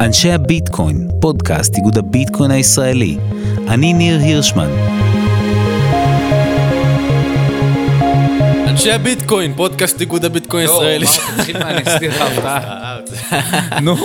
אנשי 0.00 0.32
הביטקוין, 0.32 1.08
פודקאסט 1.20 1.76
איגוד 1.76 1.98
הביטקוין 1.98 2.50
הישראלי. 2.50 3.16
אני 3.68 3.92
ניר 3.92 4.18
הירשמן. 4.20 4.70
אנשי 8.68 8.92
הביטקוין, 8.92 9.54
פודקאסט 9.56 10.00
איגוד 10.00 10.24
הביטקוין 10.24 10.68
הישראלי. 10.68 11.06
לך 12.08 12.20
הפתעה. 12.20 12.98
נו. 13.84 13.96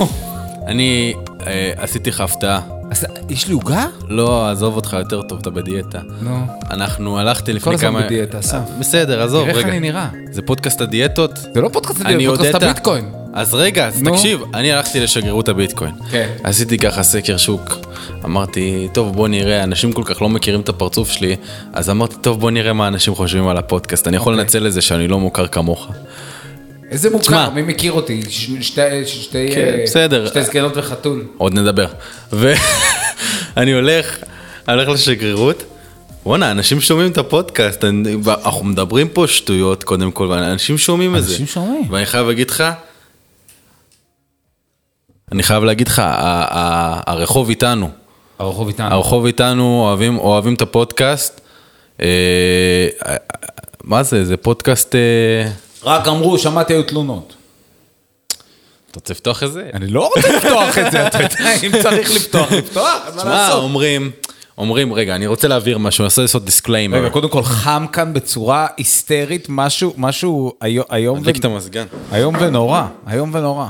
אני 0.67 1.13
אה, 1.47 1.71
עשיתי 1.77 2.09
לך 2.09 2.21
הפתעה. 2.21 2.74
אז 2.95 3.05
יש 3.29 3.47
לי 3.47 3.53
עוגה? 3.53 3.85
לא, 4.09 4.49
עזוב 4.49 4.75
אותך 4.75 4.95
יותר 4.99 5.21
טוב, 5.21 5.39
אתה 5.41 5.49
בדיאטה. 5.49 5.99
נו. 6.21 6.45
אנחנו, 6.71 7.19
הלכתי 7.19 7.51
כל 7.51 7.55
לפני 7.57 7.73
הזמן 7.73 7.89
כמה... 7.89 8.01
בדיאטה, 8.01 8.39
אסף. 8.39 8.59
בסדר, 8.79 9.23
עזוב, 9.23 9.43
תראה 9.43 9.57
איך 9.57 9.57
רגע. 9.57 9.69
אני 9.69 9.79
נראה. 9.79 10.07
זה 10.31 10.41
פודקאסט 10.41 10.81
הדיאטות? 10.81 11.39
זה 11.53 11.61
לא 11.61 11.69
פודקאסט 11.69 12.01
אני 12.01 12.13
הדיון, 12.15 12.37
פודקאסט. 12.37 12.63
הביטקוין. 12.63 13.11
אז 13.33 13.53
רגע, 13.53 13.87
אז. 13.87 14.01
תקשיב, 14.05 14.39
אני 14.53 14.71
הלכתי 14.71 14.99
לשגרירות 14.99 15.49
הביטקוין. 15.49 15.91
כן. 16.11 16.29
עשיתי 16.43 16.77
ככה 16.77 17.03
סקר 17.03 17.37
שוק. 17.37 17.77
אמרתי, 18.25 18.87
טוב, 18.93 19.15
בוא 19.15 19.27
נראה, 19.27 19.63
אנשים 19.63 19.93
כל 19.93 20.03
כך 20.05 20.21
לא 20.21 20.29
מכירים 20.29 20.61
את 20.61 20.69
הפרצוף 20.69 21.11
שלי, 21.11 21.35
אז 21.73 21.89
אמרתי, 21.89 22.15
טוב, 22.21 22.39
בוא 22.39 22.51
נראה 22.51 22.73
מה 22.73 22.87
אנשים 22.87 23.15
חושבים 23.15 23.47
על 23.47 23.57
הפודקאסט. 23.57 24.07
אני 24.07 24.17
יכול 24.17 24.33
אוקיי. 24.33 24.43
לנצל 24.43 24.59
לזה 24.63 24.81
שאני 24.81 25.07
לא 25.07 25.19
מוכר 25.19 25.47
כמוך. 25.47 25.89
איזה 26.91 27.09
מוכר, 27.09 27.21
תשמע. 27.23 27.49
מי 27.49 27.61
מכיר 27.61 27.91
אותי? 27.91 28.21
ש- 28.29 28.49
שתי- 28.61 29.05
שתי 29.05 29.47
כן, 29.53 29.73
אה, 29.77 29.83
בסדר. 29.83 30.27
שתי 30.27 30.43
זקנות 30.43 30.73
וחתול. 30.77 31.25
עוד 31.37 31.53
נדבר. 31.53 31.87
ואני 32.33 33.71
הולך, 33.79 34.17
הולך 34.67 34.89
לשגרירות. 34.89 35.63
בואנה, 36.23 36.51
אנשים 36.51 36.81
שומעים 36.81 37.11
את 37.11 37.17
הפודקאסט, 37.17 37.83
אני- 37.83 38.15
אנחנו 38.45 38.65
מדברים 38.65 39.07
פה 39.09 39.27
שטויות 39.27 39.83
קודם 39.83 40.11
כל, 40.11 40.23
ואנשים 40.31 40.77
שומעים 40.77 41.15
את 41.15 41.23
זה. 41.23 41.31
אנשים 41.31 41.47
שומעים. 41.47 41.91
ואני 41.93 42.05
חייב 42.05 42.27
להגיד 42.27 42.49
לך, 42.49 42.63
אני 45.31 45.43
חייב 45.43 45.63
להגיד 45.63 45.87
לך, 45.87 46.01
הרחוב 46.05 47.49
איתנו, 47.49 47.89
הרחוב 48.39 48.67
איתנו. 48.67 48.95
הרחוב 48.95 49.25
איתנו, 49.25 49.81
אוהבים, 49.87 50.17
אוהבים 50.17 50.53
את 50.53 50.61
הפודקאסט. 50.61 51.41
אה, 52.01 52.87
מה 53.83 54.03
זה, 54.03 54.25
זה 54.25 54.37
פודקאסט... 54.37 54.95
אה, 54.95 55.51
רק 55.85 56.07
אמרו, 56.07 56.37
שמעתי 56.39 56.73
היו 56.73 56.83
תלונות. 56.83 57.33
אתה 58.91 58.99
רוצה 58.99 59.13
לפתוח 59.13 59.43
את 59.43 59.51
זה? 59.51 59.69
אני 59.73 59.87
לא 59.87 60.09
רוצה 60.15 60.35
לפתוח 60.37 60.77
את 60.77 60.91
זה, 60.91 61.07
אתה 61.07 61.17
יודע, 61.23 61.53
אם 61.65 61.71
צריך 61.83 62.11
לפתוח, 62.15 62.51
לפתוח, 62.51 63.01
מה 63.15 63.23
לעשות? 63.23 63.63
אומרים, 63.63 64.11
אומרים, 64.57 64.93
רגע, 64.93 65.15
אני 65.15 65.27
רוצה 65.27 65.47
להעביר 65.47 65.77
משהו, 65.77 66.01
אני 66.01 66.07
רוצה 66.07 66.21
לעשות 66.21 66.45
disclaimer. 66.45 66.97
רגע, 66.97 67.09
קודם 67.09 67.29
כל 67.29 67.43
חם 67.43 67.85
כאן 67.93 68.13
בצורה 68.13 68.67
היסטרית, 68.77 69.45
משהו, 69.49 69.93
משהו 69.97 70.51
איו- 70.63 70.83
איום 70.93 71.19
תדליק 71.19 71.37
את 71.37 71.45
המזגן. 71.45 71.85
איום 72.13 72.35
ונורא, 72.39 72.83
איום 73.11 73.31
ונורא. 73.33 73.67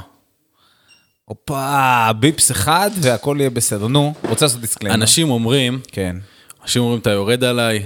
הופה, 1.26 2.08
ביפס 2.20 2.52
אחד 2.52 2.90
והכל 3.02 3.38
יהיה 3.40 3.50
בסדר. 3.50 3.88
נו, 3.88 4.14
רוצה 4.30 4.46
לעשות 4.46 4.62
disclaimer. 4.62 4.96
אנשים 5.02 5.30
אומרים, 5.32 5.80
כן. 5.92 6.16
אנשים 6.64 6.82
אומרים, 6.82 7.00
אתה 7.00 7.10
יורד 7.10 7.44
עליי, 7.44 7.86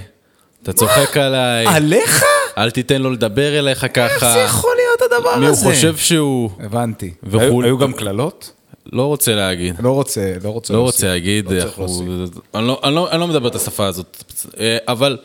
אתה 0.62 0.72
צוחק 0.72 1.16
עליי, 1.16 1.66
עליך? 1.66 2.24
אל 2.60 2.70
תיתן 2.70 3.02
לו 3.02 3.10
לדבר 3.10 3.58
אליך 3.58 3.84
איך 3.84 3.92
ככה. 3.94 4.32
זה 4.32 4.38
יכול 4.38 4.70
להיות 4.76 5.12
הדבר 5.12 5.28
הזה? 5.30 5.40
מי 5.40 5.46
הוא 5.46 5.56
חושב 5.56 5.96
שהוא... 5.96 6.50
הבנתי. 6.60 7.10
היו- 7.32 7.78
גם 7.78 7.92
קללות? 7.92 8.52
לא 8.92 9.02
רוצה 9.06 9.34
להגיד. 9.34 9.74
לא 9.82 9.90
רוצה, 9.90 10.32
לא 10.44 10.48
רוצה 10.50 10.74
לא. 10.74 10.78
רוצה 10.80 11.06
להגיד, 11.08 11.44
לא 11.44 11.50
צריך 11.50 11.64
אנחנו- 11.64 11.82
להוסיף. 11.84 12.38
אני 12.54 12.66
לא- 12.66 12.80
אני 12.84 12.94
לא- 12.94 13.10
אני 13.10 13.20
לא 13.20 13.26
מדבר 13.28 13.48
את 13.48 13.54
השפה 13.54 13.86
הזאת, 13.86 14.24
אה, 14.60 14.78
אבל 14.88 15.16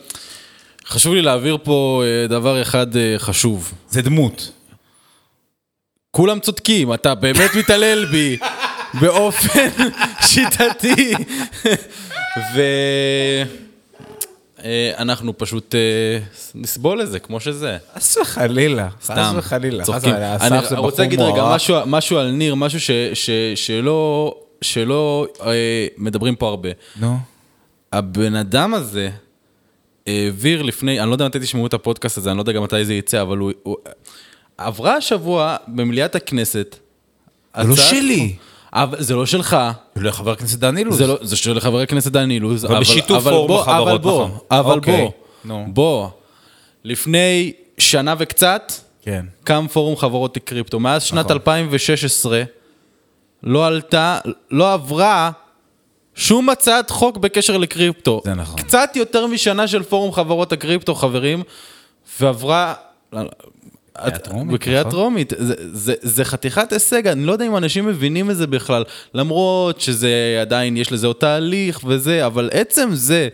חשוב 0.86 1.14
לי 1.14 1.22
להעביר 1.22 1.58
פה 1.62 2.02
אה, 2.04 2.26
דבר 2.28 2.62
אחד 2.62 2.96
אה, 2.96 3.14
חשוב. 3.18 3.72
זה 3.90 4.02
דמות. 4.02 4.50
כולם 6.10 6.40
צודקים, 6.40 6.94
אתה 6.94 7.14
באמת 7.14 7.50
מתעלל 7.54 8.04
בי 8.04 8.36
באופן 9.00 9.68
שיטתי. 10.20 11.14
ואנחנו 14.66 15.38
פשוט 15.38 15.74
אה, 15.74 16.18
נסבול 16.54 17.02
את 17.02 17.10
זה 17.10 17.18
כמו 17.18 17.40
שזה. 17.40 17.76
חס 17.96 18.16
וחלילה. 18.16 18.88
חס 19.02 19.16
וחלילה. 19.36 19.84
צוחקים. 19.84 20.14
אני 20.14 20.58
רוצה 20.76 21.02
להגיד 21.02 21.20
רגע. 21.20 21.56
משהו, 21.86 22.18
על 22.18 22.30
ניר, 22.30 22.54
משהו 22.54 22.94
שלא, 23.54 25.26
אה, 25.46 25.86
מדברים 25.98 26.36
פה 26.36 26.48
הרבה. 26.48 26.68
נו. 27.00 27.18
הבן 27.92 28.34
אדם 28.34 28.74
הזה 28.74 29.10
העביר 30.06 30.62
לפני, 30.62 31.00
אני 31.00 31.08
לא 31.08 31.14
יודע 31.14 31.26
מתי 31.26 31.38
תשמעו 31.38 31.66
את 31.66 31.74
הפודקאסט 31.74 32.18
הזה, 32.18 32.30
אני 32.30 32.36
לא 32.36 32.42
יודע 32.42 32.52
גם 32.52 32.62
מתי 32.62 32.84
זה 32.84 32.94
יצא, 32.94 33.22
אבל 33.22 33.38
הוא... 33.38 33.76
עברה 34.58 34.96
השבוע 34.96 35.56
במליאת 35.68 36.14
הכנסת. 36.14 36.76
זה 37.62 37.68
לא 37.68 37.76
שלי. 37.76 38.36
אבל 38.76 39.02
זה 39.02 39.14
לא 39.14 39.26
שלך, 39.26 39.56
לחבר 39.96 40.30
הכנסת 40.30 40.58
דן 40.58 40.76
אילוז. 40.76 40.98
זה, 40.98 41.06
לא, 41.06 41.18
זה 41.22 41.36
של 41.36 41.60
חבר 41.60 41.80
הכנסת 41.80 42.12
דן 42.12 42.30
אילוז. 42.30 42.64
אבל 42.64 42.80
בשיתוף 42.80 43.16
אבל 43.22 43.30
פורום 43.30 43.48
בוא, 43.48 43.60
החברות, 43.60 43.88
אבל 43.88 43.98
בוא, 43.98 44.26
נכון. 44.26 44.38
אבל 44.50 44.74
אוקיי, 44.74 45.02
בוא, 45.02 45.10
נו. 45.44 45.64
בוא. 45.68 46.08
לפני 46.84 47.52
שנה 47.78 48.14
וקצת, 48.18 48.72
כן. 49.02 49.26
קם 49.44 49.66
פורום 49.72 49.96
חברות 49.96 50.38
קריפטו. 50.38 50.80
מאז 50.80 51.02
שנת 51.02 51.24
נכון. 51.24 51.32
2016 51.32 52.42
לא 53.42 53.66
עלתה, 53.66 54.18
לא 54.50 54.72
עברה 54.72 55.30
שום 56.14 56.48
הצעת 56.48 56.90
חוק 56.90 57.16
בקשר 57.16 57.56
לקריפטו. 57.56 58.20
זה 58.24 58.34
נכון. 58.34 58.56
קצת 58.56 58.90
יותר 58.94 59.26
משנה 59.26 59.68
של 59.68 59.82
פורום 59.82 60.12
חברות 60.12 60.52
הקריפטו, 60.52 60.94
חברים, 60.94 61.42
ועברה... 62.20 62.74
בקריאה 64.54 64.80
נכון. 64.80 64.90
טרומית, 64.92 65.32
זה, 65.38 65.54
זה, 65.72 65.94
זה 66.02 66.24
חתיכת 66.24 66.72
הישג, 66.72 67.06
אני 67.06 67.26
לא 67.26 67.32
יודע 67.32 67.46
אם 67.46 67.56
אנשים 67.56 67.86
מבינים 67.86 68.30
את 68.30 68.36
זה 68.36 68.46
בכלל, 68.46 68.84
למרות 69.14 69.80
שזה 69.80 70.10
עדיין, 70.40 70.76
יש 70.76 70.92
לזה 70.92 71.06
עוד 71.06 71.16
תהליך 71.16 71.80
וזה, 71.84 72.26
אבל 72.26 72.50
עצם 72.52 72.88
זה 72.92 73.28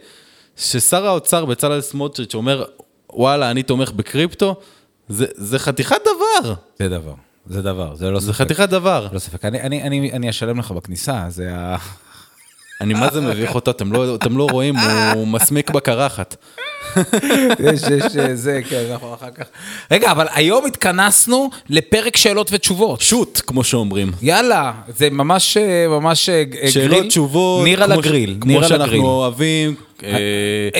ששר 0.57 1.07
האוצר 1.07 1.45
בצלאל 1.45 1.81
סמוטריץ' 1.81 2.35
אומר, 2.35 2.65
וואלה, 3.13 3.51
אני 3.51 3.63
תומך 3.63 3.93
בקריפטו, 3.93 4.55
זה, 5.09 5.27
זה 5.35 5.59
חתיכת 5.59 5.97
דבר, 6.03 6.55
זה 6.79 6.89
דבר. 6.89 7.15
זה 7.47 7.63
דבר, 7.63 7.95
זה 7.97 8.11
לא 8.11 8.21
זה 8.21 8.33
ספק. 8.33 8.45
חתיכת 8.45 8.69
דבר. 8.69 9.09
לא 9.13 9.19
ספק. 9.19 9.45
אני- 9.45 9.61
אני- 9.61 9.83
אני 9.83 10.13
אני 10.13 10.31
אשלם 10.31 10.59
לך 10.59 10.71
בכניסה, 10.71 11.25
זה 11.29 11.49
ה... 11.55 11.77
אני 12.81 12.95
מה 12.95 13.11
זה 13.13 13.21
מביך 13.21 13.55
אותו, 13.55 13.71
אתם 13.71 13.93
לא, 13.93 14.15
אתם 14.15 14.37
לא 14.37 14.47
רואים, 14.51 14.75
הוא 15.15 15.27
מסמיק 15.29 15.71
בקרחת. 15.71 16.37
יש, 17.59 17.81
יש, 17.83 18.17
אה, 18.17 18.35
זה, 18.37 18.61
כן, 18.69 18.83
אנחנו 18.93 19.15
אחר 19.15 19.31
כך. 19.31 19.45
רגע, 19.91 20.11
אבל 20.11 20.27
היום 20.35 20.67
התכנסנו 20.67 21.51
לפרק 21.69 22.17
שאלות 22.17 22.49
ותשובות. 22.53 23.01
שוט, 23.01 23.41
כמו 23.47 23.65
שאומרים. 23.65 24.13
יאללה, 24.23 24.73
זה 24.97 25.11
ממש, 25.11 25.57
אה, 25.57 25.89
ממש 25.89 26.29
אה, 26.29 26.45
גריל. 26.45 26.71
שאלות, 26.71 27.07
תשובות, 27.07 27.65
ניר 27.65 27.83
על 27.83 27.93
הגריל. 27.93 28.37
כמו 28.41 28.65
שאנחנו. 28.65 29.05
אוהבים. 29.07 29.75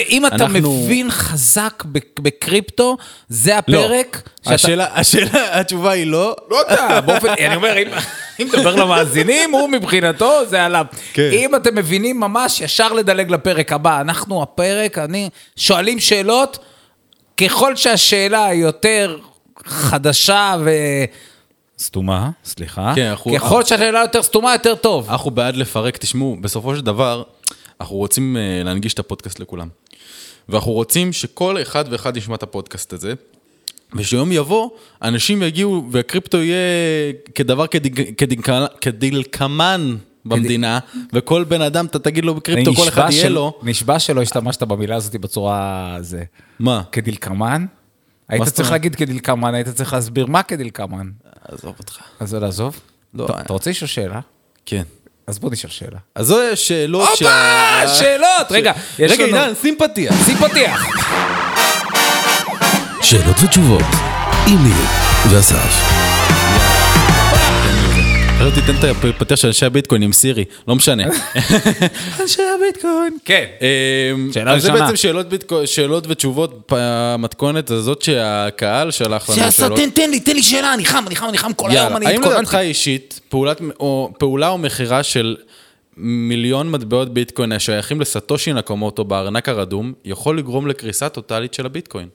אם 0.09 0.27
אתה 0.27 0.49
מבין 0.49 1.11
חזק 1.11 1.83
בקריפטו, 2.19 2.97
זה 3.29 3.51
לא. 3.69 3.85
הפרק. 3.85 4.23
שאתה- 4.43 4.55
השאלה, 4.95 5.61
התשובה 5.61 5.91
היא 5.91 6.07
לא. 6.07 6.37
לא 6.51 6.57
יודע, 6.57 7.01
באופן, 7.01 7.29
אני 7.29 7.57
אומר, 7.57 7.79
אם- 7.79 7.89
אם 8.41 8.49
מדבר 8.53 8.75
למאזינים, 8.77 9.53
הוא 9.53 9.69
מבחינתו, 9.71 10.47
זה 10.49 10.65
עליו. 10.65 10.87
כן. 11.13 11.31
אם 11.33 11.55
אתם 11.57 11.75
מבינים 11.75 12.21
ממש, 12.21 12.61
ישר 12.61 12.93
לדלג 12.93 13.31
לפרק 13.31 13.73
הבא. 13.73 14.01
אנחנו, 14.01 14.43
הפרק, 14.43 14.99
אני, 14.99 15.29
שואלים 15.57 15.99
שאלות, 16.01 16.59
ככל 17.37 17.77
שהשאלה 17.77 18.49
יותר 18.55 19.19
חדשה 19.67 20.55
ו... 20.65 20.71
סתומה, 21.79 22.31
סליחה. 22.45 22.93
כן, 22.97 23.07
אנחנו- 23.07 23.33
ככל 23.37 23.65
שהשאלה 23.65 24.01
יותר 24.01 24.23
סתומה, 24.23 24.53
יותר 24.53 24.75
טוב. 24.75 25.11
אנחנו 25.11 25.31
בעד 25.31 25.57
לפרק, 25.57 25.97
תשמעו, 25.97 26.37
בסופו 26.41 26.77
של 26.77 26.83
דבר, 26.83 27.23
אנחנו 27.81 27.97
רוצים 27.97 28.37
אה, 28.37 28.63
להנגיש 28.65 28.95
את 28.95 28.99
הפודקאסט 28.99 29.41
לכולם. 29.41 29.69
ואנחנו 30.49 30.73
רוצים 30.73 31.13
שכל 31.13 31.63
אחד 31.63 31.85
ואחד 31.91 32.17
ישמע 32.17 32.35
את 32.35 32.43
הפודקאסט 32.43 32.93
הזה, 32.93 33.15
ושיום 33.95 34.33
יבוא, 34.33 34.71
אנשים 35.03 35.43
יגיעו, 35.43 35.89
והקריפטו 35.91 36.39
יהיה 36.39 36.57
כדבר 37.35 37.67
כדלקמן 38.81 39.97
במדינה, 40.25 40.79
וכל 41.13 41.45
בן 41.45 41.63
אדם, 41.63 41.87
אתה 41.87 41.99
תגיד 41.99 42.25
לו 42.25 42.35
בקריפטו, 42.35 42.75
כל 42.75 42.89
אחד 42.89 43.09
יהיה 43.11 43.29
לו. 43.29 43.59
נשבע 43.63 43.99
שלא 43.99 44.23
השתמשת 44.23 44.63
במילה 44.63 44.97
הזאת 44.97 45.17
בצורה 45.17 45.97
זה. 46.01 46.23
מה? 46.59 46.83
כדלקמן? 46.93 47.67
היית 48.29 48.43
צריך? 48.49 48.71
להגיד 48.71 48.95
כדלקמן, 48.95 49.55
היית 49.55 49.69
צריך 49.69 49.93
להסביר 49.93 50.27
מה 50.27 50.43
כדלקמן. 50.43 51.11
עזוב 51.49 51.75
אותך. 51.79 51.99
אז 52.21 52.35
לעזוב? 52.35 52.81
לא. 53.15 53.27
טוב, 53.27 53.37
אתה 53.37 53.53
רוצה 53.53 53.71
לשאול 53.71 53.89
שאלה? 53.89 54.21
כן. 54.67 54.83
אז 55.27 55.39
בוא 55.39 55.51
נשאל 55.51 55.71
שאלה. 55.71 55.99
אז 56.15 56.27
זו 56.27 56.37
שאלות 56.55 57.09
הופה! 57.09 57.89
שאלות! 57.99 58.47
רגע, 58.51 58.73
יש 58.99 59.13
רגע, 59.13 59.27
לנו... 59.27 59.37
עידן, 59.37 59.55
שים 59.55 59.77
פתיח. 59.79 60.15
שים 60.27 60.37
פתיח. 60.37 60.87
שאלות 63.13 63.37
ותשובות 63.45 63.83
עם 64.47 64.65
ניר 64.65 64.75
ואסף. 65.31 65.83
עכשיו 68.33 68.51
תיתן 68.55 68.75
את 68.79 68.85
הפתיח 69.15 69.37
של 69.39 69.47
אנשי 69.49 69.67
הביטקוין 69.67 70.03
עם 70.03 70.13
סירי, 70.13 70.45
לא 70.69 70.75
משנה. 70.77 71.05
אנשי 72.21 72.43
הביטקוין. 72.57 73.17
כן. 73.25 73.45
אמ, 74.15 74.31
שאלה 74.33 74.53
אז 74.53 74.63
זה 74.63 74.69
ראשונה. 74.69 74.85
בעצם 74.85 74.97
שאלות 74.97 75.29
ביטקוין- 75.29 75.67
שאלות 75.67 76.05
ותשובות 76.09 76.73
במתכונת 76.73 77.71
הזאת 77.71 78.03
שהקהל 78.03 78.91
שלח 78.91 79.31
לנו 79.31 79.53
שאלות. 79.53 79.79
תן, 79.79 79.91
תן 79.91 80.11
לי, 80.11 80.21
תן 80.21 80.33
לי 80.35 80.43
שאלה, 80.43 80.75
אני 80.75 80.85
חם, 80.85 81.05
אני 81.07 81.17
חם, 81.17 81.29
אני 81.29 81.39
חם 81.39 81.53
כל 81.53 81.71
היום, 81.71 81.97
אני 81.97 82.07
האם 82.07 82.21
לדעתך 82.21 82.37
התכוננתי. 82.37 82.69
אישית, 82.69 83.21
פעולת- 83.29 83.61
או- 83.81 84.13
פעולה 84.19 84.49
או 84.49 84.59
מכירה 84.59 85.03
של 85.03 85.37
מיליון 85.97 86.71
מטבעות 86.71 87.15
ביטקוין 87.15 87.53
השייכים 87.53 88.01
לסטושי 88.01 88.53
נקומוטו 88.53 89.05
בארנק 89.05 89.49
הרדום, 89.49 89.93
יכול 90.05 90.39
לגרום 90.39 90.67
לקריסה 90.67 91.09
טוטאלית 91.09 91.55
של 91.55 91.67
הביטקוין? 91.67 92.09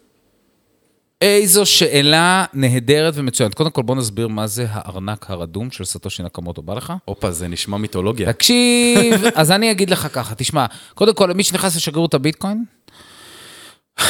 איזו 1.21 1.65
שאלה 1.65 2.45
נהדרת 2.53 3.13
ומצוינת. 3.17 3.53
קודם 3.53 3.71
כל, 3.71 3.81
בוא 3.81 3.95
נסביר 3.95 4.27
מה 4.27 4.47
זה 4.47 4.65
הארנק 4.69 5.25
הרדום 5.29 5.71
של 5.71 5.85
סטושי 5.85 6.23
נקמוטו. 6.23 6.61
בא 6.61 6.73
לך? 6.73 6.93
הופה, 7.05 7.31
זה 7.31 7.47
נשמע 7.47 7.77
מיתולוגיה. 7.77 8.33
תקשיב, 8.33 9.13
אז 9.35 9.51
אני 9.51 9.71
אגיד 9.71 9.89
לך 9.89 10.07
ככה, 10.13 10.35
תשמע, 10.35 10.65
קודם 10.93 11.13
כל, 11.13 11.33
מי 11.33 11.43
שנכנס 11.43 11.75
לשגרירות 11.75 12.13
הביטקוין, 12.13 12.63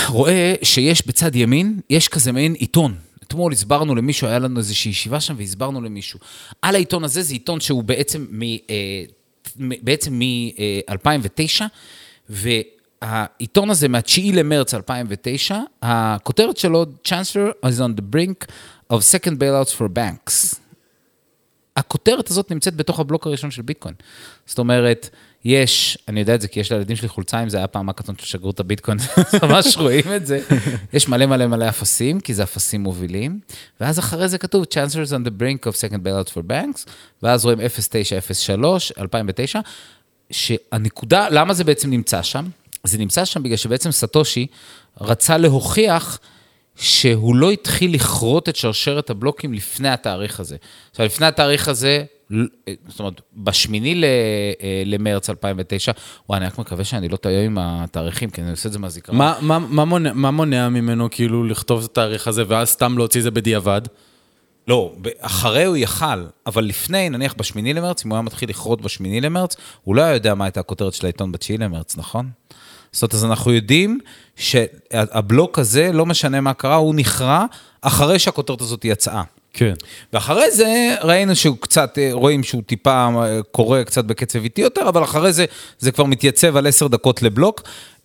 רואה 0.08 0.54
שיש 0.64 1.08
בצד 1.08 1.36
ימין, 1.36 1.80
יש 1.90 2.08
כזה 2.08 2.32
מעין 2.32 2.54
עיתון. 2.54 2.96
אתמול 3.24 3.52
הסברנו 3.54 3.96
למישהו, 3.96 4.28
היה 4.28 4.40
לנו 4.40 4.60
איזושהי 4.60 4.90
ישיבה 4.90 5.20
שם 5.20 5.36
והסברנו 5.38 5.82
למישהו. 5.82 6.20
על 6.62 6.76
העיתון 6.76 7.04
הזה 7.04 7.22
זה 7.22 7.34
עיתון 7.34 7.60
שהוא 7.60 7.84
בעצם 7.84 8.26
מ... 8.32 8.42
אה, 8.44 9.04
מ- 9.60 9.86
בעצם 9.86 10.20
מ-2009, 10.20 11.62
והעיתון 13.02 13.70
הזה 13.70 13.88
מה-9 13.88 14.22
למרץ 14.34 14.74
2009, 14.74 15.60
הכותרת 15.82 16.58
שלו, 16.58 16.86
Chancellor 17.08 17.66
is 17.66 17.80
on 17.80 18.00
the 18.00 18.16
brink 18.16 18.52
of 18.94 18.98
second 18.98 19.38
bailouts 19.40 19.74
for 19.78 19.88
banks. 19.98 20.56
הכותרת 21.76 22.30
הזאת 22.32 22.52
נמצאת 22.52 22.76
בתוך 22.76 23.00
הבלוק 23.00 23.28
הראשון 23.28 23.52
של 23.52 23.62
ביטקוין. 23.62 23.96
זאת 24.46 24.60
אומרת, 24.60 25.10
יש, 25.46 25.98
אני 26.08 26.20
יודע 26.20 26.36
את 26.36 26.42
זה 26.42 26.48
כי 26.48 26.60
יש 26.60 26.72
לילדים 26.72 26.96
שלי 26.96 27.08
חולצה 27.08 27.40
עם 27.40 27.50
זה, 27.50 27.58
היה 27.58 27.68
פעם 27.68 27.90
הקטון 27.90 28.16
של 28.20 28.26
שגרירות 28.26 28.60
הביטקוין, 28.60 28.98
ממש 29.44 29.78
רואים 29.78 30.04
את 30.16 30.28
זה. 30.28 30.40
יש 30.94 31.08
מלא 31.08 31.26
מלא 31.26 31.48
מלא 31.48 31.70
אפסים, 31.70 32.20
כי 32.20 32.34
זה 32.34 32.44
אפסים 32.44 32.82
מובילים, 32.82 33.40
ואז 33.82 34.00
אחרי 34.00 34.28
זה 34.28 34.38
כתוב 34.38 34.64
Chancellors 34.64 35.12
on 35.12 35.28
the 35.28 35.42
brink 35.42 35.70
of 35.70 35.76
second 35.76 36.00
bailouts 36.08 36.32
for 36.32 36.42
banks, 36.50 36.90
ואז 37.24 37.46
רואים 37.46 37.60
0903, 37.60 38.92
2009, 38.98 39.60
שהנקודה, 40.32 41.30
למה 41.30 41.54
זה 41.54 41.64
בעצם 41.64 41.90
נמצא 41.90 42.22
שם? 42.22 42.46
זה 42.84 42.98
נמצא 42.98 43.26
שם 43.26 43.44
בגלל 43.44 43.58
שבעצם 43.58 43.92
סטושי 43.92 44.48
רצה 45.02 45.38
להוכיח 45.38 46.20
שהוא 46.76 47.36
לא 47.36 47.52
התחיל 47.52 47.94
לכרות 47.94 48.50
את 48.50 48.56
שרשרת 48.56 49.10
הבלוקים 49.10 49.54
לפני 49.54 49.90
התאריך 49.90 50.40
הזה. 50.40 50.58
עכשיו, 50.92 51.06
לפני 51.06 51.26
התאריך 51.26 51.68
הזה, 51.68 52.04
זאת 52.88 53.00
אומרת, 53.00 53.22
בשמיני 53.38 53.96
ל- 53.96 54.04
אה, 54.04 54.84
למרץ 54.86 55.30
2009, 55.30 55.92
וואי, 56.30 56.38
אני 56.40 56.46
רק 56.46 56.58
מקווה 56.58 56.84
שאני 56.84 57.10
לא 57.10 57.18
טועה 57.18 57.42
עם 57.44 57.58
התאריכים, 57.62 58.30
כי 58.30 58.42
אני 58.42 58.52
עושה 58.52 58.68
את 58.68 58.74
זה 58.74 58.80
מהזיכרון. 58.80 59.18
מה- 59.18 59.38
מה- 59.42 59.60
מה 59.60 59.86
מונע- 59.86 60.14
מה 60.14 60.32
מונע 60.32 60.70
ממנו 60.70 61.08
כאילו 61.12 61.44
לכתוב 61.44 61.84
את 61.84 61.90
התאריך 61.92 62.28
הזה 62.28 62.44
ואז 62.48 62.70
סתם 62.70 62.98
להוציא 62.98 63.20
את 63.20 63.24
זה 63.24 63.32
בדיעבד? 63.32 63.82
לא, 64.68 64.94
אחרי 65.20 65.64
הוא 65.64 65.78
יכל, 65.78 66.06
אבל 66.46 66.64
לפני, 66.64 67.10
נניח 67.10 67.34
בשמיני 67.38 67.74
למרץ, 67.74 68.06
אם 68.06 68.10
הוא 68.10 68.16
היה 68.16 68.22
מתחיל 68.22 68.50
לכרות 68.50 68.82
בשמיני 68.82 69.22
למרץ, 69.22 69.56
הוא 69.84 69.96
לא 69.96 70.02
היה 70.02 70.14
יודע 70.14 70.34
מה 70.36 70.46
הייתה 70.46 70.60
הכותרת 70.60 70.94
של 70.94 71.06
העיתון 71.06 71.32
בתשיעי 71.32 71.58
למרץ, 71.58 71.98
נכון? 71.98 72.30
זאת 72.92 73.02
אומרת, 73.04 73.14
אז 73.14 73.26
אנחנו 73.26 73.54
יודעים 73.54 74.00
שהבלוק 74.36 75.60
הזה, 75.60 75.92
לא 75.94 76.06
משנה 76.06 76.42
מה 76.42 76.54
קרה, 76.54 76.76
הוא 76.76 76.96
נכרע 76.96 77.46
אחרי 77.82 78.20
שהכותרת 78.20 78.62
הזאת 78.62 78.86
יצאה. 78.86 79.24
כן. 79.54 79.74
ואחרי 80.14 80.52
זה 80.52 80.96
ראינו 81.02 81.36
שהוא 81.36 81.58
קצת, 81.60 81.98
אה, 81.98 82.10
רואים 82.12 82.44
שהוא 82.44 82.62
טיפה 82.66 83.10
אה, 83.16 83.40
קורא 83.52 83.84
קצת 83.84 84.06
בקצב 84.06 84.44
איטי 84.44 84.62
יותר, 84.62 84.90
אבל 84.90 85.04
אחרי 85.04 85.34
זה 85.34 85.46
זה 85.80 85.92
כבר 85.92 86.04
מתייצב 86.04 86.58
על 86.58 86.68
עשר 86.68 86.88
דקות 86.88 87.22
לבלוק. 87.22 87.62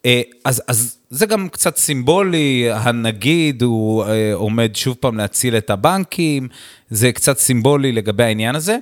אה, 0.06 0.20
אז, 0.44 0.62
אז 0.68 0.96
זה 1.10 1.26
גם 1.26 1.48
קצת 1.48 1.76
סימבולי, 1.76 2.68
הנגיד 2.72 3.62
הוא 3.62 4.04
עומד 4.34 4.76
שוב 4.76 4.96
פעם 5.00 5.16
להציל 5.16 5.56
את 5.56 5.70
הבנקים, 5.70 6.48
זה 6.90 7.12
קצת 7.12 7.38
סימבולי 7.38 7.92
לגבי 7.92 8.24
העניין 8.24 8.54
הזה. 8.54 8.78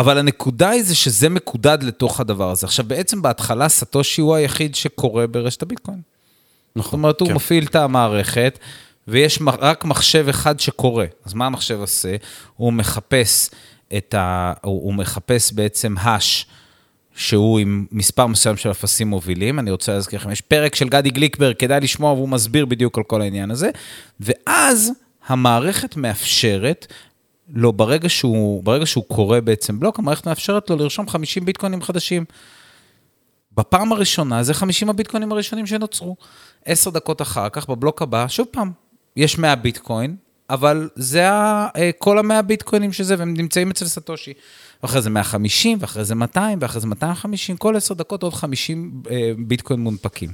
אבל 0.00 0.18
הנקודה 0.18 0.68
היא 0.68 0.82
זה 0.82 0.94
שזה 0.94 1.28
מקודד 1.28 1.78
לתוך 1.82 2.20
הדבר 2.20 2.50
הזה. 2.50 2.66
עכשיו, 2.66 2.84
בעצם 2.84 3.22
בהתחלה 3.22 3.68
סטושי 3.68 4.20
הוא 4.20 4.34
היחיד 4.34 4.74
שקורא 4.74 5.26
ברשת 5.26 5.62
הביטקוין. 5.62 6.00
זאת 6.76 6.92
אומרת, 6.92 7.20
הוא 7.20 7.28
כן. 7.28 7.34
מפעיל 7.34 7.64
את 7.64 7.76
המערכת, 7.76 8.58
ויש 9.08 9.38
רק 9.42 9.84
מחשב 9.84 10.26
אחד 10.28 10.60
שקורא. 10.60 11.04
אז 11.24 11.34
מה 11.34 11.46
המחשב 11.46 11.80
עושה? 11.80 12.16
הוא 12.56 12.72
מחפש 12.72 13.50
את 13.96 14.14
ה... 14.14 14.52
הוא, 14.62 14.84
הוא 14.84 14.94
מחפש 14.94 15.52
בעצם 15.52 15.94
האש, 15.98 16.46
שהוא 17.14 17.58
עם 17.58 17.86
מספר 17.92 18.26
מסוים 18.26 18.56
של 18.56 18.70
אפסים 18.70 19.08
מובילים. 19.08 19.58
אני 19.58 19.70
רוצה 19.70 19.92
להזכיר 19.92 20.18
לכם, 20.18 20.30
יש 20.30 20.40
פרק 20.40 20.74
של 20.74 20.88
גדי 20.88 21.10
גליקברג, 21.10 21.56
כדאי 21.56 21.80
לשמוע, 21.80 22.12
והוא 22.12 22.28
מסביר 22.28 22.66
בדיוק 22.66 22.98
על 22.98 23.04
כל 23.04 23.20
העניין 23.20 23.50
הזה. 23.50 23.70
ואז 24.20 24.92
המערכת 25.26 25.96
מאפשרת 25.96 26.86
לו, 27.54 27.72
ברגע 27.72 28.08
שהוא, 28.08 28.62
ברגע 28.64 28.86
שהוא 28.86 29.04
קורא 29.08 29.40
בעצם 29.40 29.80
בלוק, 29.80 29.98
המערכת 29.98 30.26
מאפשרת 30.26 30.70
לו 30.70 30.76
לרשום 30.76 31.08
50 31.08 31.44
ביטקוינים 31.44 31.82
חדשים. 31.82 32.24
בפעם 33.56 33.92
הראשונה 33.92 34.42
זה 34.42 34.54
50 34.54 34.90
הביטקוינים 34.90 35.32
הראשונים 35.32 35.66
שנוצרו. 35.66 36.16
עשר 36.64 36.90
דקות 36.90 37.22
אחר 37.22 37.48
כך, 37.48 37.68
בבלוק 37.68 38.02
הבא, 38.02 38.28
שוב 38.28 38.46
פעם, 38.50 38.72
יש 39.16 39.38
100 39.38 39.54
ביטקוין, 39.56 40.16
אבל 40.50 40.88
זה 40.94 41.30
ה- 41.30 41.68
אה, 41.76 41.90
כל 41.98 42.18
ה-100 42.18 42.42
ביטקוינים 42.42 42.92
שזה, 42.92 43.14
והם 43.18 43.34
נמצאים 43.34 43.70
אצל 43.70 43.86
סטושי. 43.86 44.32
ואחרי 44.82 45.02
זה 45.02 45.10
150, 45.10 45.78
ואחרי 45.80 46.04
זה 46.04 46.14
200, 46.14 46.58
ואחרי 46.62 46.80
זה 46.80 46.86
250, 46.86 47.56
כל 47.56 47.76
עשר 47.76 47.94
דקות 47.94 48.22
עוד 48.22 48.34
50 48.34 49.02
אה, 49.10 49.30
ביטקוין 49.38 49.80
מונפקים. 49.80 50.30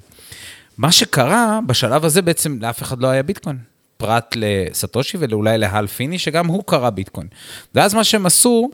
מה 0.78 0.92
שקרה, 0.92 1.58
בשלב 1.66 2.04
הזה 2.04 2.22
בעצם 2.22 2.58
לאף 2.60 2.82
אחד 2.82 3.00
לא 3.00 3.06
היה 3.08 3.22
ביטקוין. 3.22 3.58
פרט 4.04 4.36
לסטושי 4.36 5.18
ואולי 5.20 5.58
להל 5.58 5.86
פיני, 5.86 6.18
שגם 6.18 6.46
הוא 6.46 6.62
קרא 6.66 6.90
ביטקוין. 6.90 7.26
ואז 7.74 7.94
מה 7.94 8.04
שהם 8.04 8.26
עשו, 8.26 8.70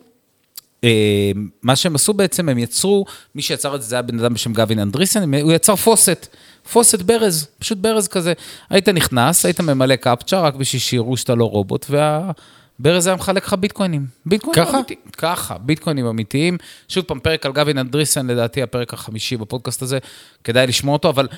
אה, 0.84 1.32
מה 1.62 1.76
שהם 1.76 1.94
עשו 1.94 2.12
בעצם, 2.12 2.48
הם 2.48 2.58
יצרו, 2.58 3.04
מי 3.34 3.42
שיצר 3.42 3.74
את 3.74 3.82
זה, 3.82 3.88
זה 3.88 3.94
היה 3.94 4.02
בן 4.02 4.18
אדם 4.18 4.34
בשם 4.34 4.52
גבין 4.52 4.78
אנדריסן, 4.78 5.34
הוא 5.34 5.52
יצר 5.52 5.76
faucet, 5.76 6.36
faucet 6.72 7.02
ברז, 7.02 7.46
פשוט 7.58 7.78
ברז 7.78 8.08
כזה. 8.08 8.32
היית 8.70 8.88
נכנס, 8.88 9.44
היית 9.44 9.60
ממלא 9.60 9.96
קפצ'ה, 9.96 10.40
רק 10.40 10.54
בשביל 10.54 10.80
שיראו 10.80 11.16
שאתה 11.16 11.34
לא 11.34 11.44
רובוט, 11.44 11.86
והברז 11.90 13.06
היה 13.06 13.16
מחלק 13.16 13.46
לך 13.46 13.54
ביטקוינים. 13.54 14.06
ביטקוינים 14.26 14.64
ככה? 14.64 14.76
אמיתיים. 14.78 15.00
ככה, 15.18 15.58
ביטקוינים 15.58 16.06
אמיתיים. 16.06 16.58
שוב 16.88 17.04
פעם, 17.04 17.20
פרק 17.20 17.46
על 17.46 17.52
גבין 17.52 17.78
אנדריסן, 17.78 18.26
לדעתי 18.26 18.62
הפרק 18.62 18.94
החמישי 18.94 19.36
בפודקאסט 19.36 19.82
הזה, 19.82 19.98
כדאי 20.44 20.66
לשמוע 20.66 20.92
אותו, 20.92 21.08
אבל 21.08 21.28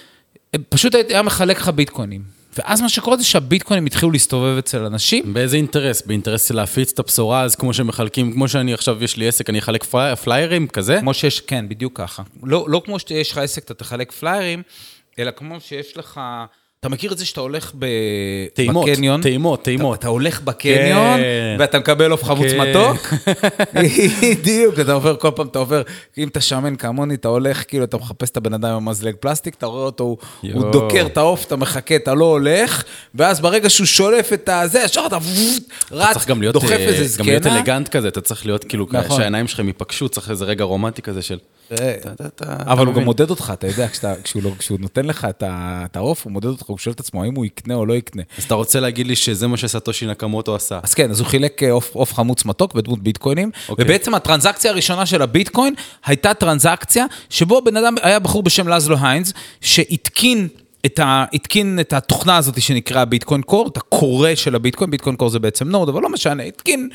אה, 0.55 0.59
פשוט 0.69 0.95
היה 0.95 1.23
מחלק 1.23 1.61
לך 1.61 1.69
ביטקוינים. 1.69 2.42
ואז 2.59 2.81
מה 2.81 2.89
שקורה 2.89 3.17
זה 3.17 3.25
שהביטקוינים 3.25 3.87
התחילו 3.87 4.11
להסתובב 4.13 4.57
אצל 4.59 4.85
אנשים, 4.85 5.35
באיזה 5.35 5.57
אינטרס? 5.57 6.03
באינטרס 6.03 6.49
של 6.49 6.57
להפיץ 6.57 6.93
את 6.93 6.99
הבשורה, 6.99 7.43
אז 7.43 7.55
כמו 7.57 7.75
שמחלקים, 7.75 8.33
כמו 8.33 8.49
שאני 8.49 8.75
עכשיו, 8.75 9.05
יש 9.05 9.17
לי 9.17 9.29
עסק, 9.29 9.51
אני 9.51 9.59
אחלק 9.59 9.85
פלי- 9.85 10.17
פליירים 10.25 10.69
כזה? 10.69 10.99
כמו 11.01 11.15
שיש, 11.15 11.41
כן, 11.41 11.69
בדיוק 11.69 11.99
ככה. 12.01 12.23
לא, 12.43 12.65
לא 12.69 12.83
כמו 12.85 12.99
שיש 12.99 13.31
לך 13.33 13.39
עסק, 13.39 13.65
אתה 13.65 13.75
תחלק 13.75 14.13
פליירים, 14.13 14.63
אלא 15.19 15.31
כמו 15.31 15.61
שיש 15.61 15.97
לך... 15.97 16.21
אתה 16.83 16.89
מכיר 16.89 17.13
את 17.13 17.19
זה 17.19 17.25
שאתה 17.25 17.41
הולך 17.41 17.73
ב... 17.79 17.87
טעימות, 18.55 18.89
בקניון? 18.89 19.23
טעימות, 19.23 19.63
טעימות. 19.63 19.99
אתה, 19.99 20.01
אתה 20.01 20.09
הולך 20.09 20.41
בקניון, 20.41 21.17
כן. 21.21 21.57
ואתה 21.59 21.79
מקבל 21.79 22.11
עוף 22.11 22.25
חמוץ 22.25 22.51
כן. 22.51 22.61
מתוק. 22.61 23.15
בדיוק, 24.23 24.81
אתה 24.81 24.93
עובר 24.93 25.17
כל 25.17 25.31
פעם, 25.37 25.47
אתה 25.47 25.59
עובר, 25.59 25.83
אם 26.19 26.29
אתה 26.29 26.41
שמן 26.41 26.77
כמוני, 26.77 27.15
אתה 27.15 27.29
הולך, 27.29 27.65
כאילו, 27.69 27.85
אתה 27.85 27.97
מחפש 27.97 28.31
את 28.31 28.37
הבן 28.37 28.55
אדם 28.55 28.71
עם 28.71 28.77
המזלג 28.77 29.15
פלסטיק, 29.21 29.55
אתה 29.55 29.67
רואה 29.67 29.85
אותו, 29.85 30.05
הוא, 30.05 30.19
הוא. 30.53 30.73
דוקר 30.73 31.07
את 31.07 31.17
העוף, 31.17 31.47
אתה 31.47 31.57
מחכה, 31.57 31.97
אתה 31.97 32.15
לא 32.15 32.25
הולך, 32.25 32.85
ואז 33.15 33.41
ברגע 33.41 33.71
שהוא 33.71 33.87
שולף 33.87 34.33
את 34.33 34.49
הזה, 34.49 34.83
ישר 34.85 35.03
אתה 35.07 35.19
רץ, 35.93 36.13
צריך 36.13 36.29
גם 36.29 36.41
להיות, 36.41 36.53
דוחף 36.53 36.71
אה, 36.71 36.77
איזה 36.77 37.19
גם 37.19 37.27
להיות 37.27 37.43
זקנה. 37.43 37.59
אלגנט 37.59 37.89
כזה, 37.89 38.09
אתה 38.09 38.21
צריך 38.21 38.47
להיות 38.47 38.65
כאילו, 38.65 38.87
נכון. 38.93 39.17
שהעיניים 39.17 39.49
שלכם 39.49 39.67
ייפגשו, 39.67 40.09
צריך 40.09 40.31
איזה 40.31 40.45
רגע 40.45 40.65
רומנטי 40.65 41.03
כזה 41.03 41.23
של... 41.23 41.39
אבל 42.67 42.87
הוא 42.87 42.95
גם. 42.95 43.03
מודד 43.03 43.31
אותך, 43.31 43.53
אתה 43.55 43.67
יודע, 43.67 43.87
כשהוא 44.25 44.43
לא- 44.43 44.51
כשהוא 44.59 44.79
נותן 44.81 45.07
לך 45.07 45.27
את 45.43 45.97
העוף, 45.97 46.25
הוא 46.25 46.33
מודד 46.33 46.47
אותך, 46.47 46.67
הוא 46.67 46.79
שואל 46.79 46.95
את 46.95 47.01
עצמו 47.01 47.23
האם 47.23 47.35
הוא 47.35 47.45
יקנה 47.45 47.75
או 47.75 47.87
לא 47.87 47.95
יקנה. 47.95 48.23
אז 48.39 48.45
אתה 48.45 48.55
רוצה 48.55 48.81
להגיד 48.81 49.07
לי 49.07 49.17
שזה 49.17 49.47
מה 49.47 49.57
שסטושי 49.57 50.07
נקמוטו 50.07 50.55
עשה. 50.55 50.81
אז 50.83 50.95
כן, 50.95 51.11
אז 51.11 51.21
הוא 51.21 51.29
חילק 51.29 51.63
אה, 51.63 51.71
עוף 51.71 52.15
חמוץ 52.15 52.45
מתוק 52.45 52.75
בדמות 52.75 53.03
ביטקוינים, 53.03 53.51
אוקיי. 53.69 53.85
ובעצם 53.85 54.15
הטרנזקציה 54.15 54.71
הראשונה 54.71 55.07
של 55.07 55.23
הביטקוין 55.23 55.75
הייתה 56.07 56.35
טרנזקציה 56.35 57.07
שבו 57.31 57.63
בן 57.65 57.77
אדם, 57.77 57.95
היה 58.03 58.19
בחור 58.19 58.43
בשם 58.43 58.69
לזלו 58.69 58.97
הנייץ, 59.03 59.33
שהתקין 59.61 60.49
את, 60.87 60.99
ה, 60.99 61.25
התקין 61.33 61.81
את 61.81 61.93
התוכנה 61.93 62.37
הזאת 62.37 62.63
שנקרא 62.63 63.05
Bitcoin 63.05 63.43
Core, 63.43 63.69
את 63.69 63.77
ה 63.77 63.88
core 63.88 64.35
של 64.35 64.55
הביטקוין, 64.55 64.91
Bitcoin 64.91 65.17
Core 65.17 65.29
זה 65.29 65.39
בעצם 65.39 65.69
node, 65.69 65.89
אבל 65.89 66.03
לא 66.03 66.09
משנה, 66.09 66.43
התקין, 66.43 66.89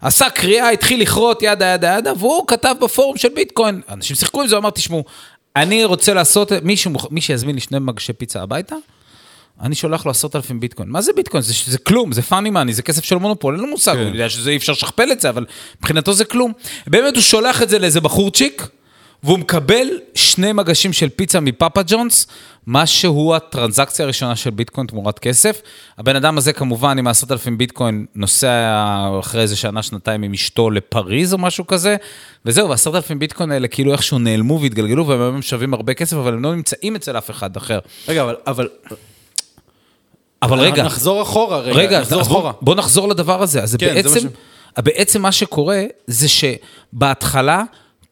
עשה 0.00 0.30
קריאה, 0.30 0.70
התחיל 0.70 1.00
לכרות 1.02 1.42
ידה 1.42 1.66
ידה 1.66 1.96
ידה, 1.98 2.12
והוא 2.18 2.46
כתב 2.46 2.74
בפורום 2.80 3.16
של 3.16 3.28
ביטקוין, 3.28 3.80
אנשים 3.88 4.16
שיחקו 4.16 4.42
עם 4.42 4.48
זה, 4.48 4.54
הוא 4.56 4.60
אמר, 4.60 4.70
תשמעו, 4.70 5.04
אני 5.56 5.84
רוצה 5.84 6.14
לעשות, 6.14 6.52
מישהו, 6.62 6.90
מוכ- 6.90 7.08
מי 7.10 7.20
שיזמין 7.20 7.54
לי 7.54 7.60
שני 7.60 7.78
מגשי 7.78 8.12
פיצה 8.12 8.42
הביתה, 8.42 8.74
אני 9.60 9.74
שולח 9.74 10.04
לו 10.06 10.10
עשרת 10.10 10.36
אלפים 10.36 10.60
ביטקוין. 10.60 10.88
מה 10.88 11.00
זה 11.00 11.12
ביטקוין? 11.16 11.42
זה, 11.42 11.52
זה 11.66 11.78
כלום, 11.78 12.12
זה 12.12 12.22
פאני 12.22 12.50
מאני, 12.50 12.72
זה 12.74 12.82
כסף 12.82 13.04
של 13.04 13.16
מונופול, 13.16 13.54
אין 13.54 13.62
לו 13.62 13.70
מושג, 13.70 13.92
כן. 13.92 13.98
הוא 13.98 14.08
יודע 14.08 14.28
שזה 14.28 14.50
אי 14.50 14.56
אפשר 14.56 14.72
לשכפל 14.72 15.12
את 15.12 15.20
זה, 15.20 15.28
אבל 15.28 15.46
מבחינתו 15.80 16.12
זה 16.12 16.24
כלום. 16.24 16.52
באמת 16.86 17.14
הוא 17.14 17.22
שולח 17.22 17.62
את 17.62 17.68
זה 17.68 17.78
לאיזה 17.78 18.00
בחורצ'יק, 18.00 18.66
והוא 19.22 19.38
מקבל 19.38 19.86
שני 20.14 20.52
מגשים 20.52 20.92
של 20.92 21.08
פיצה 21.08 21.40
מפאפה 21.40 21.80
ג'ונס, 21.86 22.26
מה 22.66 22.86
שהוא 22.86 23.34
הטרנזקציה 23.34 24.04
הראשונה 24.04 24.36
של 24.36 24.50
ביטקוין 24.50 24.86
תמורת 24.86 25.18
כסף. 25.18 25.60
הבן 25.98 26.16
אדם 26.16 26.38
הזה 26.38 26.52
כמובן 26.52 26.98
עם 26.98 27.06
העשרת 27.06 27.32
אלפים 27.32 27.58
ביטקוין 27.58 28.06
נוסע 28.14 28.76
אחרי 29.20 29.42
איזה 29.42 29.56
שנה, 29.56 29.82
שנתיים 29.82 30.22
עם 30.22 30.32
אשתו 30.32 30.70
לפריז 30.70 31.32
או 31.32 31.38
משהו 31.38 31.66
כזה, 31.66 31.96
וזהו, 32.44 32.68
והעשרת 32.68 32.94
אלפים 32.94 33.18
ביטקוין 33.18 33.50
האלה 33.50 33.68
כאילו 33.68 33.92
איכשהו 33.92 34.18
נעלמו 34.18 34.60
והתגלגלו, 34.60 35.06
והם 35.06 35.20
היום 35.20 35.42
שווים 35.42 35.74
הרבה 35.74 35.94
כסף, 35.94 36.16
אבל 36.16 36.32
הם 36.32 36.42
לא 36.42 36.54
נמצאים 36.54 36.96
אצל 36.96 37.18
אף 37.18 37.30
אחד 37.30 37.56
אחר. 37.56 37.78
רגע, 38.08 38.22
אבל... 38.22 38.36
אבל... 38.46 38.68
אבל 40.42 40.58
רגע, 40.58 40.84
נחזור 40.84 41.22
אחורה, 41.22 41.58
רגע. 41.58 41.78
רגע, 41.78 42.00
נחזור 42.00 42.20
אז 42.20 42.28
בוא, 42.28 42.36
אחורה. 42.36 42.52
בוא 42.60 42.74
נחזור 42.74 43.08
לדבר 43.08 43.42
הזה. 43.42 43.62
אז 43.62 43.76
כן, 43.78 43.94
בעצם, 43.94 44.28
מה 44.76 44.82
בעצם 44.82 45.22
מה 45.22 45.32
שקורה 45.32 45.84
זה 46.06 46.26
שבהתחלה, 46.28 47.62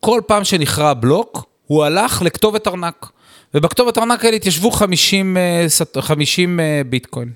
כל 0.06 0.20
פעם 0.26 0.44
שנכרע 0.44 0.94
בלוק, 0.94 1.44
הוא 1.66 1.84
הלך 1.84 2.22
לכתובת 2.22 2.68
ארנק. 2.68 3.06
ובכתובת 3.54 3.98
ארנק 3.98 4.24
האלה 4.24 4.36
התיישבו 4.36 4.70
50, 4.70 5.36
אה, 5.36 5.66
סט- 5.68 6.00
50 6.00 6.60
אה, 6.60 6.82
ביטקוין. 6.88 7.32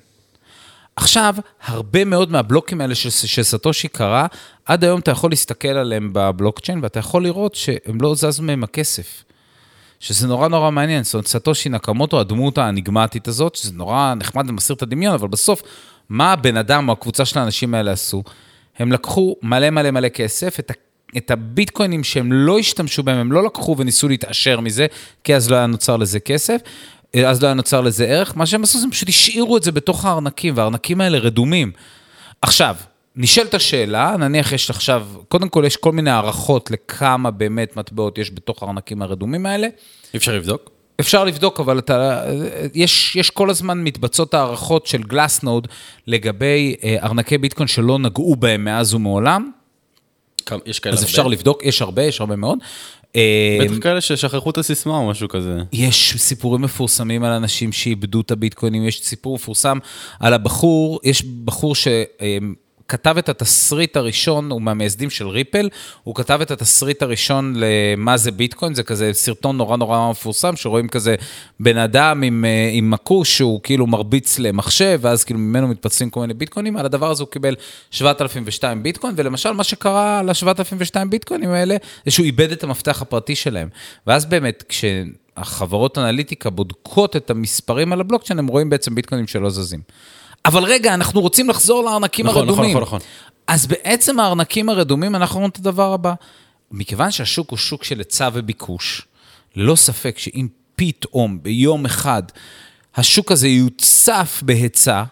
עכשיו, 0.97 1.35
הרבה 1.65 2.05
מאוד 2.05 2.31
מהבלוקים 2.33 2.81
האלה 2.81 2.95
שסטושי 2.95 3.89
קרא, 3.89 4.27
עד 4.65 4.85
היום 4.85 5.01
אתה 5.01 5.11
יכול 5.11 5.31
להסתכל 5.31 5.69
עליהם 5.69 6.11
בבלוקצ'יין, 6.13 6.81
ואתה 6.83 6.99
יכול 6.99 7.23
לראות 7.23 7.55
שהם 7.55 8.01
לא 8.01 8.15
זזו 8.15 8.43
מהם 8.43 8.65
הכסף. 8.65 9.25
שזה 10.01 10.29
נורא 10.29 10.49
נורא 10.49 10.71
מעניין, 10.71 11.05
זאת 11.05 11.15
אומרת, 11.15 11.27
סטושי 11.27 11.69
נקמוטו, 11.69 12.21
הדמות 12.21 12.59
האניגמטית 12.59 13.29
הזאת, 13.29 13.55
שזה 13.55 13.73
נורא 13.73 14.15
נחמד 14.15 14.51
ומסיר 14.51 14.77
את 14.77 14.83
הדמיון, 14.83 15.15
אבל 15.15 15.29
בסוף, 15.29 15.63
מה 16.09 16.33
הבן 16.33 16.57
אדם 16.57 16.89
או 16.89 16.93
הקבוצה 16.93 17.25
של 17.25 17.39
האנשים 17.39 17.75
האלה 17.75 17.93
עשו? 17.93 18.23
הם 18.79 18.93
לקחו 18.93 19.37
מלא 19.43 19.71
מלא 19.71 19.91
מלא 19.91 20.09
כסף, 20.09 20.59
את, 20.59 20.71
ה, 20.71 20.75
את 21.17 21.31
הביטקוינים 21.31 22.05
שהם 22.05 22.33
לא 22.33 22.59
השתמשו 22.59 23.03
בהם, 23.03 23.17
הם 23.19 23.33
לא 23.33 23.45
לקחו 23.45 23.77
וניסו 23.79 24.09
להתעשר 24.09 24.61
מזה, 24.61 24.87
כי 25.25 25.35
אז 25.35 25.51
לא 25.51 25.57
היה 25.57 25.67
נוצר 25.67 25.97
לזה 25.97 26.21
כסף, 26.21 26.61
אז 27.27 27.43
לא 27.43 27.47
היה 27.47 27.55
נוצר 27.55 27.81
לזה 27.81 28.05
ערך, 28.05 28.37
מה 28.37 28.47
שהם 28.47 28.63
עשו 28.63 28.79
זה 28.79 28.87
פשוט 28.91 29.09
השאירו 29.09 29.57
את 29.57 29.63
זה 29.63 29.73
בתוך 29.73 30.05
הארנקים, 30.05 30.57
והארנקים 30.57 31.01
האלה 31.01 31.19
רדומים. 31.19 31.73
עכשיו, 32.43 32.77
נשאלת 33.17 33.55
השאלה, 33.55 34.17
נניח 34.19 34.53
יש 34.53 34.71
עכשיו, 34.71 35.07
קודם 35.29 35.49
כל 35.49 35.63
יש 35.67 35.77
כל 35.77 35.93
מיני 35.93 36.11
הערכות 36.11 36.71
לכמה 36.71 37.31
באמת 37.31 37.77
מטבעות 37.77 38.19
יש 38.19 38.31
בתוך 38.31 38.63
הארנקים 38.63 39.03
הרדומים 39.03 39.47
האלה. 39.47 39.69
אפשר 40.17 40.35
לבדוק? 40.35 40.71
אפשר 41.01 41.25
לבדוק, 41.25 41.61
אבל 41.61 41.79
אתה, 41.79 42.23
יש, 42.75 43.17
יש 43.17 43.31
כל 43.31 43.51
הזמן 43.51 43.85
מתבצעות 43.85 44.35
הערכות 44.35 44.87
של 44.87 45.03
גלאסנוד 45.03 45.69
לגבי 46.07 46.75
אה, 46.85 46.97
ארנקי 47.03 47.39
ביטקוין 47.39 47.69
שלא 47.69 47.99
נגעו 47.99 48.37
בהם 48.37 48.65
מאז 48.65 48.95
ומעולם, 48.95 49.51
יש 50.67 50.79
כאלה 50.79 50.95
אז 50.95 50.99
הרבה? 50.99 51.11
אפשר 51.11 51.27
לבדוק, 51.27 51.65
יש 51.65 51.83
הרבה, 51.83 52.03
יש 52.03 52.21
הרבה 52.21 52.37
מאוד. 52.37 52.59
אה, 53.17 53.59
בטח 53.61 53.79
כאלה 53.81 54.01
ששכחו 54.01 54.51
את 54.51 54.59
הסיסמה 54.59 54.97
או 54.97 55.09
משהו 55.09 55.29
כזה. 55.29 55.59
יש 55.73 56.15
סיפורים 56.17 56.63
מפורסמים 56.63 57.25
על 57.25 57.33
אנשים 57.33 57.73
שאיבדו 57.73 58.21
את 58.21 58.31
הביטקוינים, 58.31 58.89
יש 58.89 59.01
סיפור 59.03 59.35
מפורסם 59.35 59.79
על 60.21 60.35
הבחור, 60.35 61.01
יש 61.05 61.23
בחור 61.23 61.75
שכתב 62.91 63.19
את 63.19 63.29
התסריט 63.29 63.97
הראשון, 63.97 64.51
הוא 64.51 64.63
מהמייסדים 64.63 65.11
של 65.11 65.29
ריפל, 65.29 65.69
הוא 66.05 66.15
כתב 66.15 66.39
את 66.43 66.51
התסריט 66.51 67.03
הראשון 67.03 67.55
למה 67.57 68.17
זה 68.17 68.31
ביטקוין, 68.31 68.75
זה 68.75 68.83
כזה 68.83 69.11
סרטון 69.13 69.57
נורא 69.57 69.77
נורא 69.77 70.11
מפורסם, 70.11 70.57
שרואים 70.57 70.89
כזה 70.89 71.15
בן 71.61 71.79
אדם 71.79 72.23
עם, 72.23 72.45
אה, 72.45 72.71
עם 72.73 72.91
מקוש 72.91 73.37
שהוא 73.37 73.61
כאילו 73.63 73.87
מרביץ 73.87 74.39
למחשב, 74.39 74.99
ואז 75.03 75.25
כאילו 75.25 75.41
ממנו 75.41 75.69
מתפצלים 75.69 76.11
כל 76.11 76.21
מיני 76.21 76.35
ביטקוינים, 76.35 76.77
על 76.77 76.85
הדבר 76.85 77.11
הזה 77.11 77.23
הוא 77.23 77.31
קיבל 77.31 77.55
7,002 77.91 78.83
ביטקוין, 78.83 79.15
ולמשל 79.17 79.53
מה 79.53 79.65
שקרה 79.65 80.23
ל-7,002 80.23 81.05
ביטקוינים 81.09 81.51
האלה, 81.51 81.77
זה 82.05 82.11
שהוא 82.11 82.27
איבד 82.27 82.53
את 82.53 82.65
המפתח 82.65 83.03
הפרטי 83.03 83.37
שלהם. 83.37 83.69
ואז 84.07 84.27
באמת, 84.27 84.65
כש... 84.69 84.85
החברות 85.37 85.99
אנליטיקה 85.99 86.51
בודקות 86.51 87.17
את 87.17 87.31
המספרים 87.31 87.93
על 87.93 88.01
הבלוקצ'יין, 88.01 88.39
הם 88.39 88.47
רואים 88.47 88.71
בעצם 88.71 88.95
ביטקוינים 88.95 89.27
שלא 89.27 89.51
זזים. 89.51 89.81
אבל 90.45 90.65
רגע, 90.65 90.95
אנחנו 90.95 91.21
רוצים 91.21 91.49
לחזור 91.49 91.85
לארנקים 91.85 92.27
נכון, 92.27 92.43
נכון, 92.43 92.49
הרדומים. 92.49 92.71
נכון, 92.71 92.83
נכון. 92.83 93.01
אז 93.47 93.67
בעצם 93.67 94.21
הארנקים 94.21 94.69
הרדומים, 94.69 95.15
אנחנו 95.15 95.37
רואים 95.37 95.51
את 95.51 95.59
הדבר 95.59 95.93
הבא. 95.93 96.15
מכיוון 96.71 97.11
שהשוק 97.11 97.51
הוא 97.51 97.59
שוק 97.59 97.85
של 97.85 97.99
היצע 97.99 98.29
וביקוש, 98.33 99.03
ללא 99.57 99.77
ספק 99.77 100.19
שאם 100.19 100.49
פתאום 100.77 101.43
ביום 101.43 101.85
אחד 101.85 102.23
השוק 102.97 103.33
הזה 103.33 103.49
יוצף 103.49 104.43
בהיצע, 104.45 105.05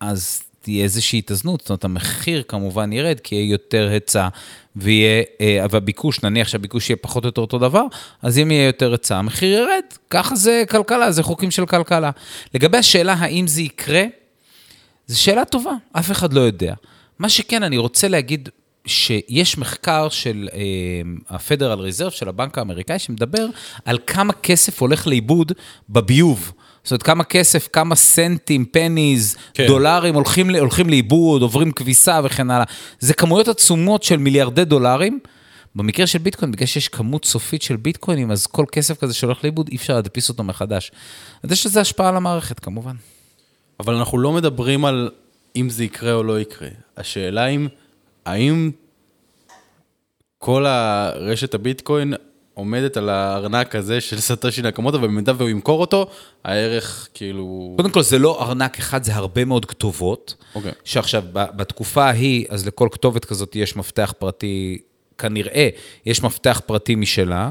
אז 0.00 0.42
תהיה 0.62 0.84
איזושהי 0.84 1.18
התאזנות, 1.18 1.60
זאת 1.60 1.70
אומרת, 1.70 1.84
המחיר 1.84 2.42
כמובן 2.48 2.92
ירד, 2.92 3.20
כי 3.20 3.34
יהיה 3.34 3.50
יותר 3.50 3.88
היצע, 3.90 4.28
ויהיה, 4.76 5.22
אה, 5.40 5.64
והביקוש, 5.70 6.22
נניח 6.22 6.48
שהביקוש 6.48 6.90
יהיה 6.90 6.96
פחות 6.96 7.24
או 7.24 7.28
יותר 7.28 7.40
אותו 7.40 7.58
דבר, 7.58 7.84
אז 8.22 8.38
אם 8.38 8.50
יהיה 8.50 8.66
יותר 8.66 8.90
היצע, 8.90 9.16
המחיר 9.16 9.58
ירד. 9.58 9.84
ככה 10.10 10.36
זה 10.36 10.64
כלכלה, 10.70 11.12
זה 11.12 11.22
חוקים 11.22 11.50
של 11.50 11.66
כלכלה. 11.66 12.10
לגבי 12.54 12.78
השאלה 12.78 13.12
האם 13.12 13.46
זה 13.46 13.62
יקרה, 13.62 14.04
זו 15.12 15.22
שאלה 15.22 15.44
טובה, 15.44 15.72
אף 15.92 16.10
אחד 16.10 16.32
לא 16.32 16.40
יודע. 16.40 16.74
מה 17.18 17.28
שכן, 17.28 17.62
אני 17.62 17.78
רוצה 17.78 18.08
להגיד 18.08 18.48
שיש 18.86 19.58
מחקר 19.58 20.08
של 20.08 20.48
אה, 20.52 20.58
ה-Federal 21.28 21.78
Reserve, 21.78 22.10
של 22.10 22.28
הבנק 22.28 22.58
האמריקאי, 22.58 22.98
שמדבר 22.98 23.46
על 23.84 23.98
כמה 24.06 24.32
כסף 24.32 24.80
הולך 24.80 25.06
לאיבוד 25.06 25.52
בביוב. 25.88 26.52
זאת 26.84 26.90
אומרת, 26.90 27.02
כמה 27.02 27.24
כסף, 27.24 27.68
כמה 27.72 27.94
סנטים, 27.94 28.64
פניז, 28.64 29.36
כן. 29.54 29.66
דולרים 29.66 30.14
הולכים, 30.14 30.50
הולכים 30.50 30.90
לאיבוד, 30.90 31.42
עוברים 31.42 31.72
כביסה 31.72 32.20
וכן 32.24 32.50
הלאה. 32.50 32.64
זה 33.00 33.14
כמויות 33.14 33.48
עצומות 33.48 34.02
של 34.02 34.16
מיליארדי 34.16 34.64
דולרים. 34.64 35.18
במקרה 35.74 36.06
של 36.06 36.18
ביטקוין, 36.18 36.52
בגלל 36.52 36.66
שיש 36.66 36.88
כמות 36.88 37.24
סופית 37.24 37.62
של 37.62 37.76
ביטקוינים, 37.76 38.30
אז 38.30 38.46
כל 38.46 38.64
כסף 38.72 38.98
כזה 38.98 39.14
שהולך 39.14 39.44
לאיבוד, 39.44 39.68
אי 39.68 39.76
אפשר 39.76 39.94
להדפיס 39.94 40.28
אותו 40.28 40.44
מחדש. 40.44 40.92
אז 41.42 41.52
יש 41.52 41.66
לזה 41.66 41.80
השפעה 41.80 42.08
על 42.08 42.16
המערכת, 42.16 42.60
כמובן. 42.60 42.94
אבל 43.84 43.94
אנחנו 43.94 44.18
לא 44.18 44.32
מדברים 44.32 44.84
על 44.84 45.10
אם 45.56 45.70
זה 45.70 45.84
יקרה 45.84 46.12
או 46.12 46.22
לא 46.22 46.40
יקרה. 46.40 46.68
השאלה 46.96 47.46
אם, 47.46 47.68
האם 48.26 48.70
כל 50.38 50.66
הרשת 50.66 51.54
הביטקוין 51.54 52.14
עומדת 52.54 52.96
על 52.96 53.08
הארנק 53.08 53.74
הזה 53.76 54.00
של 54.00 54.20
סטושי 54.20 54.62
נקמוטו, 54.62 54.96
ובמידה 54.96 55.32
והוא 55.36 55.48
ימכור 55.48 55.80
אותו, 55.80 56.06
הערך 56.44 57.08
כאילו... 57.14 57.74
קודם 57.76 57.90
כל, 57.90 58.02
זה 58.02 58.18
לא 58.18 58.42
ארנק 58.42 58.78
אחד, 58.78 59.04
זה 59.04 59.14
הרבה 59.14 59.44
מאוד 59.44 59.64
כתובות. 59.64 60.34
אוקיי. 60.54 60.72
שעכשיו, 60.84 61.22
ב- 61.32 61.56
בתקופה 61.56 62.04
ההיא, 62.04 62.46
אז 62.48 62.66
לכל 62.66 62.88
כתובת 62.92 63.24
כזאת 63.24 63.56
יש 63.56 63.76
מפתח 63.76 64.14
פרטי, 64.18 64.78
כנראה, 65.18 65.68
יש 66.06 66.22
מפתח 66.22 66.60
פרטי 66.66 66.94
משלה. 66.94 67.50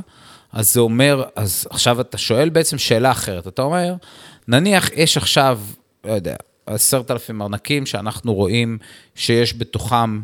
אז 0.51 0.73
זה 0.73 0.79
אומר, 0.79 1.23
אז 1.35 1.67
עכשיו 1.69 2.01
אתה 2.01 2.17
שואל 2.17 2.49
בעצם 2.49 2.77
שאלה 2.77 3.11
אחרת. 3.11 3.47
אתה 3.47 3.61
אומר, 3.61 3.93
נניח 4.47 4.89
יש 4.95 5.17
עכשיו, 5.17 5.59
לא 6.05 6.11
יודע, 6.11 6.35
עשרת 6.65 7.11
אלפים 7.11 7.41
ארנקים 7.41 7.85
שאנחנו 7.85 8.33
רואים 8.33 8.77
שיש 9.15 9.53
בתוכם 9.57 10.21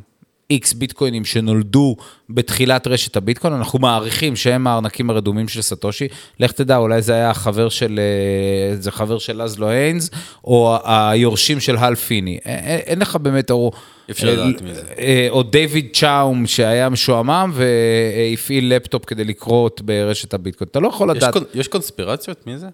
איקס 0.50 0.74
ביטקוינים 0.74 1.26
שנולדו 1.26 1.96
בתחילת 2.30 2.88
רשת 2.88 3.16
הביטקוין, 3.16 3.54
אנחנו 3.54 3.80
מעריכים 3.80 4.36
שהם 4.36 4.68
הארנקים 4.68 5.10
הרדומים 5.10 5.48
של 5.48 5.62
סטושי. 5.62 6.08
לך 6.40 6.52
תדע, 6.52 6.78
אולי 6.78 7.02
זה 7.02 7.14
היה 7.14 7.30
החבר 7.30 7.70
של, 7.70 8.00
אה, 8.00 8.76
זה 8.76 8.92
חבר 8.92 9.20
של 9.20 9.44
לזלו 9.44 9.70
הנייץ, 9.70 10.10
או 10.44 10.78
היורשים 10.84 11.60
של 11.60 11.78
הל 11.78 11.96
פיני. 11.96 12.38
אין 12.86 13.00
לך 13.00 13.16
באמת, 13.16 13.52
או... 13.52 13.72
אפשר 14.12 14.28
לדעת 14.28 14.62
מי 14.62 14.74
זה. 14.74 14.82
אה, 15.00 15.28
או 15.30 15.44
דיוויד 15.44 15.88
צ'אום 15.94 16.48
שהיה 16.48 16.90
משועמם 16.90 17.52
והפעיל 17.54 18.76
לפטופ 18.76 19.06
כדי 19.06 19.24
לקרות 19.24 19.82
ברשת 19.82 20.34
הביטקוין. 20.34 20.68
אתה 20.72 20.80
לא 20.80 20.88
יכול 20.88 21.12
יש, 21.12 21.18
לדעת 21.18 21.34
קונ... 21.34 21.44
יש 21.54 21.68
קונספירציות? 21.68 22.48
מי 22.48 22.58
זה? 22.58 22.68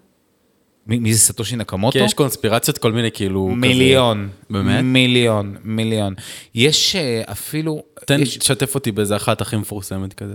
מי, 0.86 0.98
מי 0.98 1.14
זה 1.14 1.18
סטושי 1.18 1.56
נקמוטו? 1.56 1.98
כי 1.98 2.04
יש 2.04 2.14
קונספירציות 2.14 2.78
כל 2.78 2.92
מיני 2.92 3.10
כאילו... 3.12 3.48
מיליון. 3.48 4.28
כזה... 4.28 4.52
באמת? 4.52 4.84
מיליון, 4.84 5.56
מיליון. 5.64 6.14
יש 6.54 6.96
אה, 6.96 7.22
אפילו... 7.32 7.82
תן, 8.06 8.22
יש, 8.22 8.36
תשתף 8.36 8.74
אותי 8.74 8.92
באיזה 8.92 9.16
אחת 9.16 9.40
הכי 9.40 9.56
מפורסמת 9.56 10.12
כזה. 10.12 10.34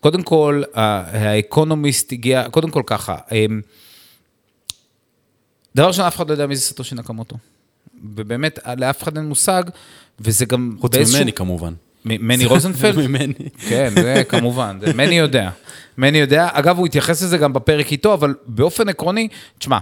קודם 0.00 0.22
כל, 0.22 0.62
האקונומיסט 0.74 2.12
הגיע, 2.12 2.48
קודם 2.50 2.70
כל 2.70 2.82
ככה, 2.86 3.16
אמ, 3.32 3.60
דבר 5.76 5.86
ראשון, 5.86 6.04
אף 6.04 6.16
אחד 6.16 6.28
לא 6.28 6.32
יודע 6.34 6.46
מי 6.46 6.56
זה 6.56 6.62
סטושי 6.62 6.94
נקמוטו. 6.94 7.36
ובאמת, 8.14 8.58
לאף 8.78 9.02
אחד 9.02 9.16
אין 9.16 9.26
מושג, 9.26 9.62
וזה 10.20 10.44
גם 10.44 10.76
חוץ 10.80 10.94
באיזשהו- 10.94 11.18
ממני 11.18 11.32
כמובן. 11.32 11.74
מני 12.04 12.44
רוזנפלד? 12.46 12.98
ממני. 13.08 13.34
כן, 13.68 13.92
זה 14.02 14.22
כמובן, 14.28 14.78
זה 14.86 14.92
מני 14.92 15.14
יודע. 15.14 15.50
מני 15.98 16.18
יודע. 16.18 16.48
אגב, 16.52 16.78
הוא 16.78 16.86
התייחס 16.86 17.22
לזה 17.22 17.38
גם 17.38 17.52
בפרק 17.52 17.92
איתו, 17.92 18.14
אבל 18.14 18.34
באופן 18.46 18.88
עקרוני, 18.88 19.28
תשמע, 19.58 19.78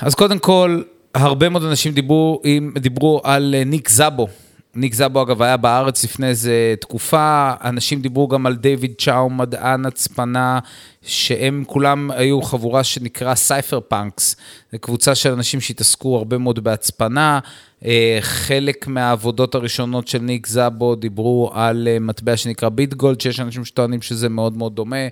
אז 0.00 0.14
קודם 0.14 0.38
כל, 0.38 0.82
הרבה 1.14 1.48
מאוד 1.48 1.64
אנשים 1.64 1.92
דיברו, 1.92 2.42
דיברו 2.74 3.20
על 3.24 3.54
אה, 3.58 3.64
ניק 3.64 3.88
סאבו, 3.88 4.28
ניק 4.74 4.94
סאבו 4.94 5.22
אגב 5.22 5.42
היה 5.42 5.56
בארץ 5.56 6.04
לפני 6.04 6.26
איזה 6.26 6.74
תקופה, 6.80 7.52
אנשים 7.64 8.00
דיברו 8.00 8.28
גם 8.28 8.46
על 8.46 8.56
דיוויד 8.56 8.94
צ'אום, 8.98 9.30
מדען 9.30 9.86
הצפנה, 9.86 10.58
שהם 11.02 11.64
כולם 11.66 12.10
היו 12.10 12.42
חבורה 12.42 12.84
שנקרא 12.84 13.34
cypherpunks, 13.34 14.36
זו 14.72 14.78
קבוצה 14.78 15.14
של 15.14 15.32
אנשים 15.32 15.60
שהתעסקו 15.60 16.16
הרבה 16.16 16.38
מאוד 16.38 16.64
בהצפנה, 16.64 17.38
אה, 17.84 18.18
חלק 18.20 18.86
מהעבודות 18.86 19.54
הראשונות 19.54 20.08
של 20.08 20.18
ניק 20.18 20.46
סאבו 20.46 20.94
דיברו 20.94 21.50
על 21.54 21.88
אה, 21.90 21.98
מטבע 21.98 22.36
שנקרא 22.36 22.68
Bit 22.68 22.88
Gold, 22.88 23.20
שיש 23.20 23.40
אנשים 23.40 23.64
שטוענים 23.64 24.02
שזה 24.02 24.28
מאוד 24.28 24.56
מאוד 24.56 24.74
דומה. 24.74 25.06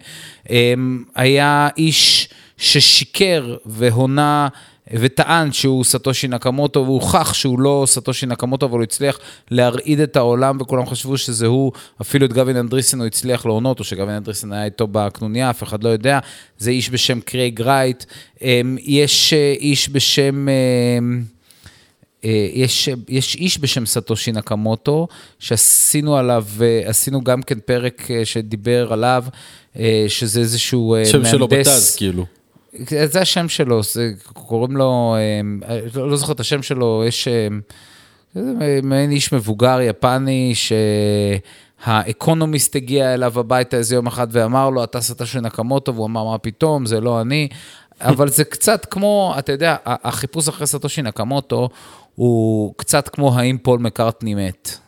אה, 0.50 0.74
היה 1.14 1.68
איש 1.76 2.28
ששיקר 2.56 3.56
והונה 3.66 4.48
וטען 4.92 5.52
שהוא 5.52 5.84
סטושי 5.84 6.28
נקמוטו, 6.28 6.84
והוכח 6.84 7.34
שהוא 7.34 7.60
לא 7.60 7.84
סטושי 7.86 8.26
נקמוטו, 8.26 8.66
אבל 8.66 8.74
הוא 8.74 8.82
הצליח 8.82 9.18
להרעיד 9.50 10.00
את 10.00 10.16
העולם, 10.16 10.58
וכולם 10.60 10.86
חשבו 10.86 11.18
שזה 11.18 11.46
הוא, 11.46 11.72
אפילו 12.02 12.26
את 12.26 12.32
גווין 12.32 12.56
אנדריסן 12.56 12.98
הוא 12.98 13.06
הצליח 13.06 13.46
להונות, 13.46 13.78
או 13.78 13.84
שגווין 13.84 14.14
אנדריסן 14.16 14.52
היה 14.52 14.64
איתו 14.64 14.86
בקנוניה, 14.92 15.50
אף 15.50 15.62
אחד 15.62 15.84
לא 15.84 15.88
יודע. 15.88 16.18
זה 16.58 16.70
איש 16.70 16.90
בשם 16.90 17.20
קרייג 17.20 17.60
רייט. 17.60 18.04
אמ, 18.42 18.76
יש 18.80 19.32
אה, 19.32 19.54
איש 19.60 19.88
בשם... 19.88 20.48
אמ, 20.48 21.22
אה, 22.24 22.48
יש, 22.52 22.88
יש 23.08 23.36
איש 23.36 23.58
בשם 23.58 23.86
סטושי 23.86 24.32
נקמוטו, 24.32 25.08
שעשינו 25.38 26.16
עליו, 26.16 26.44
אה, 26.60 26.82
עשינו 26.84 27.24
גם 27.24 27.42
כן 27.42 27.58
פרק 27.64 28.08
שדיבר 28.24 28.92
עליו, 28.92 29.24
שזה 30.08 30.40
איזשהו 30.40 30.90
מהנדס. 30.90 31.12
שם 31.12 31.24
שלו 31.24 31.48
בטז, 31.48 31.96
כאילו. 31.96 32.26
זה 32.86 33.20
השם 33.20 33.48
שלו, 33.48 33.82
זה, 33.82 34.12
קוראים 34.32 34.76
לו, 34.76 35.16
אה, 35.68 35.80
לא, 35.94 36.10
לא 36.10 36.16
זוכר 36.16 36.32
את 36.32 36.40
השם 36.40 36.62
שלו, 36.62 37.02
יש 37.06 37.28
אה, 37.28 37.48
מעין 38.82 39.10
איש 39.10 39.32
מבוגר 39.32 39.78
יפני 39.80 40.52
שהאקונומיסט 41.84 42.76
הגיע 42.76 43.14
אליו 43.14 43.40
הביתה 43.40 43.76
איזה 43.76 43.94
יום 43.94 44.06
אחד 44.06 44.26
ואמר 44.30 44.70
לו, 44.70 44.84
אתה 44.84 45.00
סטה 45.00 45.26
של 45.26 45.40
נקמוטו, 45.40 45.94
והוא 45.94 46.06
אמר, 46.06 46.24
מה 46.24 46.38
פתאום, 46.38 46.86
זה 46.86 47.00
לא 47.00 47.20
אני. 47.20 47.48
אבל 48.00 48.28
זה 48.28 48.44
קצת 48.44 48.84
כמו, 48.84 49.34
אתה 49.38 49.52
יודע, 49.52 49.76
החיפוש 49.84 50.48
אחרי 50.48 50.66
סטושי 50.66 51.02
נקמוטו 51.02 51.68
הוא 52.14 52.74
קצת 52.76 53.08
כמו 53.08 53.38
האם 53.38 53.58
פול 53.62 53.78
מקארטני 53.78 54.34
מת. 54.34 54.78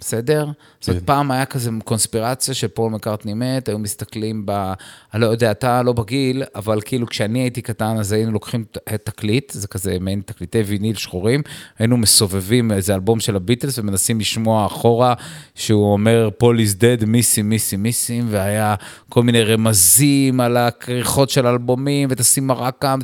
בסדר? 0.00 0.46
זאת 0.80 0.88
אומרת, 0.88 1.00
כן. 1.00 1.06
פעם 1.06 1.30
היה 1.30 1.44
כזה 1.44 1.70
קונספירציה 1.84 2.54
שפול 2.54 2.92
מקארטני 2.92 3.34
מת, 3.34 3.68
היו 3.68 3.78
מסתכלים 3.78 4.42
ב... 4.46 4.72
אני 5.14 5.22
לא 5.22 5.26
יודע, 5.26 5.50
אתה 5.50 5.82
לא 5.82 5.92
בגיל, 5.92 6.42
אבל 6.54 6.80
כאילו 6.84 7.06
כשאני 7.06 7.38
הייתי 7.38 7.62
קטן, 7.62 7.96
אז 7.98 8.12
היינו 8.12 8.32
לוקחים 8.32 8.64
תקליט, 9.04 9.52
זה 9.52 9.68
כזה 9.68 9.96
מעין 10.00 10.22
תקליטי 10.26 10.60
ויניל 10.60 10.96
שחורים, 10.96 11.42
היינו 11.78 11.96
מסובבים 11.96 12.72
איזה 12.72 12.94
אלבום 12.94 13.20
של 13.20 13.36
הביטלס 13.36 13.78
ומנסים 13.78 14.20
לשמוע 14.20 14.66
אחורה, 14.66 15.14
שהוא 15.54 15.92
אומר, 15.92 16.28
פול 16.38 16.58
is 16.60 16.80
dead, 16.80 17.06
מיסים, 17.06 17.48
מיסים, 17.48 17.82
מיסים, 17.82 18.26
והיה 18.30 18.74
כל 19.08 19.22
מיני 19.22 19.42
רמזים 19.42 20.40
על 20.40 20.56
הכריכות 20.56 21.30
של 21.30 21.46
אלבומים, 21.46 22.08
ותשים 22.10 22.46
מרקה, 22.46 22.94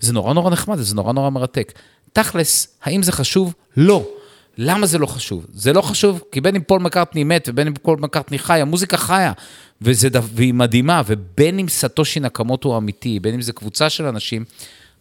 וזה 0.00 0.12
נורא 0.12 0.34
נורא 0.34 0.50
נחמד, 0.50 0.76
זה 0.76 0.94
נורא 0.94 1.12
נורא 1.12 1.30
מרתק. 1.30 1.72
תכלס, 2.12 2.78
האם 2.82 3.02
זה 3.02 3.12
חשוב? 3.12 3.54
לא. 3.76 4.17
למה 4.58 4.86
זה 4.86 4.98
לא 4.98 5.06
חשוב? 5.06 5.46
זה 5.52 5.72
לא 5.72 5.82
חשוב, 5.82 6.22
כי 6.32 6.40
בין 6.40 6.54
אם 6.54 6.62
פול 6.62 6.80
מקארטני 6.80 7.24
מת 7.24 7.48
ובין 7.48 7.66
אם 7.66 7.74
פול 7.74 7.98
מקארטני 8.00 8.38
חי, 8.38 8.60
המוזיקה 8.60 8.96
חיה, 8.96 9.32
וזה, 9.82 10.08
והיא 10.32 10.54
מדהימה, 10.54 11.02
ובין 11.06 11.58
אם 11.58 11.68
סטושי 11.68 12.20
נקמוטו 12.20 12.76
אמיתי, 12.76 13.20
בין 13.20 13.34
אם 13.34 13.42
זה 13.42 13.52
קבוצה 13.52 13.90
של 13.90 14.06
אנשים, 14.06 14.44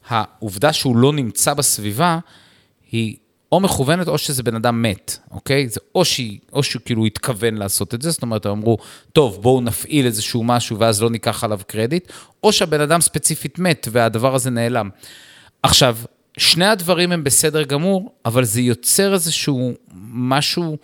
העובדה 0.07 0.73
שהוא 0.73 0.97
לא 0.97 1.13
נמצא 1.13 1.53
בסביבה, 1.53 2.19
היא 2.91 3.15
או 3.51 3.59
מכוונת 3.59 4.07
או 4.07 4.17
שזה 4.17 4.43
בן 4.43 4.55
אדם 4.55 4.81
מת, 4.81 5.17
אוקיי? 5.31 5.69
זה 5.69 5.79
או, 5.95 6.05
שהיא, 6.05 6.39
או 6.53 6.63
שהוא 6.63 6.81
כאילו 6.85 7.05
התכוון 7.05 7.55
לעשות 7.55 7.93
את 7.93 8.01
זה, 8.01 8.11
זאת 8.11 8.21
אומרת, 8.21 8.45
הם 8.45 8.51
אמרו, 8.51 8.77
טוב, 9.13 9.41
בואו 9.41 9.61
נפעיל 9.61 10.05
איזשהו 10.05 10.43
משהו 10.43 10.79
ואז 10.79 11.01
לא 11.01 11.09
ניקח 11.09 11.43
עליו 11.43 11.59
קרדיט, 11.67 12.11
או 12.43 12.53
שהבן 12.53 12.81
אדם 12.81 13.01
ספציפית 13.01 13.59
מת 13.59 13.87
והדבר 13.91 14.35
הזה 14.35 14.49
נעלם. 14.49 14.89
עכשיו, 15.63 15.97
שני 16.37 16.65
הדברים 16.65 17.11
הם 17.11 17.23
בסדר 17.23 17.63
גמור, 17.63 18.11
אבל 18.25 18.43
זה 18.43 18.61
יוצר 18.61 19.13
איזשהו 19.13 19.73
משהו, 20.11 20.77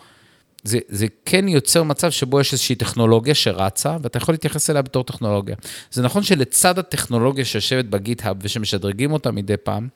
זה, 0.63 0.79
זה 0.87 1.07
כן 1.25 1.47
יוצר 1.47 1.83
מצב 1.83 2.11
שבו 2.11 2.41
יש 2.41 2.53
איזושהי 2.53 2.75
טכנולוגיה 2.75 3.35
שרצה, 3.35 3.97
ואתה 4.01 4.17
יכול 4.17 4.33
להתייחס 4.33 4.69
אליה 4.69 4.81
בתור 4.81 5.03
טכנולוגיה. 5.03 5.55
זה 5.91 6.01
נכון 6.01 6.23
שלצד 6.23 6.79
הטכנולוגיה 6.79 7.45
שיושבת 7.45 7.85
בגיט-האב 7.85 8.37
ושמשדרגים 8.41 9.11
אותה 9.11 9.31
מדי 9.31 9.57
פעם, 9.57 9.87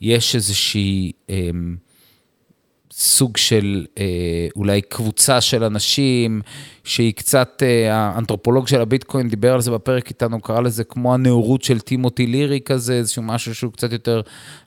יש 0.00 0.34
איזושהי... 0.34 1.12
אה, 1.30 1.50
סוג 2.92 3.36
של 3.36 3.86
אה, 3.98 4.04
אולי 4.56 4.82
קבוצה 4.82 5.40
של 5.40 5.64
אנשים, 5.64 6.40
שהיא 6.84 7.14
קצת, 7.14 7.62
אה, 7.66 7.94
האנתרופולוג 7.94 8.68
של 8.68 8.80
הביטקוין 8.80 9.28
דיבר 9.28 9.54
על 9.54 9.60
זה 9.60 9.70
בפרק 9.70 10.08
איתנו, 10.08 10.40
קרא 10.40 10.60
לזה 10.60 10.84
כמו 10.84 11.14
הנאורות 11.14 11.62
של 11.62 11.80
טימותי 11.80 12.26
לירי 12.26 12.60
כזה, 12.64 12.94
איזשהו 12.94 13.22
משהו 13.22 13.54
שהוא 13.54 13.72
קצת 13.72 13.92
יותר, 13.92 14.20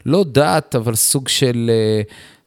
לא 0.06 0.26
דת, 0.32 0.76
אבל 0.76 0.96
סוג 0.96 1.28
של... 1.28 1.72
אה, 1.74 2.02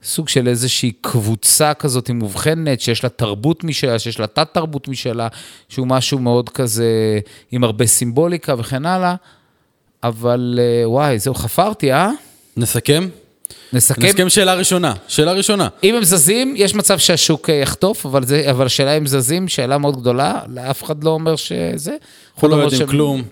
סוג 0.05 0.29
של 0.29 0.49
איזושהי 0.49 0.93
קבוצה 1.01 1.75
כזאת 1.75 2.11
מובחנת, 2.11 2.81
שיש 2.81 3.05
לה 3.05 3.11
תרבות 3.11 3.65
משלה, 3.65 3.99
שיש 3.99 4.21
לה 4.21 4.27
תת-תרבות 4.27 4.89
משלה, 4.89 5.29
שהוא 5.69 5.87
משהו 5.87 6.19
מאוד 6.19 6.49
כזה 6.49 7.21
עם 7.53 7.65
הרבה 7.65 7.87
סימבוליקה 7.87 8.55
וכן 8.59 8.87
הלאה, 8.87 9.15
אבל 10.03 10.61
וואי, 10.85 11.19
זהו, 11.19 11.35
חפרתי, 11.35 11.93
אה? 11.93 12.11
נסכם? 12.57 13.09
נסכם. 13.73 14.03
נסכם 14.03 14.29
שאלה 14.29 14.55
ראשונה, 14.55 14.95
שאלה 15.09 15.33
ראשונה. 15.33 15.69
אם 15.85 15.95
הם 15.95 16.05
זזים, 16.05 16.55
יש 16.57 16.75
מצב 16.75 16.99
שהשוק 16.99 17.51
אה, 17.51 17.55
יחטוף, 17.55 18.07
אבל, 18.07 18.27
זה, 18.27 18.51
אבל 18.51 18.67
השאלה 18.67 18.97
אם 18.97 19.07
זזים, 19.07 19.49
שאלה 19.49 19.79
מאוד 19.79 20.01
גדולה, 20.01 20.41
לאף 20.49 20.83
אחד 20.83 21.05
לא 21.05 21.11
אומר 21.11 21.37
שזה. 21.37 21.97
אנחנו 22.35 22.49
לא 22.49 22.57
יודעים 22.57 22.87
כלום. 22.87 23.23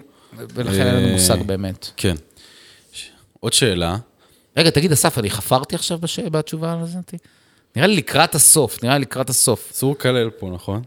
ולכן 0.55 0.87
אין 0.87 0.95
לנו 0.95 1.07
אה, 1.07 1.13
מושג 1.13 1.43
באמת. 1.43 1.89
כן. 1.97 2.15
עוד 3.41 3.53
שאלה. 3.53 3.97
רגע, 4.57 4.71
תגיד, 4.71 4.93
אסף, 4.93 5.19
אני 5.19 5.31
חפרתי 5.31 5.75
עכשיו 5.75 5.99
בש... 5.99 6.19
בתשובה 6.19 6.77
הזאת? 6.83 7.15
נראה 7.77 7.87
לי 7.87 7.97
לקראת 7.97 8.35
הסוף, 8.35 8.83
נראה 8.83 8.99
לי 8.99 9.03
לקראת 9.03 9.31
הסוף. 9.31 9.71
אסור 9.73 9.93
לקלל 9.93 10.31
פה, 10.31 10.51
נכון? 10.55 10.83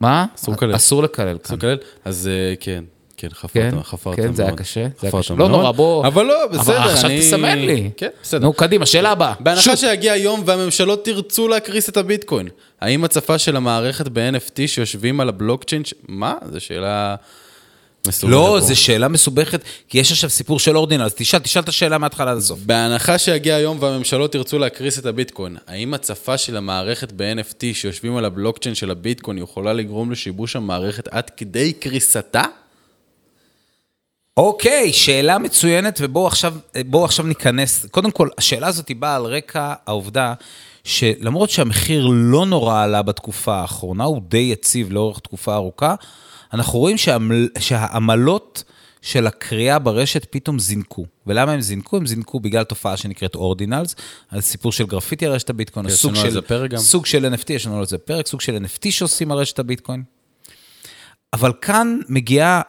מה? 0.00 0.26
אסור 0.36 0.54
לקלל. 0.54 0.76
אסור 0.76 1.02
לקלל 1.02 1.36
אסור 1.44 1.56
לקלל? 1.56 1.78
אז 2.04 2.28
אה, 2.28 2.54
כן. 2.60 2.84
כן, 3.18 3.28
חפרת, 3.32 3.74
כן, 3.74 3.82
חפרת 3.82 4.16
כן, 4.16 4.22
מאוד. 4.22 4.34
זה 4.34 4.42
היה 4.42 4.56
קשה, 4.56 4.86
זה 5.00 5.08
היה 5.12 5.22
קשה. 5.22 5.34
מאוד. 5.34 5.50
לא 5.50 5.56
נורא, 5.56 5.72
בוא... 5.72 6.06
אבל 6.06 6.26
לא, 6.26 6.46
בסדר, 6.46 6.78
אבל 6.78 6.90
עכשיו 6.90 7.10
אני... 7.10 7.20
תסמן 7.20 7.58
לי. 7.58 7.90
כן, 7.96 8.08
בסדר. 8.22 8.46
נו, 8.46 8.52
קדימה, 8.52 8.86
שאלה 8.86 9.10
הבאה. 9.10 9.32
בהנחה 9.40 9.76
שיגיע 9.76 10.12
היום 10.12 10.42
והממשלות 10.46 11.04
תרצו 11.04 11.48
להקריס 11.48 11.88
את 11.88 11.96
הביטקוין, 11.96 12.48
האם 12.80 13.04
הצפה 13.04 13.38
של 13.38 13.56
המערכת 13.56 14.08
ב-NFT 14.08 14.66
שיושבים 14.66 15.20
על 15.20 15.28
הבלוקצ'יין, 15.28 15.82
מה? 16.08 16.34
זו 16.52 16.60
שאלה 16.60 17.14
מסובכת. 18.08 18.32
לא, 18.32 18.60
זו 18.60 18.76
שאלה 18.76 19.08
מסובכת, 19.08 19.60
כי 19.88 19.98
יש 19.98 20.12
עכשיו 20.12 20.30
סיפור 20.30 20.58
של 20.58 20.76
אורדינל, 20.76 21.02
אז 21.02 21.14
תשאל, 21.14 21.38
תשאל 21.38 21.62
את 21.62 21.68
השאלה 21.68 21.98
מההתחלה 21.98 22.30
עד 22.30 22.36
הסוף. 22.36 22.60
בהנחה 22.66 23.18
שיגיע 23.18 23.54
היום 23.54 23.76
והממשלות 23.80 24.34
ירצו 24.34 24.58
להקריס 24.58 24.98
את 24.98 25.06
הביטקוין, 25.06 25.56
האם 25.66 25.94
הצפה 25.94 26.38
של 26.38 26.56
המערכת 26.56 27.12
ב-NFT 27.12 27.64
שיושבים 27.72 28.16
על 28.16 28.24
הבלוקצ'יין 28.24 28.74
של 28.74 28.90
הביטקוין 28.90 29.38
יכולה 29.38 29.72
לגרום 29.72 30.12
לשיבוש 30.12 30.56
המערכת 30.56 31.08
עד 31.08 31.30
כדי 31.30 31.72
קריסתה? 31.72 32.42
אוקיי, 34.38 34.92
שאלה 34.92 35.38
מצוינת, 35.38 35.98
ובואו 36.02 36.26
עכשיו, 36.26 36.54
עכשיו 37.04 37.26
ניכנס. 37.26 37.86
קודם 37.86 38.10
כל, 38.10 38.28
השאלה 38.38 38.66
הזאת 38.66 38.88
היא 38.88 38.96
באה 38.96 39.16
על 39.16 39.24
רקע 39.24 39.74
העובדה 39.86 40.34
שלמרות 40.84 41.50
שהמחיר 41.50 42.06
לא 42.12 42.46
נורא 42.46 42.82
עלה 42.82 43.02
בתקופה 43.02 43.54
האחרונה, 43.54 44.04
הוא 44.04 44.22
די 44.28 44.48
יציב 44.52 44.92
לאורך 44.92 45.18
תקופה 45.18 45.54
ארוכה, 45.54 45.94
אנחנו 46.52 46.78
רואים 46.78 46.98
שהעמל, 46.98 47.48
שהעמלות 47.58 48.64
של 49.02 49.26
הקריאה 49.26 49.78
ברשת 49.78 50.26
פתאום 50.30 50.58
זינקו. 50.58 51.06
ולמה 51.26 51.52
הם 51.52 51.60
זינקו? 51.60 51.96
הם 51.96 52.06
זינקו 52.06 52.40
בגלל 52.40 52.64
תופעה 52.64 52.96
שנקראת 52.96 53.34
אורדינלס, 53.34 53.94
על 54.30 54.40
סיפור 54.40 54.72
של 54.72 54.86
גרפיטי 54.86 55.26
על 55.26 55.32
רשת 55.32 55.50
הביטקוין, 55.50 55.88
סוג 55.88 56.14
של, 56.14 56.40
סוג 56.78 57.06
של 57.06 57.34
NFT, 57.34 57.52
יש 57.52 57.66
לנו 57.66 57.78
על 57.78 57.86
זה 57.86 57.98
פרק, 57.98 58.26
סוג 58.26 58.40
של 58.40 58.56
NFT 58.56 58.90
שעושים 58.90 59.32
על 59.32 59.38
רשת 59.38 59.58
הביטקוין. 59.58 60.02
אבל 61.32 61.52
כאן 61.60 62.00
מגיע, 62.08 62.60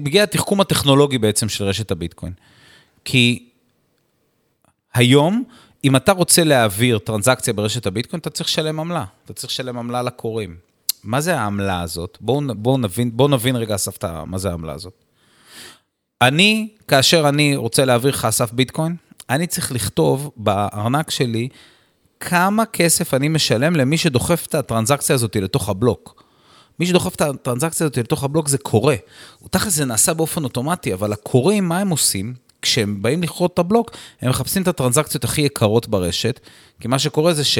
מגיע 0.00 0.22
התחכום 0.22 0.60
הטכנולוגי 0.60 1.18
בעצם 1.18 1.48
של 1.48 1.64
רשת 1.64 1.90
הביטקוין. 1.90 2.32
כי 3.04 3.48
היום, 4.94 5.44
אם 5.84 5.96
אתה 5.96 6.12
רוצה 6.12 6.44
להעביר 6.44 6.98
טרנזקציה 6.98 7.52
ברשת 7.52 7.86
הביטקוין, 7.86 8.20
אתה 8.20 8.30
צריך 8.30 8.48
לשלם 8.48 8.80
עמלה. 8.80 9.04
אתה 9.24 9.32
צריך 9.32 9.52
לשלם 9.52 9.78
עמלה 9.78 10.02
לקוראים. 10.02 10.56
מה 11.04 11.20
זה 11.20 11.38
העמלה 11.38 11.80
הזאת? 11.80 12.18
בואו 12.20 12.40
בוא 12.56 12.78
נבין, 12.78 13.16
בוא 13.16 13.28
נבין 13.28 13.56
רגע, 13.56 13.74
אסף, 13.74 14.04
מה 14.26 14.38
זה 14.38 14.50
העמלה 14.50 14.72
הזאת. 14.72 15.04
אני, 16.22 16.68
כאשר 16.88 17.28
אני 17.28 17.56
רוצה 17.56 17.84
להעביר 17.84 18.10
לך 18.10 18.24
אסף 18.24 18.52
ביטקוין, 18.52 18.96
אני 19.30 19.46
צריך 19.46 19.72
לכתוב 19.72 20.30
בארנק 20.36 21.10
שלי 21.10 21.48
כמה 22.20 22.66
כסף 22.66 23.14
אני 23.14 23.28
משלם 23.28 23.76
למי 23.76 23.98
שדוחף 23.98 24.46
את 24.46 24.54
הטרנזקציה 24.54 25.14
הזאת 25.14 25.36
לתוך 25.36 25.68
הבלוק. 25.68 26.24
מי 26.80 26.86
שדוחף 26.86 27.14
את 27.14 27.20
הטרנזקציה 27.20 27.84
הזאת 27.84 27.96
לתוך 27.98 28.24
הבלוק 28.24 28.48
זה 28.48 28.58
קורא. 28.58 28.94
תכל'ס 29.50 29.72
זה 29.74 29.84
נעשה 29.84 30.14
באופן 30.14 30.44
אוטומטי, 30.44 30.94
אבל 30.94 31.12
הקוראים, 31.12 31.68
מה 31.68 31.78
הם 31.78 31.90
עושים? 31.90 32.34
כשהם 32.62 33.02
באים 33.02 33.22
לכרות 33.22 33.54
את 33.54 33.58
הבלוק, 33.58 33.90
הם 34.20 34.30
מחפשים 34.30 34.62
את 34.62 34.68
הטרנזקציות 34.68 35.24
הכי 35.24 35.40
יקרות 35.40 35.88
ברשת, 35.88 36.40
כי 36.80 36.88
מה 36.88 36.98
שקורה 36.98 37.34
זה 37.34 37.44
ש... 37.44 37.58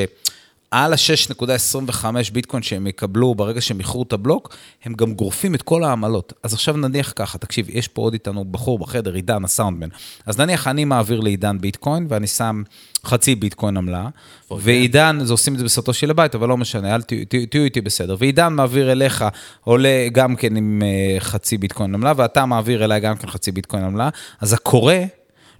על 0.70 0.92
ה-6.25 0.92 2.04
ביטקוין 2.32 2.62
שהם 2.62 2.86
יקבלו 2.86 3.34
ברגע 3.34 3.60
שהם 3.60 3.78
איחרו 3.78 4.02
את 4.02 4.12
הבלוק, 4.12 4.56
הם 4.84 4.94
גם 4.94 5.14
גורפים 5.14 5.54
את 5.54 5.62
כל 5.62 5.84
העמלות. 5.84 6.32
אז 6.42 6.54
עכשיו 6.54 6.76
נניח 6.76 7.12
ככה, 7.16 7.38
תקשיב, 7.38 7.66
יש 7.68 7.88
פה 7.88 8.02
עוד 8.02 8.12
איתנו 8.12 8.44
בחור 8.44 8.78
בחדר, 8.78 9.14
עידן, 9.14 9.44
הסאונדמן. 9.44 9.88
אז 10.26 10.38
נניח 10.38 10.68
אני 10.68 10.84
מעביר 10.84 11.20
לעידן 11.20 11.58
ביטקוין, 11.60 12.06
ואני 12.08 12.26
שם 12.26 12.62
חצי 13.04 13.34
ביטקוין 13.34 13.76
עמלה, 13.76 14.08
ועידן, 14.50 15.18
זה 15.22 15.32
עושים 15.32 15.52
את 15.52 15.58
זה 15.58 15.64
בסרטו 15.64 15.92
של 15.92 16.10
הבית, 16.10 16.34
אבל 16.34 16.48
לא 16.48 16.56
משנה, 16.56 16.94
אל 16.94 17.02
תהיו 17.50 17.64
איתי 17.64 17.80
בסדר. 17.80 18.16
ועידן 18.18 18.52
מעביר 18.52 18.92
אליך, 18.92 19.24
עולה 19.64 20.08
גם 20.12 20.36
כן 20.36 20.56
עם 20.56 20.82
אה, 20.82 21.20
חצי 21.20 21.58
ביטקוין 21.58 21.94
עמלה, 21.94 22.12
ואתה 22.16 22.46
מעביר 22.46 22.84
אליי 22.84 23.00
גם 23.00 23.16
כן 23.16 23.28
חצי 23.28 23.52
ביטקוין 23.52 23.84
עמלה, 23.84 24.08
אז 24.40 24.52
הכורה... 24.52 24.94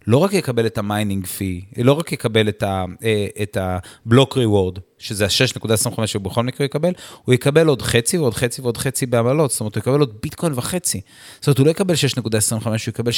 לא 0.07 0.17
רק 0.17 0.33
יקבל 0.33 0.67
את 0.67 0.79
ה 0.79 0.86
mining 0.86 1.27
fee, 1.27 1.65
לא 1.77 1.93
רק 1.93 2.13
יקבל 2.13 2.49
את, 2.49 2.63
ה, 2.63 2.85
אה, 3.05 3.27
את 3.43 3.57
ה 3.61 3.73
block 3.73 4.37
reward, 4.37 4.79
שזה 4.99 5.25
ה-6.25 5.25 6.07
שהוא 6.07 6.23
בכל 6.23 6.43
מקרה 6.45 6.65
יקבל, 6.65 6.93
הוא 7.25 7.35
יקבל 7.35 7.67
עוד 7.67 7.83
חצי 7.83 8.19
ועוד 8.19 8.35
חצי 8.35 8.63
ועוד 8.63 8.77
חצי 8.77 9.07
בעמלות, 9.07 9.51
זאת 9.51 9.61
אומרת, 9.61 9.75
הוא 9.75 9.81
יקבל 9.81 10.01
עוד 10.01 10.15
ביטקוין 10.23 10.53
וחצי. 10.57 11.01
זאת 11.41 11.47
אומרת, 11.47 11.59
הוא 11.59 11.67
לא 11.67 11.71
יקבל 11.71 11.95
6.25, 11.95 12.67
הוא 12.67 12.75
יקבל 12.89 13.13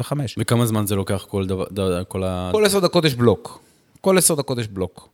7.75. 0.00 0.12
וכמה 0.38 0.66
זמן 0.66 0.86
זה 0.86 0.96
לוקח 0.96 1.26
כל 1.28 1.46
דבר, 1.46 1.64
כל 2.08 2.24
ה... 2.24 2.48
כל 2.52 2.64
עשר 2.64 2.78
דקות 2.78 3.04
יש 3.04 3.14
בלוק. 3.14 3.60
כל 4.00 4.18
עשר 4.18 4.34
דקות 4.34 4.58
יש 4.58 4.68
בלוק. 4.68 5.08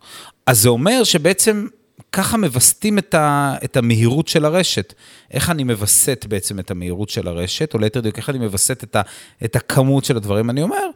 אז 0.46 0.60
זה 0.60 0.68
אומר 0.68 1.04
שבעצם 1.04 1.66
ככה 2.12 2.36
מווסתים 2.36 2.98
את, 2.98 3.14
ה, 3.14 3.54
את 3.64 3.76
המהירות 3.76 4.28
של 4.28 4.44
הרשת. 4.44 4.94
איך 5.30 5.50
אני 5.50 5.64
מווסת 5.64 6.26
בעצם 6.28 6.58
את 6.58 6.70
המהירות 6.70 7.08
של 7.08 7.28
הרשת, 7.28 7.74
או 7.74 7.78
ליתר 7.78 8.00
דיוק, 8.00 8.16
איך 8.16 8.30
אני 8.30 8.38
מווסת 8.38 8.84
את, 8.84 8.96
את 9.44 9.56
הכמות 9.56 10.04
של 10.04 10.16
הדברים? 10.16 10.50
אני 10.50 10.62
אומר, 10.62 10.86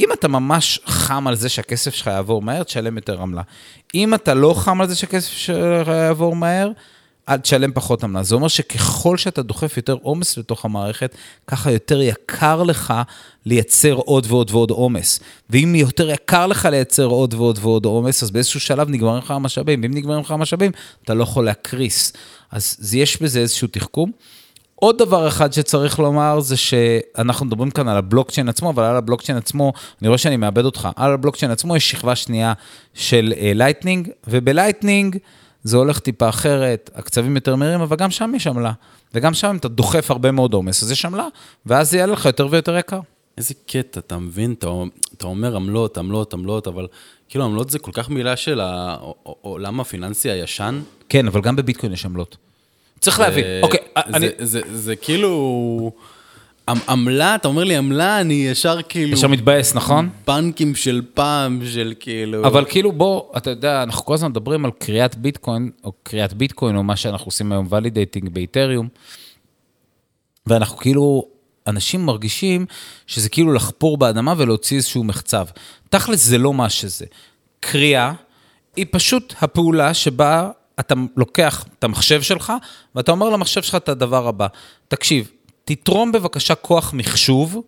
אם 0.00 0.12
אתה 0.12 0.28
ממש 0.28 0.80
חם 0.86 1.26
על 1.26 1.34
זה 1.34 1.48
שהכסף 1.48 1.94
שלך 1.94 2.06
יעבור 2.06 2.42
מהר, 2.42 2.62
תשלם 2.62 2.96
יותר 2.96 3.22
עמלה. 3.22 3.42
אם 3.94 4.14
אתה 4.14 4.34
לא 4.34 4.54
חם 4.54 4.80
על 4.80 4.88
זה 4.88 4.96
שהכסף 4.96 5.30
שלך 5.30 5.88
יעבור 5.88 6.36
מהר, 6.36 6.70
אל 7.28 7.36
תשלם 7.36 7.72
פחות 7.72 8.04
עמלה. 8.04 8.22
זה 8.22 8.34
אומר 8.34 8.48
שככל 8.48 9.16
שאתה 9.16 9.42
דוחף 9.42 9.76
יותר 9.76 9.96
עומס 10.02 10.38
לתוך 10.38 10.64
המערכת, 10.64 11.14
ככה 11.46 11.70
יותר 11.72 12.00
יקר 12.02 12.62
לך 12.62 12.94
לייצר 13.46 13.92
עוד 13.92 14.26
ועוד 14.28 14.50
ועוד 14.50 14.70
עומס. 14.70 15.20
ואם 15.50 15.74
יותר 15.74 16.10
יקר 16.10 16.46
לך 16.46 16.64
לייצר 16.64 17.04
עוד 17.04 17.34
ועוד 17.34 17.58
ועוד 17.62 17.84
עומס, 17.84 18.22
אז 18.22 18.30
באיזשהו 18.30 18.60
שלב 18.60 18.88
נגמרים 18.90 19.18
לך 19.18 19.30
המשאבים. 19.30 19.82
ואם 19.82 19.94
נגמרים 19.94 20.20
לך 20.20 20.30
המשאבים, 20.30 20.70
אתה 21.04 21.14
לא 21.14 21.22
יכול 21.22 21.44
להקריס. 21.44 22.12
אז 22.50 22.94
יש 22.94 23.22
בזה 23.22 23.40
איזשהו 23.40 23.68
תחכום. 23.68 24.10
עוד 24.74 24.98
דבר 24.98 25.28
אחד 25.28 25.52
שצריך 25.52 25.98
לומר 25.98 26.40
זה 26.40 26.56
שאנחנו 26.56 27.46
מדברים 27.46 27.70
כאן 27.70 27.88
על 27.88 27.96
הבלוקצ'יין 27.96 28.48
עצמו, 28.48 28.70
אבל 28.70 28.84
על 28.84 28.96
הבלוקצ'יין 28.96 29.38
עצמו, 29.38 29.72
אני 30.00 30.08
רואה 30.08 30.18
שאני 30.18 30.36
מאבד 30.36 30.64
אותך, 30.64 30.88
על 30.96 31.12
הבלוקצ'יין 31.12 31.52
עצמו 31.52 31.76
יש 31.76 31.90
שכבה 31.90 32.16
שנייה 32.16 32.52
של 32.94 33.32
Lightning, 33.54 34.08
וב 34.26 34.42
Lightning 34.42 35.16
זה 35.66 35.76
הולך 35.76 35.98
טיפה 35.98 36.28
אחרת, 36.28 36.90
הקצבים 36.94 37.34
יותר 37.34 37.56
מהירים, 37.56 37.80
אבל 37.80 37.96
גם 37.96 38.10
שם 38.10 38.32
יש 38.36 38.46
עמלה. 38.46 38.72
וגם 39.14 39.34
שם 39.34 39.56
אתה 39.56 39.68
דוחף 39.68 40.10
הרבה 40.10 40.30
מאוד 40.30 40.54
עומס, 40.54 40.82
אז 40.82 40.90
יש 40.90 41.04
עמלה, 41.04 41.26
ואז 41.66 41.90
זה 41.90 41.98
יעלה 41.98 42.12
לך 42.12 42.24
יותר 42.24 42.48
ויותר 42.50 42.76
יקר. 42.76 43.00
איזה 43.38 43.54
קטע, 43.66 44.00
אתה 44.00 44.18
מבין? 44.18 44.54
אתה, 44.58 44.66
אתה 45.16 45.26
אומר 45.26 45.56
עמלות, 45.56 45.98
עמלות, 45.98 46.34
עמלות, 46.34 46.68
אבל 46.68 46.86
כאילו 47.28 47.44
עמלות 47.44 47.70
זה 47.70 47.78
כל 47.78 47.90
כך 47.94 48.10
מילה 48.10 48.36
של 48.36 48.60
העולם 48.60 49.80
הפיננסי 49.80 50.30
הישן. 50.30 50.80
כן, 51.08 51.26
אבל 51.26 51.40
גם 51.40 51.56
בביטקוין 51.56 51.92
יש 51.92 52.06
עמלות. 52.06 52.36
צריך 53.00 53.20
להבין, 53.20 53.44
אוקיי, 53.62 53.80
זה, 53.96 54.16
אני... 54.16 54.28
זה, 54.38 54.44
זה, 54.44 54.60
זה 54.72 54.96
כאילו... 54.96 55.92
עמ- 56.70 56.88
עמלה, 56.88 57.34
אתה 57.34 57.48
אומר 57.48 57.64
לי 57.64 57.76
עמלה, 57.76 58.20
אני 58.20 58.34
ישר 58.34 58.82
כאילו... 58.88 59.12
עכשיו 59.12 59.30
מתבאס, 59.30 59.74
נכון? 59.74 60.08
בנקים 60.26 60.74
של 60.74 61.02
פעם, 61.14 61.60
של 61.66 61.94
כאילו... 62.00 62.46
אבל 62.46 62.64
כאילו 62.64 62.92
בוא, 62.92 63.22
אתה 63.36 63.50
יודע, 63.50 63.82
אנחנו 63.82 64.04
כל 64.04 64.14
הזמן 64.14 64.28
מדברים 64.30 64.64
על 64.64 64.70
קריאת 64.78 65.16
ביטקוין, 65.16 65.70
או 65.84 65.92
קריאת 66.02 66.32
ביטקוין, 66.32 66.76
או 66.76 66.82
מה 66.82 66.96
שאנחנו 66.96 67.26
עושים 67.26 67.52
היום, 67.52 67.66
ולידייטינג 67.70 68.28
באיתריום, 68.28 68.88
ואנחנו 70.46 70.76
כאילו, 70.76 71.24
אנשים 71.66 72.06
מרגישים 72.06 72.66
שזה 73.06 73.28
כאילו 73.28 73.52
לחפור 73.52 73.96
באדמה 73.98 74.34
ולהוציא 74.36 74.76
איזשהו 74.76 75.04
מחצב. 75.04 75.46
תכלס 75.90 76.24
זה 76.24 76.38
לא 76.38 76.54
מה 76.54 76.70
שזה. 76.70 77.06
קריאה 77.60 78.12
היא 78.76 78.86
פשוט 78.90 79.34
הפעולה 79.40 79.94
שבה 79.94 80.50
אתה 80.80 80.94
לוקח 81.16 81.64
את 81.78 81.84
המחשב 81.84 82.22
שלך, 82.22 82.52
ואתה 82.94 83.12
אומר 83.12 83.28
למחשב 83.30 83.62
שלך 83.62 83.74
את 83.74 83.88
הדבר 83.88 84.28
הבא. 84.28 84.46
תקשיב, 84.88 85.30
תתרום 85.66 86.12
בבקשה 86.12 86.54
כוח 86.54 86.92
מחשוב 86.92 87.62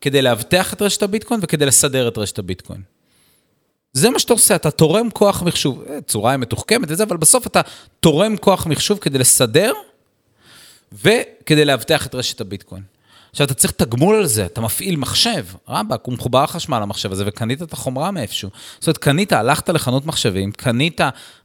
כדי 0.00 0.22
לאבטח 0.22 0.72
את 0.72 0.82
רשת 0.82 1.02
הביטקוין 1.02 1.40
וכדי 1.42 1.66
לסדר 1.66 2.08
את 2.08 2.18
רשת 2.18 2.38
הביטקוין. 2.38 2.82
זה 3.92 4.10
מה 4.10 4.18
שאתה 4.18 4.32
עושה, 4.32 4.56
אתה 4.56 4.70
תורם 4.70 5.10
כוח 5.10 5.42
מחשוב, 5.42 5.84
אה, 5.88 6.00
צורה 6.00 6.36
מתוחכמת 6.36 6.90
וזה, 6.90 7.02
אבל 7.02 7.16
בסוף 7.16 7.46
אתה 7.46 7.60
תורם 8.00 8.36
כוח 8.36 8.66
מחשוב 8.66 8.98
כדי 8.98 9.18
לסדר 9.18 9.72
וכדי 10.92 11.64
לאבטח 11.64 12.06
את 12.06 12.14
רשת 12.14 12.40
הביטקוין. 12.40 12.82
עכשיו, 13.34 13.46
אתה 13.46 13.54
צריך 13.54 13.72
תגמול 13.72 14.16
על 14.16 14.26
זה, 14.26 14.46
אתה 14.46 14.60
מפעיל 14.60 14.96
מחשב, 14.96 15.44
רבאק, 15.68 16.00
הוא 16.04 16.14
מחובר 16.14 16.46
חשמל 16.46 16.78
למחשב 16.78 17.12
הזה, 17.12 17.24
וקנית 17.26 17.62
את 17.62 17.72
החומרה 17.72 18.10
מאיפשהו. 18.10 18.50
זאת 18.78 18.86
אומרת, 18.86 18.98
קנית, 18.98 19.32
הלכת 19.32 19.68
לחנות 19.68 20.06
מחשבים, 20.06 20.52
קנית 20.52 21.00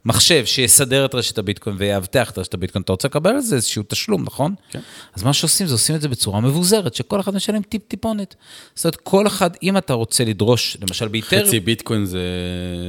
מחשב 0.06 0.45
שיסדר 0.45 1.06
את 1.06 1.15
רשת 1.15 1.38
הביטקוין 1.38 1.75
ויאבטח 1.80 2.32
את 2.32 2.38
רשת 2.38 2.54
הביטקוין, 2.54 2.82
אתה 2.82 2.93
רוצה 2.93 3.08
לקבל 3.08 3.30
על 3.30 3.41
זה 3.41 3.56
איזשהו 3.56 3.84
תשלום, 3.88 4.23
נכון? 4.23 4.56
כן. 4.71 4.80
אז 5.15 5.23
מה 5.23 5.34
שעושים, 5.34 5.67
זה 5.67 5.73
עושים 5.73 5.95
את 5.95 6.02
זה 6.02 6.08
בצורה 6.08 6.39
מבוזרת, 6.39 6.95
שכל 6.95 7.19
אחד 7.19 7.36
משלם 7.36 7.62
טיפ-טיפונת. 7.62 8.36
זאת 8.75 8.86
אומרת, 8.86 8.95
כל 8.95 9.28
אחד, 9.28 9.49
אם 9.63 9.78
אתה 9.78 9.93
רוצה 9.93 10.25
לדרוש, 10.25 10.78
למשל 10.82 11.08
באיתר... 11.08 11.45
חצי 11.45 11.60
ביטקוין 11.60 12.06
זה, 12.06 12.21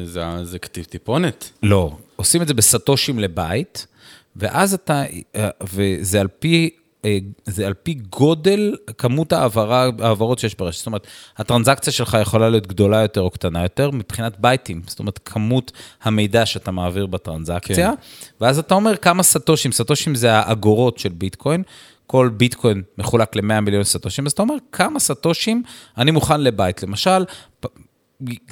זה, 0.05 0.25
זה 0.43 0.59
כתיב 0.59 0.85
טיפונת. 0.85 1.51
לא, 1.63 1.97
עושים 2.17 2.43
את 2.43 2.49
זה 2.49 2.55
בסטושים 2.55 3.19
לבית, 3.19 3.87
ואז 4.37 4.75
אתה, 4.75 5.03
אה, 5.37 5.49
וזה 5.73 6.21
על 6.21 6.29
פי, 6.39 6.71
זה 7.45 7.67
על 7.67 7.75
פי 7.75 7.95
גודל 7.95 8.77
כמות 8.99 9.33
העברה, 9.33 9.89
העברות 9.99 10.39
שיש 10.39 10.55
ברשת. 10.55 10.79
זאת 10.79 10.87
אומרת, 10.87 11.07
הטרנזקציה 11.37 11.93
שלך 11.93 12.17
יכולה 12.23 12.49
להיות 12.49 12.67
גדולה 12.67 13.03
יותר 13.03 13.21
או 13.21 13.31
קטנה 13.31 13.63
יותר 13.63 13.91
מבחינת 13.91 14.41
בייטים, 14.41 14.83
זאת 14.87 14.99
אומרת, 14.99 15.21
כמות 15.25 15.73
המידע 16.03 16.47
שאתה 16.47 16.71
מעביר 16.71 17.07
בטרנזקציה, 17.07 17.91
כן. 17.91 17.95
ואז 18.41 18.59
אתה 18.59 18.75
אומר 18.75 18.97
כמה 18.97 19.23
סטושים, 19.23 19.73
סטושים 19.73 20.15
זה 20.15 20.33
האגורות 20.33 20.99
של 20.99 21.09
ביטקוין. 21.09 21.63
כל 22.07 22.31
ביטקוין 22.37 22.83
מחולק 22.99 23.37
ל-100 23.37 23.61
מיליון 23.61 23.85
סטושים, 23.85 24.27
אז 24.27 24.33
אתה 24.33 24.43
אומר, 24.43 24.55
כמה 24.73 25.01
סטושים 25.01 25.63
אני 25.99 26.11
מוכן 26.11 26.41
לבית. 26.41 26.83
למשל, 26.83 27.25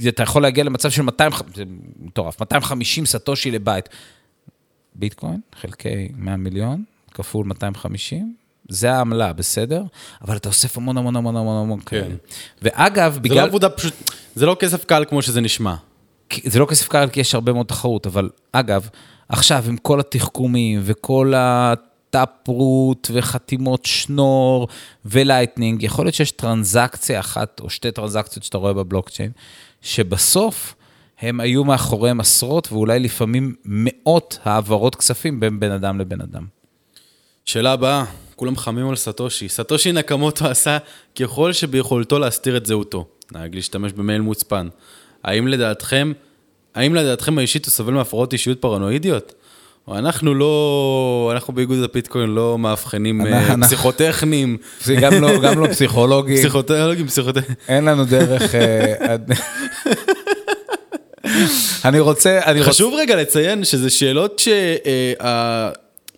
אתה 0.08 0.22
יכול 0.22 0.42
להגיע 0.42 0.64
למצב 0.64 0.90
של 0.90 1.02
200, 1.02 1.32
זה 1.54 1.64
מטורף, 2.00 2.40
250 2.40 3.06
סטושי 3.06 3.50
לבית. 3.50 3.88
ביטקוין, 4.94 5.40
חלקי 5.60 6.08
100 6.16 6.36
מיליון, 6.36 6.84
כפול 7.18 7.46
250, 7.46 8.34
זה 8.68 8.92
העמלה, 8.92 9.32
בסדר? 9.32 9.82
אבל 10.22 10.36
אתה 10.36 10.48
אוסף 10.48 10.76
המון 10.76 10.98
המון 10.98 11.16
המון 11.16 11.36
המון 11.36 11.62
המון 11.62 11.80
כאלה. 11.80 12.14
ואגב, 12.62 13.12
זה 13.12 13.18
לא 13.18 13.22
בגלל... 13.22 13.48
עבודה 13.48 13.68
פשוט, 13.68 13.94
זה 14.34 14.46
לא 14.46 14.56
כסף 14.60 14.84
קל 14.84 15.04
כמו 15.08 15.22
שזה 15.22 15.40
נשמע. 15.40 15.74
זה 16.44 16.58
לא 16.58 16.66
כסף 16.66 16.88
קל, 16.88 17.08
כי 17.08 17.20
יש 17.20 17.34
הרבה 17.34 17.52
מאוד 17.52 17.66
תחרות, 17.66 18.06
אבל 18.06 18.30
אגב, 18.52 18.88
עכשיו 19.28 19.64
עם 19.68 19.76
כל 19.76 20.00
התחכומים 20.00 20.80
וכל 20.84 21.32
ה 21.36 21.58
taproot 21.58 23.10
וחתימות 23.14 23.84
שנור 23.84 24.68
ו 25.04 25.12
lightning, 25.12 25.82
יכול 25.82 26.04
להיות 26.04 26.14
שיש 26.14 26.30
טרנזקציה 26.30 27.20
אחת 27.20 27.60
או 27.60 27.70
שתי 27.70 27.90
טרנזקציות 27.90 28.44
שאתה 28.44 28.58
רואה 28.58 28.72
בבלוקצ'יין, 28.72 29.30
שבסוף 29.82 30.74
הם 31.20 31.40
היו 31.40 31.64
מאחוריהם 31.64 32.20
עשרות 32.20 32.72
ואולי 32.72 33.00
לפעמים 33.00 33.54
מאות 33.64 34.38
העברות 34.44 34.94
כספים 34.94 35.40
בין 35.40 35.60
בן 35.60 35.70
אדם 35.70 36.00
לבן 36.00 36.20
אדם. 36.20 36.57
שאלה 37.48 37.72
הבאה, 37.72 38.04
כולם 38.36 38.56
חמים 38.56 38.88
על 38.88 38.96
סאטושי. 38.96 39.48
סאטושי 39.48 39.92
נקמוטו 39.92 40.46
עשה 40.46 40.78
ככל 41.20 41.52
שביכולתו 41.52 42.18
להסתיר 42.18 42.56
את 42.56 42.66
זהותו. 42.66 43.06
נהג 43.32 43.54
להשתמש 43.54 43.92
במייל 43.92 44.20
מוצפן. 44.20 44.68
האם 45.24 45.48
לדעתכם, 45.48 46.12
האם 46.74 46.94
לדעתכם 46.94 47.38
האישית 47.38 47.64
הוא 47.66 47.72
סובל 47.72 47.92
מהפרעות 47.92 48.32
אישיות 48.32 48.60
פרנואידיות? 48.60 49.34
אנחנו 49.92 50.34
לא, 50.34 51.30
אנחנו 51.32 51.54
באיגוד 51.54 51.82
הפיטקוין 51.82 52.30
לא 52.30 52.58
מאבחנים 52.58 53.26
אה, 53.26 53.46
אנחנו- 53.46 53.62
פסיכוטכנים, 53.66 54.56
זה 54.84 54.94
גם 54.94 55.12
לא, 55.22 55.38
גם 55.42 55.58
לא 55.58 55.66
פסיכולוגים, 55.66 56.36
פסיכוטכנים, 56.36 57.06
פסיכוטכנים. 57.06 57.56
אין 57.68 57.84
לנו 57.84 58.04
דרך... 58.04 58.54
אה, 58.54 59.16
אני 61.84 62.00
רוצה, 62.00 62.40
אני 62.44 62.58
רוצה... 62.58 62.70
חשוב 62.70 62.94
רגע 62.98 63.16
לציין 63.16 63.64
שזה 63.64 63.90
שאלות 63.90 64.42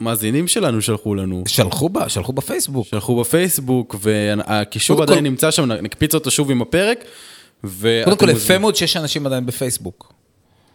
שהמאזינים 0.01 0.49
שלנו 0.49 0.83
שלחו 0.83 1.15
לנו. 1.15 1.43
שלחו 1.47 1.89
בה, 1.89 2.09
שלחו 2.09 2.33
בפייסבוק. 2.33 2.87
שלחו 2.87 3.21
בפייסבוק, 3.21 3.97
והקישור 4.01 5.03
עדיין 5.03 5.19
כל- 5.19 5.25
נמצא 5.25 5.51
שם, 5.51 5.73
נקפיץ 5.73 6.15
אותו 6.15 6.31
שוב 6.31 6.51
עם 6.51 6.63
הפרק. 6.63 7.05
קודם 8.05 8.17
כל, 8.17 8.29
יפה 8.31 8.59
מאוד 8.59 8.77
שיש 8.77 8.97
אנשים 8.97 9.27
עדיין 9.27 9.47
בפייסבוק. 9.47 10.13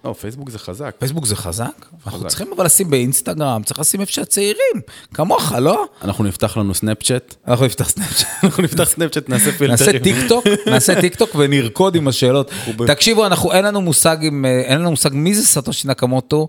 לא, 0.06 0.14
פייסבוק 0.14 0.50
זה 0.50 0.60
חזק. 0.60 0.96
פייסבוק 1.00 1.26
זה 1.26 1.36
חזק? 1.36 1.86
אנחנו 2.06 2.20
חזק. 2.20 2.28
צריכים 2.28 2.48
אבל 2.56 2.66
לשים 2.66 2.90
באינסטגרם, 2.90 3.62
צריך 3.64 3.80
לשים 3.80 4.02
איפה 4.02 4.12
שהצעירים, 4.12 4.82
כמוך, 5.14 5.52
לא? 5.52 5.86
אנחנו 6.02 6.24
נפתח 6.24 6.58
לנו 6.58 6.74
סנאפצ'אט. 6.74 7.36
אנחנו 7.48 7.66
נפתח 7.66 7.90
סנאפצ'אט. 7.90 8.28
אנחנו 8.44 8.64
נפתח 8.64 8.84
סנאפצ'אט, 8.90 9.30
נעשה 9.30 9.52
פילטרים. 9.52 9.70
נעשה 9.72 10.00
טיק 10.00 10.16
טוק, 10.28 10.46
נעשה 10.68 11.02
טיק 11.02 11.16
טוק 11.16 11.30
ונרקוד 11.36 11.96
עם 11.96 12.08
השאלות. 12.08 12.52
תקשיבו, 12.88 13.26
אנחנו, 13.26 13.52
אין 13.52 13.66
לנו 13.66 13.82
מושג 13.82 14.18
עם, 14.22 14.46
אה, 14.46 14.62
אין 14.62 14.80
לנו 14.80 14.90
מושג 14.92 15.10
מי 15.14 15.36
זה 15.36 15.46
סאטושי 15.48 15.88
נקמוטו, 15.88 16.48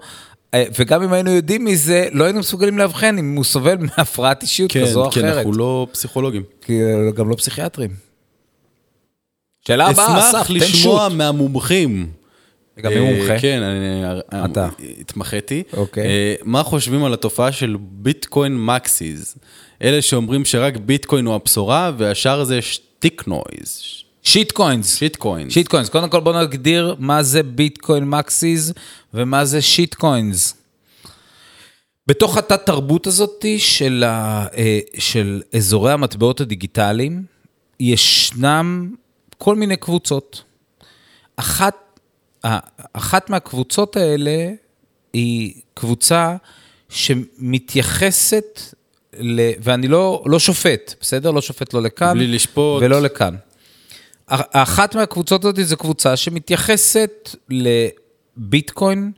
וגם 0.78 1.02
אם 1.02 1.12
היינו 1.12 1.30
יודעים 1.30 1.64
מי 1.64 1.76
זה, 1.76 2.08
לא 2.12 2.24
היינו 2.24 2.38
מסוגלים 2.38 2.78
לאבחן 2.78 3.18
אם 3.18 3.36
הוא 3.36 3.44
סובל 3.44 3.76
מהפרעת 3.78 4.42
אישיות 4.42 4.72
כן, 4.72 4.82
כזו 4.82 5.04
או 5.04 5.10
כן, 5.10 5.20
אחרת. 5.20 5.36
אנחנו 5.36 5.52
לא 5.52 5.86
פסיכולוגים. 5.92 6.42
כי 6.60 6.82
אה, 6.82 7.10
גם 7.10 7.28
לא 7.28 7.34
פסיכיאטרים. 7.34 7.90
שאלה 9.68 9.86
הבאה, 9.86 10.18
אסף, 10.18 10.28
אשמח 10.28 10.46
תן 10.46 10.54
לשמוע 10.54 11.06
שוט. 11.08 11.18
מהמומחים. 11.18 12.10
גם 12.80 12.92
מי 12.92 12.98
אה, 12.98 13.02
מומחה? 13.02 13.38
כן, 13.38 13.62
אני 13.62 14.44
אתה. 14.44 14.68
התמחיתי. 15.00 15.62
אוקיי. 15.72 16.06
אה, 16.06 16.34
מה 16.44 16.62
חושבים 16.62 17.04
על 17.04 17.14
התופעה 17.14 17.52
של 17.52 17.76
ביטקוין 17.80 18.64
maxis? 18.64 19.38
אלה 19.82 20.02
שאומרים 20.02 20.44
שרק 20.44 20.76
ביטקוין 20.76 21.26
הוא 21.26 21.34
הבשורה, 21.34 21.92
והשאר 21.98 22.44
זה 22.44 22.62
shit 22.62 23.24
noise. 23.26 24.05
shit 24.26 24.52
coins. 24.52 24.96
shit 24.96 25.16
coins. 25.16 25.52
shit 25.52 25.68
coins. 25.68 25.88
קודם 25.88 26.08
כל 26.08 26.20
בוא 26.20 26.42
נגדיר 26.42 26.96
מה 26.98 27.22
זה 27.22 27.42
ביטקוין 27.42 28.04
maxis 28.04 28.72
ומה 29.14 29.44
זה 29.44 29.62
shit 29.62 29.94
coins. 29.94 30.54
בתוך 32.06 32.36
התת 32.36 32.66
תרבות 32.66 33.06
הזאת 33.06 33.44
של, 33.58 34.04
ה, 34.06 34.46
אה, 34.56 34.78
של 34.98 35.42
אזורי 35.56 35.92
המטבעות 35.92 36.40
הדיגיטליים, 36.40 37.22
ישנם 37.80 38.90
כל 39.38 39.56
מיני 39.56 39.76
קבוצות. 39.76 40.42
אחת, 41.36 42.00
אחת 42.92 43.30
מהקבוצות 43.30 43.96
האלה 43.96 44.50
היא 45.12 45.54
קבוצה 45.74 46.36
שמתייחסת, 46.88 48.60
ל, 49.18 49.50
ואני 49.60 49.88
לא, 49.88 50.22
לא 50.26 50.38
שופט, 50.38 50.94
בסדר? 51.00 51.30
לא 51.30 51.40
שופט 51.40 51.74
לא 51.74 51.82
לכאן 51.82 52.14
בלי 52.14 52.26
לשפוט. 52.26 52.82
ולא 52.82 53.02
לכאן. 53.02 53.36
אחת 54.28 54.94
מהקבוצות 54.94 55.44
הזאת 55.44 55.66
זו 55.66 55.76
קבוצה 55.76 56.16
שמתייחסת 56.16 57.36
לביטקוין 58.36 59.12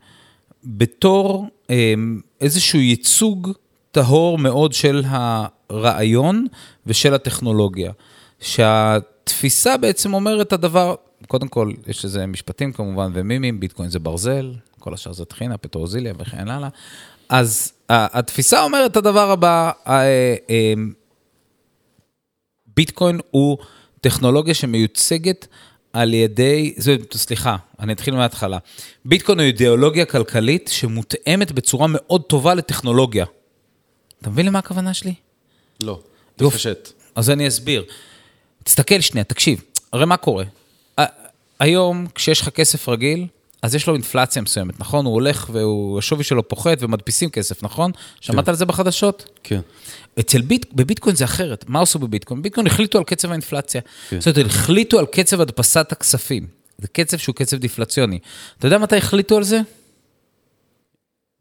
בתור 0.65 1.47
אה, 1.71 1.95
איזשהו 2.41 2.79
ייצוג 2.79 3.53
טהור 3.91 4.39
מאוד 4.39 4.73
של 4.73 5.05
הרעיון 5.07 6.47
ושל 6.87 7.15
הטכנולוגיה. 7.15 7.93
שהתפיסה 8.41 9.77
בעצם 9.77 10.15
אומרת 10.15 10.47
את 10.47 10.53
הדבר, 10.53 10.95
קודם 11.27 11.49
כל, 11.49 11.73
יש 11.87 12.05
לזה 12.05 12.27
משפטים 12.27 12.73
כמובן 12.73 13.11
ומימים, 13.15 13.61
ביטקוין 13.61 13.91
זה 13.91 13.99
ברזל, 13.99 14.55
כל 14.79 14.95
השאר 14.95 15.13
זה 15.13 15.25
טחינה, 15.25 15.59
פטרוזיליה 15.59 16.13
וכן 16.19 16.49
הלאה. 16.49 16.69
אז 17.29 17.73
התפיסה 17.89 18.63
אומרת 18.63 18.91
את 18.91 18.97
הדבר 18.97 19.31
הבא, 19.31 19.71
אה, 19.87 20.75
ביטקוין 22.77 23.21
הוא 23.31 23.59
טכנולוגיה 24.01 24.55
שמיוצגת 24.55 25.47
על 25.93 26.15
ידי, 26.15 26.75
זה, 26.77 26.97
סליחה, 27.13 27.57
אני 27.81 27.93
אתחיל 27.93 28.15
מההתחלה. 28.15 28.59
ביטקוין 29.05 29.39
הוא 29.39 29.47
אידיאולוגיה 29.47 30.05
כלכלית 30.05 30.71
שמותאמת 30.73 31.53
בצורה 31.53 31.87
מאוד 31.91 32.23
טובה 32.23 32.55
לטכנולוגיה. 32.55 33.25
אתה 34.21 34.31
מבין 34.31 34.47
למה 34.47 34.59
הכוונה 34.59 34.95
שלי? 34.95 35.15
לא. 35.83 36.01
תפשט. 36.37 36.93
אז 37.15 37.31
אני 37.31 37.49
אסביר. 37.49 37.85
תסתכל 38.65 39.01
שנייה, 39.01 39.25
תקשיב, 39.25 39.63
הרי 39.93 40.07
מה 40.07 40.17
קורה? 40.17 40.45
היום, 41.61 42.07
כשיש 42.15 42.41
לך 42.41 42.49
כסף 42.49 42.89
רגיל, 42.89 43.27
אז 43.63 43.75
יש 43.75 43.87
לו 43.87 43.95
אינפלציה 43.95 44.43
מסוימת, 44.43 44.81
נכון? 44.81 45.07
הוא 45.07 45.15
הולך 45.15 45.51
והשווי 45.53 46.25
שלו 46.25 46.49
פוחת 46.49 46.79
ומדפיסים 46.81 47.31
כסף, 47.31 47.63
נכון? 47.63 47.91
שמעת 48.21 48.49
על 48.49 48.55
זה 48.55 48.65
בחדשות? 48.67 49.41
כן. 49.43 49.61
אצל 50.21 50.41
ביט, 50.41 50.67
בביטקוין 50.73 51.17
זה 51.17 51.25
אחרת. 51.25 51.65
מה 51.69 51.83
עשו 51.83 51.99
בביטקוין? 51.99 52.41
בביטקוין 52.41 52.67
החליטו 52.67 52.99
על 52.99 53.05
קצצב 53.05 53.31
האינפלציה. 53.31 53.81
כן. 54.09 54.21
זאת 54.21 54.37
אומרת, 54.39 54.51
החליטו 54.51 54.99
על 54.99 55.07
קצב 55.07 55.41
הדפסת 55.41 55.93
הכספים. 55.93 56.47
זה 56.79 56.89
קצב 56.89 57.17
שהוא 57.17 57.35
קצב 57.35 57.57
דיפלציוני. 57.57 58.19
אתה 58.59 58.67
יודע 58.67 58.79
מתי 58.79 58.97
החליטו 58.97 59.37
על 59.37 59.43
זה? 59.43 59.61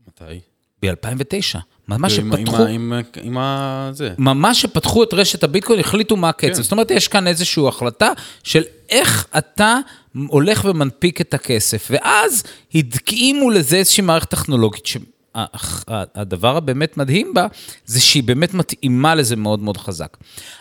מתי? 0.08 0.39
ב-2009. 0.82 1.58
ממש 1.88 2.19
עם- 2.19 2.34
עם 2.34 2.39
שפתחו... 2.45 2.63
עם 2.65 2.93
ה- 2.93 3.01
עם 3.21 3.38
ה... 3.38 3.89
זה. 3.93 4.13
ממש 4.17 4.62
שפתחו 4.62 5.03
את 5.03 5.13
רשת 5.13 5.43
הביטקוין, 5.43 5.80
החליטו 5.80 6.15
מה 6.17 6.30
הקצב. 6.30 6.47
כן. 6.56 6.63
זאת 6.63 6.71
אומרת, 6.71 6.91
יש 6.91 7.08
כאן 7.08 7.27
איזושהי 7.27 7.67
החלטה 7.67 8.12
של 8.43 8.63
איך 8.89 9.27
אתה 9.38 9.77
הולך 10.30 10.65
ומנפיק 10.65 11.21
את 11.21 11.34
הכסף. 11.34 11.88
ואז 11.91 12.43
הדגימו 12.75 13.49
לזה 13.49 13.77
איזושהי 13.77 14.03
מערכת 14.03 14.30
טכנולוגית. 14.30 14.86
ש... 14.86 14.97
הדבר 16.15 16.58
הבאמת 16.58 16.97
מדהים 16.97 17.34
בה, 17.34 17.47
זה 17.86 18.01
שהיא 18.01 18.23
באמת 18.23 18.53
מתאימה 18.53 19.15
לזה 19.15 19.36
מאוד 19.36 19.60
מאוד 19.60 19.77
חזק. 19.77 20.17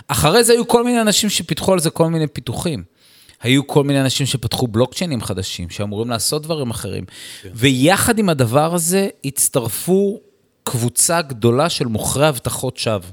אחרי 0.08 0.44
זה 0.44 0.52
היו 0.52 0.68
כל 0.68 0.84
מיני 0.84 1.00
אנשים 1.00 1.30
שפיתחו 1.30 1.72
על 1.72 1.80
זה 1.80 1.90
כל 1.90 2.08
מיני 2.08 2.26
פיתוחים. 2.26 2.82
היו 3.42 3.66
כל 3.66 3.84
מיני 3.84 4.00
אנשים 4.00 4.26
שפתחו 4.26 4.66
בלוקצ'יינים 4.66 5.22
חדשים, 5.22 5.70
שאמורים 5.70 6.10
לעשות 6.10 6.42
דברים 6.42 6.70
אחרים. 6.70 7.04
ויחד 7.54 8.18
עם 8.18 8.28
הדבר 8.28 8.74
הזה 8.74 9.08
הצטרפו 9.24 10.20
קבוצה 10.64 11.22
גדולה 11.22 11.70
של 11.70 11.86
מוכרי 11.86 12.26
הבטחות 12.26 12.76
שווא. 12.76 13.10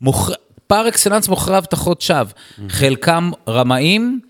מוכר... 0.00 0.32
פר 0.66 0.88
אקסלנס 0.88 1.28
מוכרי 1.28 1.56
הבטחות 1.56 2.00
שווא. 2.00 2.24
חלקם 2.68 3.30
רמאים, 3.48 4.20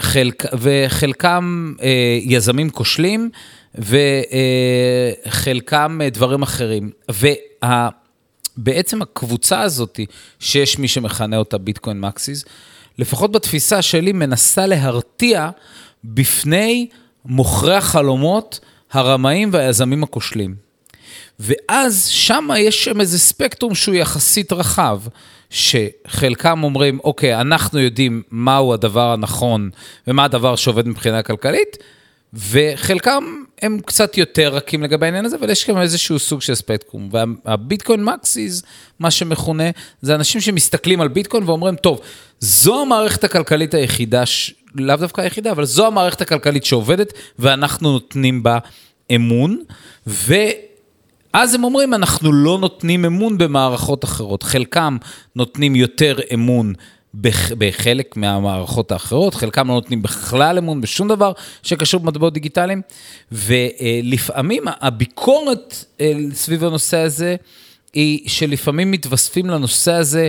חלק... 0.00 0.44
וחלקם 0.58 1.74
אה, 1.82 2.18
יזמים 2.22 2.70
כושלים, 2.70 3.30
וחלקם 5.28 6.00
אה, 6.02 6.10
דברים 6.10 6.42
אחרים. 6.42 6.90
ובעצם 8.58 9.02
הקבוצה 9.02 9.60
הזאת, 9.60 10.00
שיש 10.40 10.78
מי 10.78 10.88
שמכנה 10.88 11.36
אותה 11.36 11.58
ביטקוין 11.58 12.00
מקסיס, 12.00 12.44
לפחות 12.98 13.32
בתפיסה 13.32 13.82
שלי, 13.82 14.12
מנסה 14.12 14.66
להרתיע 14.66 15.50
בפני 16.04 16.88
מוכרי 17.24 17.76
החלומות, 17.76 18.60
הרמאים 18.92 19.48
והיזמים 19.52 20.02
הכושלים. 20.02 20.54
ואז 21.40 22.06
שם 22.06 22.48
יש 22.58 22.84
שם 22.84 23.00
איזה 23.00 23.18
ספקטרום 23.18 23.74
שהוא 23.74 23.94
יחסית 23.94 24.52
רחב, 24.52 25.00
שחלקם 25.50 26.64
אומרים, 26.64 26.98
אוקיי, 27.04 27.40
אנחנו 27.40 27.78
יודעים 27.78 28.22
מהו 28.30 28.72
הדבר 28.72 29.12
הנכון 29.12 29.70
ומה 30.06 30.24
הדבר 30.24 30.56
שעובד 30.56 30.88
מבחינה 30.88 31.22
כלכלית, 31.22 31.76
וחלקם 32.34 33.24
הם 33.62 33.80
קצת 33.86 34.18
יותר 34.18 34.54
רכים 34.54 34.82
לגבי 34.82 35.06
העניין 35.06 35.24
הזה, 35.24 35.36
אבל 35.36 35.50
יש 35.50 35.70
גם 35.70 35.80
איזשהו 35.80 36.18
סוג 36.18 36.42
של 36.42 36.54
ספקטרום. 36.54 37.08
והביטקוין 37.12 38.04
מקסיס, 38.04 38.62
מה 38.98 39.10
שמכונה, 39.10 39.64
זה 40.02 40.14
אנשים 40.14 40.40
שמסתכלים 40.40 41.00
על 41.00 41.08
ביטקוין 41.08 41.42
ואומרים, 41.44 41.76
טוב, 41.76 42.00
זו 42.40 42.82
המערכת 42.82 43.24
הכלכלית 43.24 43.74
היחידה, 43.74 44.26
ש... 44.26 44.54
לאו 44.74 44.96
דווקא 44.96 45.20
היחידה, 45.20 45.50
אבל 45.50 45.64
זו 45.64 45.86
המערכת 45.86 46.20
הכלכלית 46.20 46.64
שעובדת, 46.64 47.12
ואנחנו 47.38 47.92
נותנים 47.92 48.42
בה 48.42 48.58
אמון, 49.14 49.62
ו... 50.06 50.34
אז 51.34 51.54
הם 51.54 51.64
אומרים, 51.64 51.94
אנחנו 51.94 52.32
לא 52.32 52.58
נותנים 52.58 53.04
אמון 53.04 53.38
במערכות 53.38 54.04
אחרות. 54.04 54.42
חלקם 54.42 54.96
נותנים 55.36 55.76
יותר 55.76 56.16
אמון 56.34 56.72
בח- 57.14 57.52
בחלק 57.58 58.16
מהמערכות 58.16 58.92
האחרות, 58.92 59.34
חלקם 59.34 59.68
לא 59.68 59.74
נותנים 59.74 60.02
בכלל 60.02 60.58
אמון 60.58 60.80
בשום 60.80 61.08
דבר 61.08 61.32
שקשור 61.62 62.00
במטבעות 62.00 62.32
דיגיטליים, 62.32 62.82
ולפעמים 63.32 64.62
הביקורת 64.80 65.84
אה, 66.00 66.12
סביב 66.32 66.64
הנושא 66.64 66.96
הזה, 66.96 67.36
היא 67.94 68.28
שלפעמים 68.28 68.90
מתווספים 68.90 69.46
לנושא 69.50 69.92
הזה 69.92 70.28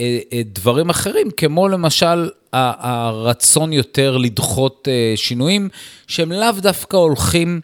אה, 0.00 0.18
אה, 0.32 0.40
דברים 0.44 0.90
אחרים, 0.90 1.28
כמו 1.36 1.68
למשל 1.68 2.28
הרצון 2.52 3.72
יותר 3.72 4.16
לדחות 4.16 4.88
שינויים, 5.16 5.68
שהם 6.06 6.32
לאו 6.32 6.52
דווקא 6.58 6.96
הולכים 6.96 7.60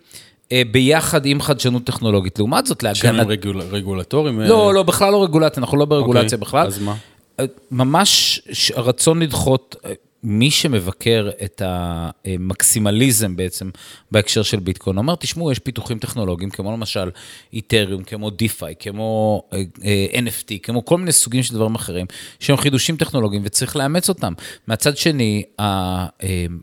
ביחד 0.70 1.26
עם 1.26 1.40
חדשנות 1.40 1.84
טכנולוגית. 1.84 2.38
לעומת 2.38 2.66
זאת, 2.66 2.84
שהם 2.94 3.16
להגנת... 3.16 3.26
רגול- 3.38 3.62
רגולטורים? 3.70 4.40
אה, 4.40 4.48
לא, 4.48 4.74
לא, 4.74 4.82
בכלל 4.82 5.12
לא 5.12 5.24
רגולציה, 5.24 5.60
אנחנו 5.60 5.76
לא 5.78 5.84
ברגולציה 5.84 6.24
אוקיי, 6.24 6.38
בכלל. 6.38 6.66
אז 6.66 6.78
מה? 6.82 6.94
אה, 7.40 7.44
ממש 7.70 8.40
הרצון 8.76 9.22
לדחות, 9.22 9.76
אה, 9.84 9.92
מי 10.22 10.50
שמבקר 10.50 11.30
את 11.44 11.62
המקסימליזם 11.64 13.36
בעצם 13.36 13.70
בהקשר 14.10 14.42
של 14.42 14.60
ביטקוין, 14.60 14.98
אומר, 14.98 15.14
תשמעו, 15.14 15.52
יש 15.52 15.58
פיתוחים 15.58 15.98
טכנולוגיים, 15.98 16.50
כמו 16.50 16.72
למשל 16.72 17.10
איתריום, 17.52 18.02
כמו 18.04 18.30
דיפיי, 18.30 18.74
כמו 18.78 19.42
אה, 19.52 19.62
אה, 19.84 20.20
NFT, 20.20 20.58
כמו 20.62 20.84
כל 20.84 20.98
מיני 20.98 21.12
סוגים 21.12 21.42
של 21.42 21.54
דברים 21.54 21.74
אחרים, 21.74 22.06
שהם 22.40 22.56
חידושים 22.56 22.96
טכנולוגיים 22.96 23.42
וצריך 23.44 23.76
לאמץ 23.76 24.08
אותם. 24.08 24.32
מהצד 24.66 24.96
שני, 24.96 25.42
אה, 25.60 26.06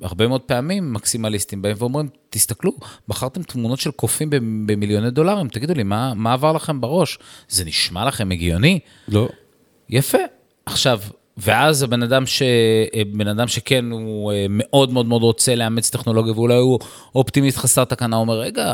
הרבה 0.02 0.28
מאוד 0.28 0.41
פעמים 0.41 0.94
מקסימליסטים 0.94 1.62
באים 1.62 1.76
ואומרים, 1.80 2.08
תסתכלו, 2.30 2.72
בחרתם 3.08 3.44
תמונות 3.44 3.80
של 3.80 3.91
קופים 3.91 4.30
במ- 4.30 4.68
במיליוני 4.68 5.12
דולרים, 5.12 5.48
תגידו 5.48 5.74
לי, 5.74 5.84
מה, 5.84 6.13
מה 6.13 6.34
עבר 6.34 6.52
לכם 6.52 6.82
בראש? 6.82 7.20
זה 7.50 7.65
נשמע 7.65 8.06
לכם 8.06 8.32
הגיוני? 8.32 8.80
לא. 9.08 9.28
יפה. 9.89 10.18
עכשיו, 10.65 11.00
ואז 11.38 11.84
הבן 11.84 12.04
אדם, 12.04 12.26
ש... 12.26 12.41
בן 13.12 13.28
אדם 13.28 13.48
שכן, 13.48 13.91
הוא 13.91 14.32
אה, 14.32 14.45
מאוד 14.50 14.93
מאוד 14.93 15.06
מאוד 15.06 15.21
רוצה 15.21 15.56
לאמץ 15.56 15.89
טכנולוגיה, 15.89 16.34
ואולי 16.34 16.56
הוא 16.56 16.80
אופטימיסט 17.15 17.58
חסר 17.58 17.84
תקנה, 17.84 18.15
אומר, 18.15 18.39
רגע, 18.39 18.74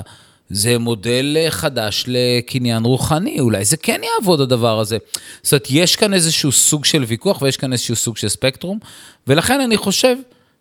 זה 0.50 0.78
מודל 0.78 1.38
אה, 1.40 1.52
חדש 1.52 2.06
לקניין 2.08 2.84
רוחני, 2.84 3.40
אולי 3.40 3.66
זה 3.66 3.78
כן 3.78 4.02
יעבוד 4.04 4.42
הדבר 4.42 4.80
הזה. 4.80 4.98
זאת 5.44 5.54
אומרת, 5.54 5.68
יש 5.70 5.96
כאן 5.96 6.14
איזשהו 6.14 6.52
סוג 6.52 6.86
של 6.86 7.04
ויכוח 7.04 7.42
ויש 7.42 7.58
כאן 7.58 7.72
איזשהו 7.72 7.96
סוג 7.96 8.18
של 8.18 8.30
ספקטרום, 8.30 8.80
ולכן 9.28 9.62
אני 9.62 9.78
חושב 9.78 10.16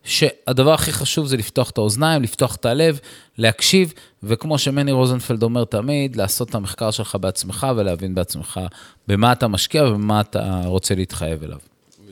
שהדבר 0.05 0.73
הכי 0.73 0.93
חשוב 0.93 1.27
זה 1.27 1.37
לפתוח 1.37 1.71
את 1.71 1.79
האוזניים, 1.79 2.23
לפתוח 2.23 2.55
את 2.55 2.67
הלב, 2.67 2.99
להקשיב, 3.39 3.93
וכמו 4.23 4.59
שמני 4.59 4.93
רוזנפלד 4.93 5.43
אומר 5.43 5.65
תמיד, 5.65 6.17
לעשות 6.17 6.51
את 6.51 6.55
המחקר 6.55 6.91
שלך 6.91 7.17
בעצמך 7.21 7.67
ולהבין 7.77 8.15
בעצמך 8.15 8.61
במה 9.09 9.33
אתה 9.33 9.49
משקיע 9.49 9.85
ובמה 9.85 10.21
אתה 10.21 10.61
רוצה 10.65 10.95
להתחייב 10.95 11.43
אליו. 11.43 11.70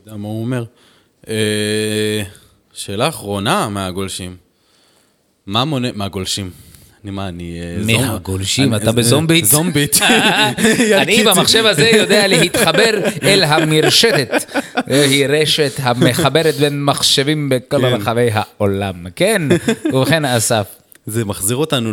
יודע 0.09 0.17
מה 0.17 0.29
הוא 0.29 0.41
אומר. 0.41 0.65
אה, 1.29 2.23
שאלה 2.73 3.09
אחרונה 3.09 3.69
מהגולשים. 3.69 4.37
מה 5.47 5.65
מונה... 5.65 5.89
מהגולשים. 5.95 6.51
אני 7.05 7.11
מה, 7.11 7.29
אני... 7.29 7.61
אה, 7.61 7.99
מהגולשים, 7.99 8.75
אתה 8.75 8.93
בזומבית? 8.93 9.45
זומבית. 9.45 9.99
אני 11.03 11.25
במחשב 11.25 11.67
הזה 11.67 11.91
יודע 11.97 12.27
להתחבר 12.27 13.01
אל 13.23 13.45
המרשתת. 13.45 14.53
היא 14.87 15.27
רשת 15.27 15.73
המחברת 15.79 16.55
בין 16.55 16.85
מחשבים 16.85 17.49
בכל 17.49 17.81
כן. 17.81 17.85
רחבי 17.85 18.29
העולם. 18.33 19.07
כן, 19.17 19.43
ובכן, 19.93 20.25
אסף. 20.25 20.67
זה 21.07 21.25
מחזיר 21.25 21.57
אותנו 21.57 21.93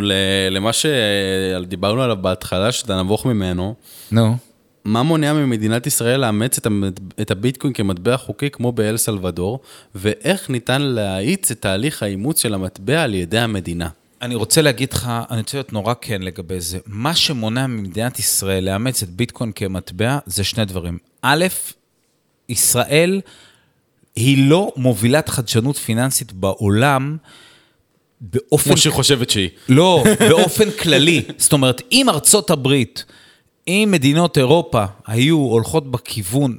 למה 0.50 0.70
שדיברנו 0.72 2.02
עליו 2.02 2.16
בהתחלה, 2.20 2.72
שאתה 2.72 3.02
נבוך 3.02 3.26
ממנו. 3.26 3.74
נו. 4.10 4.36
מה 4.86 5.02
מונע 5.02 5.32
ממדינת 5.32 5.86
ישראל 5.86 6.20
לאמץ 6.20 6.58
את, 6.58 6.66
המט... 6.66 7.00
את 7.20 7.30
הביטקוין 7.30 7.72
כמטבע 7.72 8.16
חוקי 8.16 8.50
כמו 8.50 8.72
באל 8.72 8.96
סלבדור, 8.96 9.60
ואיך 9.94 10.50
ניתן 10.50 10.82
להאיץ 10.82 11.50
את 11.50 11.60
תהליך 11.60 12.02
האימוץ 12.02 12.42
של 12.42 12.54
המטבע 12.54 13.02
על 13.02 13.14
ידי 13.14 13.38
המדינה? 13.38 13.88
אני 14.22 14.34
רוצה 14.34 14.62
להגיד 14.62 14.92
לך, 14.92 15.10
אני 15.30 15.38
רוצה 15.38 15.56
להיות 15.56 15.72
נורא 15.72 15.94
כן 16.00 16.22
לגבי 16.22 16.60
זה. 16.60 16.78
מה 16.86 17.14
שמונע 17.14 17.66
ממדינת 17.66 18.18
ישראל 18.18 18.64
לאמץ 18.64 19.02
את 19.02 19.10
ביטקוין 19.10 19.52
כמטבע, 19.52 20.18
זה 20.26 20.44
שני 20.44 20.64
דברים. 20.64 20.98
א', 21.22 21.46
ישראל 22.48 23.20
היא 24.16 24.50
לא 24.50 24.72
מובילת 24.76 25.28
חדשנות 25.28 25.76
פיננסית 25.76 26.32
בעולם 26.32 27.16
באופן... 28.20 28.70
כמו 28.70 28.76
שהיא 28.76 28.92
חושבת 28.92 29.30
שהיא. 29.30 29.48
לא, 29.68 30.04
באופן 30.30 30.70
כללי. 30.70 31.22
זאת 31.38 31.52
אומרת, 31.52 31.82
אם 31.92 32.08
ארצות 32.08 32.50
הברית, 32.50 33.04
אם 33.68 33.88
מדינות 33.92 34.38
אירופה 34.38 34.84
היו 35.06 35.36
הולכות 35.36 35.90
בכיוון, 35.90 36.58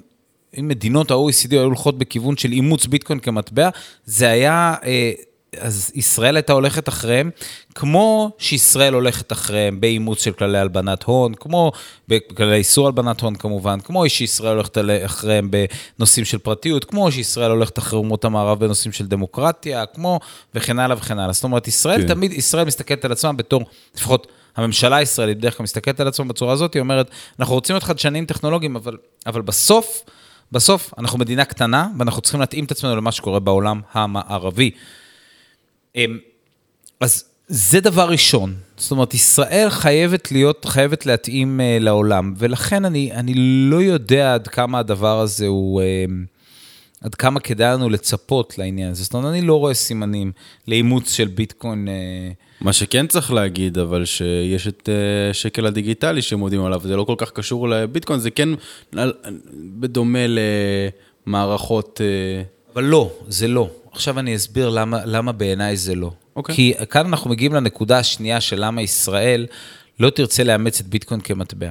אם 0.59 0.67
מדינות 0.67 1.11
ה-OECD 1.11 1.51
היו 1.51 1.61
הולכות 1.61 1.97
בכיוון 1.97 2.37
של 2.37 2.51
אימוץ 2.51 2.85
ביטקוין 2.85 3.19
כמטבע, 3.19 3.69
זה 4.05 4.29
היה, 4.29 4.75
אה, 4.85 5.11
אז 5.59 5.91
ישראל 5.95 6.35
הייתה 6.35 6.53
הולכת 6.53 6.89
אחריהם, 6.89 7.29
כמו 7.75 8.31
שישראל 8.37 8.93
הולכת 8.93 9.31
אחריהם 9.31 9.81
באימוץ 9.81 10.23
של 10.23 10.31
כללי 10.31 10.57
הלבנת 10.57 11.03
הון, 11.03 11.33
כמו 11.33 11.71
בכללי 12.07 12.55
איסור 12.55 12.87
הלבנת 12.87 13.21
הון 13.21 13.35
כמובן, 13.35 13.79
כמו 13.79 14.09
שישראל 14.09 14.55
הולכת 14.55 14.77
אחריהם 15.05 15.51
בנושאים 15.99 16.25
של 16.25 16.37
פרטיות, 16.37 16.83
כמו 16.83 17.11
שישראל 17.11 17.51
הולכת 17.51 17.77
אחרי 17.77 17.99
אומות 17.99 18.25
המערב 18.25 18.59
בנושאים 18.59 18.91
של 18.91 19.07
דמוקרטיה, 19.07 19.85
כמו 19.85 20.19
וכן 20.55 20.79
הלאה 20.79 20.97
וכן 20.97 21.19
הלאה. 21.19 21.33
זאת 21.33 21.43
אומרת, 21.43 21.67
ישראל 21.67 22.01
כן. 22.01 22.07
תמיד, 22.07 22.33
ישראל 22.33 22.65
מסתכלת 22.65 23.05
על 23.05 23.11
עצמה 23.11 23.33
בתור, 23.33 23.63
לפחות 23.95 24.27
הממשלה 24.57 24.95
הישראלית 24.95 25.37
בדרך 25.37 25.57
כלל 25.57 25.63
מסתכלת 25.63 25.99
על 25.99 26.07
עצמה 26.07 26.25
בצורה 26.25 26.53
הזאת, 26.53 26.73
היא 26.73 26.79
אומרת, 26.79 27.11
אנחנו 27.39 27.55
רוצים 27.55 27.73
להיות 27.73 27.83
חדשניים 27.83 28.25
טכנולוגיים, 28.25 28.75
אבל, 28.75 28.97
אבל 29.25 29.41
בסוף, 29.41 30.03
בסוף 30.51 30.93
אנחנו 30.97 31.19
מדינה 31.19 31.45
קטנה, 31.45 31.87
ואנחנו 31.97 32.21
צריכים 32.21 32.39
להתאים 32.39 32.65
את 32.65 32.71
עצמנו 32.71 32.95
למה 32.95 33.11
שקורה 33.11 33.39
בעולם 33.39 33.81
המערבי. 33.93 34.71
אמ, 35.95 36.17
אז 36.99 37.23
זה 37.47 37.79
דבר 37.79 38.09
ראשון. 38.09 38.55
זאת 38.77 38.91
אומרת, 38.91 39.13
ישראל 39.13 39.69
חייבת 39.69 40.31
להיות, 40.31 40.65
חייבת 40.65 41.05
להתאים 41.05 41.59
uh, 41.59 41.83
לעולם, 41.83 42.33
ולכן 42.37 42.85
אני, 42.85 43.11
אני 43.13 43.33
לא 43.69 43.81
יודע 43.81 44.33
עד 44.33 44.47
כמה 44.47 44.79
הדבר 44.79 45.19
הזה 45.19 45.47
הוא, 45.47 45.81
uh, 45.81 47.05
עד 47.05 47.15
כמה 47.15 47.39
כדאי 47.39 47.73
לנו 47.73 47.89
לצפות 47.89 48.57
לעניין 48.57 48.91
הזה. 48.91 49.03
זאת 49.03 49.13
אומרת, 49.13 49.31
אני 49.31 49.41
לא 49.41 49.59
רואה 49.59 49.73
סימנים 49.73 50.31
לאימוץ 50.67 51.13
של 51.13 51.27
ביטקוין. 51.27 51.87
Uh, 51.87 52.46
מה 52.61 52.73
שכן 52.73 53.07
צריך 53.07 53.31
להגיד, 53.31 53.77
אבל 53.77 54.05
שיש 54.05 54.67
את 54.67 54.89
אה, 54.89 55.33
שקל 55.33 55.65
הדיגיטלי 55.65 56.21
שהם 56.21 56.39
עובדים 56.39 56.65
עליו, 56.65 56.81
זה 56.83 56.95
לא 56.95 57.03
כל 57.03 57.15
כך 57.17 57.31
קשור 57.31 57.69
לביטקוין, 57.69 58.19
זה 58.19 58.31
כן 58.31 58.49
בדומה 59.79 60.19
למערכות... 61.27 62.01
אה, 62.03 62.43
אבל 62.73 62.83
לא, 62.83 63.11
זה 63.27 63.47
לא. 63.47 63.69
עכשיו 63.91 64.19
אני 64.19 64.35
אסביר 64.35 64.69
למה, 64.69 65.05
למה 65.05 65.31
בעיניי 65.31 65.77
זה 65.77 65.95
לא. 65.95 66.11
אוקיי. 66.35 66.55
כי 66.55 66.73
כאן 66.89 67.05
אנחנו 67.05 67.29
מגיעים 67.29 67.53
לנקודה 67.53 67.99
השנייה 67.99 68.41
של 68.41 68.65
למה 68.65 68.81
ישראל 68.81 69.45
לא 69.99 70.09
תרצה 70.09 70.43
לאמץ 70.43 70.79
את 70.79 70.87
ביטקוין 70.87 71.21
כמטבע. 71.21 71.69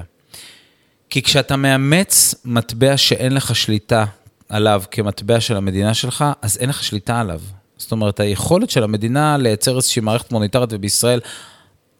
כי 1.09 1.21
כשאתה 1.21 1.55
מאמץ 1.55 2.35
מטבע 2.45 2.97
שאין 2.97 3.33
לך 3.33 3.55
שליטה 3.55 4.05
עליו 4.49 4.83
כמטבע 4.91 5.39
של 5.39 5.57
המדינה 5.57 5.93
שלך, 5.93 6.25
אז 6.41 6.57
אין 6.57 6.69
לך 6.69 6.83
שליטה 6.83 7.19
עליו. 7.19 7.41
זאת 7.77 7.91
אומרת, 7.91 8.19
היכולת 8.19 8.69
של 8.69 8.83
המדינה 8.83 9.37
לייצר 9.37 9.75
איזושהי 9.75 10.01
מערכת 10.01 10.31
מוניטרית, 10.31 10.69
ובישראל 10.73 11.19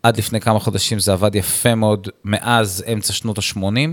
עד 0.03 0.17
לפני 0.17 0.41
כמה 0.41 0.59
חודשים 0.59 0.99
זה 0.99 1.13
עבד 1.13 1.35
יפה 1.35 1.75
מאוד, 1.75 2.07
מאז 2.23 2.83
אמצע 2.93 3.13
שנות 3.13 3.37
ה-80, 3.37 3.89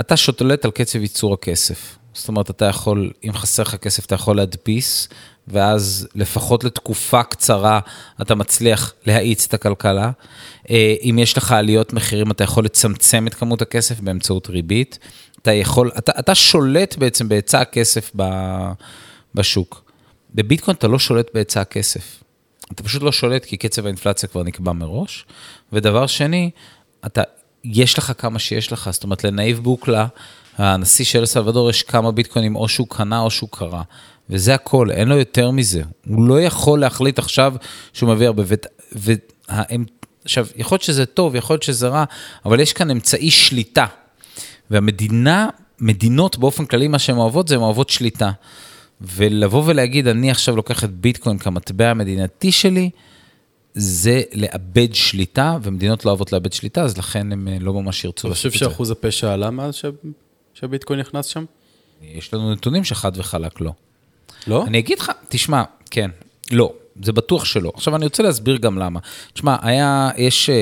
אתה 0.00 0.16
שולט 0.16 0.64
על 0.64 0.70
קצב 0.70 1.02
ייצור 1.02 1.34
הכסף. 1.34 1.98
זאת 2.14 2.28
אומרת, 2.28 2.50
אתה 2.50 2.64
יכול, 2.64 3.10
אם 3.24 3.32
חסר 3.32 3.62
לך 3.62 3.74
כסף, 3.74 4.06
אתה 4.06 4.14
יכול 4.14 4.36
להדפיס, 4.36 5.08
ואז 5.48 6.08
לפחות 6.14 6.64
לתקופה 6.64 7.22
קצרה 7.22 7.80
אתה 8.22 8.34
מצליח 8.34 8.94
להאיץ 9.06 9.46
את 9.46 9.54
הכלכלה. 9.54 10.10
אה, 10.70 10.94
אם 11.02 11.18
יש 11.18 11.36
לך 11.36 11.52
עליות 11.52 11.92
מחירים, 11.92 12.30
אתה 12.30 12.44
יכול 12.44 12.64
לצמצם 12.64 13.26
את 13.26 13.34
כמות 13.34 13.62
הכסף 13.62 14.00
באמצעות 14.00 14.50
ריבית. 14.50 14.98
אתה 15.42 15.52
יכול, 15.52 15.90
אתה, 15.98 16.12
אתה 16.18 16.34
שולט 16.34 16.96
בעצם 16.96 17.28
בהיצע 17.28 17.60
הכסף 17.60 18.12
בשוק. 19.34 19.91
בביטקוין 20.34 20.76
אתה 20.76 20.88
לא 20.88 20.98
שולט 20.98 21.30
בהיצע 21.34 21.60
הכסף. 21.60 22.22
אתה 22.72 22.82
פשוט 22.82 23.02
לא 23.02 23.12
שולט 23.12 23.44
כי 23.44 23.56
קצב 23.56 23.84
האינפלציה 23.84 24.28
כבר 24.28 24.42
נקבע 24.42 24.72
מראש. 24.72 25.26
ודבר 25.72 26.06
שני, 26.06 26.50
אתה, 27.06 27.22
יש 27.64 27.98
לך 27.98 28.12
כמה 28.18 28.38
שיש 28.38 28.72
לך, 28.72 28.90
זאת 28.92 29.04
אומרת, 29.04 29.24
לנאיב 29.24 29.58
בוקלה, 29.58 30.06
הנשיא 30.58 31.04
של 31.04 31.18
אל 31.18 31.26
סלבדור, 31.26 31.70
יש 31.70 31.82
כמה 31.82 32.12
ביטקוינים, 32.12 32.56
או 32.56 32.68
שהוא 32.68 32.86
קנה 32.90 33.20
או 33.20 33.30
שהוא 33.30 33.48
קרא. 33.52 33.82
וזה 34.30 34.54
הכל, 34.54 34.90
אין 34.90 35.08
לו 35.08 35.18
יותר 35.18 35.50
מזה. 35.50 35.82
הוא 36.06 36.28
לא 36.28 36.40
יכול 36.40 36.80
להחליט 36.80 37.18
עכשיו 37.18 37.54
שהוא 37.92 38.10
מביא 38.14 38.26
הרבה. 38.26 38.42
ות- 38.46 38.66
והאם- 38.92 39.84
עכשיו, 40.24 40.46
יכול 40.56 40.74
להיות 40.76 40.82
שזה 40.82 41.06
טוב, 41.06 41.34
יכול 41.34 41.54
להיות 41.54 41.62
שזה 41.62 41.88
רע, 41.88 42.04
אבל 42.44 42.60
יש 42.60 42.72
כאן 42.72 42.90
אמצעי 42.90 43.30
שליטה. 43.30 43.86
והמדינה, 44.70 45.48
מדינות 45.80 46.38
באופן 46.38 46.64
כללי, 46.66 46.88
מה 46.88 46.98
שהן 46.98 47.16
אוהבות 47.16 47.48
זה 47.48 47.54
הן 47.54 47.60
אוהבות 47.60 47.90
שליטה. 47.90 48.30
ולבוא 49.02 49.62
ולהגיד, 49.66 50.06
אני 50.08 50.30
עכשיו 50.30 50.56
לוקח 50.56 50.84
את 50.84 50.90
ביטקוין 50.90 51.38
כמטבע 51.38 51.90
המדינתי 51.90 52.52
שלי, 52.52 52.90
זה 53.74 54.22
לאבד 54.34 54.94
שליטה, 54.94 55.58
ומדינות 55.62 56.04
לא 56.04 56.10
אוהבות 56.10 56.32
לאבד 56.32 56.52
שליטה, 56.52 56.82
אז 56.82 56.98
לכן 56.98 57.32
הם 57.32 57.48
אה, 57.48 57.56
לא 57.60 57.72
ממש 57.74 58.04
ירצו 58.04 58.28
אתה 58.28 58.34
חושב 58.34 58.48
לעשות 58.48 58.62
את 58.62 58.68
זה. 58.68 58.72
שאחוז 58.74 58.90
הפשע 58.90 59.32
עלה 59.32 59.50
מאז 59.50 59.74
ש- 59.74 59.84
שהביטקוין 60.54 61.00
נכנס 61.00 61.26
שם? 61.26 61.44
יש 62.02 62.34
לנו 62.34 62.52
נתונים 62.52 62.84
שחד 62.84 63.12
וחלק 63.14 63.60
לא. 63.60 63.72
לא? 64.46 64.64
אני 64.66 64.78
אגיד 64.78 64.98
לך, 64.98 65.12
תשמע, 65.28 65.62
כן, 65.90 66.10
לא, 66.50 66.72
זה 67.02 67.12
בטוח 67.12 67.44
שלא. 67.44 67.72
עכשיו, 67.74 67.96
אני 67.96 68.04
רוצה 68.04 68.22
להסביר 68.22 68.56
גם 68.56 68.78
למה. 68.78 69.00
תשמע, 69.32 69.56
היה, 69.62 70.10
יש 70.16 70.50
אה, 70.50 70.54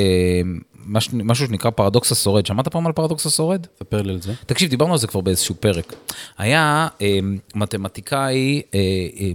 משהו 0.87 1.47
שנקרא 1.47 1.71
פרדוקס 1.71 2.13
השורד. 2.13 2.47
שמעת 2.47 2.69
פעם 2.69 2.87
על 2.87 2.93
פרדוקס 2.93 3.27
השורד? 3.27 3.67
ספר 3.79 4.03
לי 4.03 4.13
על 4.13 4.21
זה. 4.21 4.33
תקשיב, 4.47 4.71
דיברנו 4.71 4.93
על 4.93 4.99
זה 4.99 5.07
כבר 5.07 5.21
באיזשהו 5.21 5.55
פרק. 5.55 5.95
היה 6.39 6.89
אה, 7.01 7.19
מתמטיקאי 7.55 8.63
אה, 8.75 8.79
אה, 9.21 9.31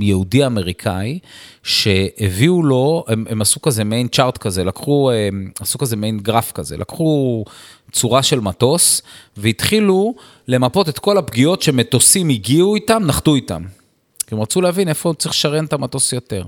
יהודי 0.00 0.46
אמריקאי, 0.46 1.18
שהביאו 1.62 2.62
לו, 2.62 3.04
הם, 3.08 3.24
הם 3.28 3.42
עשו 3.42 3.62
כזה 3.62 3.84
מעין 3.84 4.08
צ'ארט 4.08 4.38
כזה, 4.38 4.64
לקחו, 4.64 5.10
אה, 5.10 5.28
עשו 5.60 5.78
כזה 5.78 5.96
מעין 5.96 6.18
גרף 6.18 6.52
כזה, 6.52 6.76
לקחו 6.76 7.44
צורה 7.92 8.22
של 8.22 8.40
מטוס, 8.40 9.02
והתחילו 9.36 10.14
למפות 10.48 10.88
את 10.88 10.98
כל 10.98 11.18
הפגיעות 11.18 11.62
שמטוסים 11.62 12.28
הגיעו 12.28 12.74
איתם, 12.74 13.02
נחתו 13.06 13.34
איתם. 13.34 13.62
כי 14.30 14.34
הם 14.34 14.42
רצו 14.42 14.60
להבין 14.60 14.88
איפה 14.88 15.14
צריך 15.18 15.34
לשריין 15.34 15.64
את 15.64 15.72
המטוס 15.72 16.12
יותר. 16.12 16.44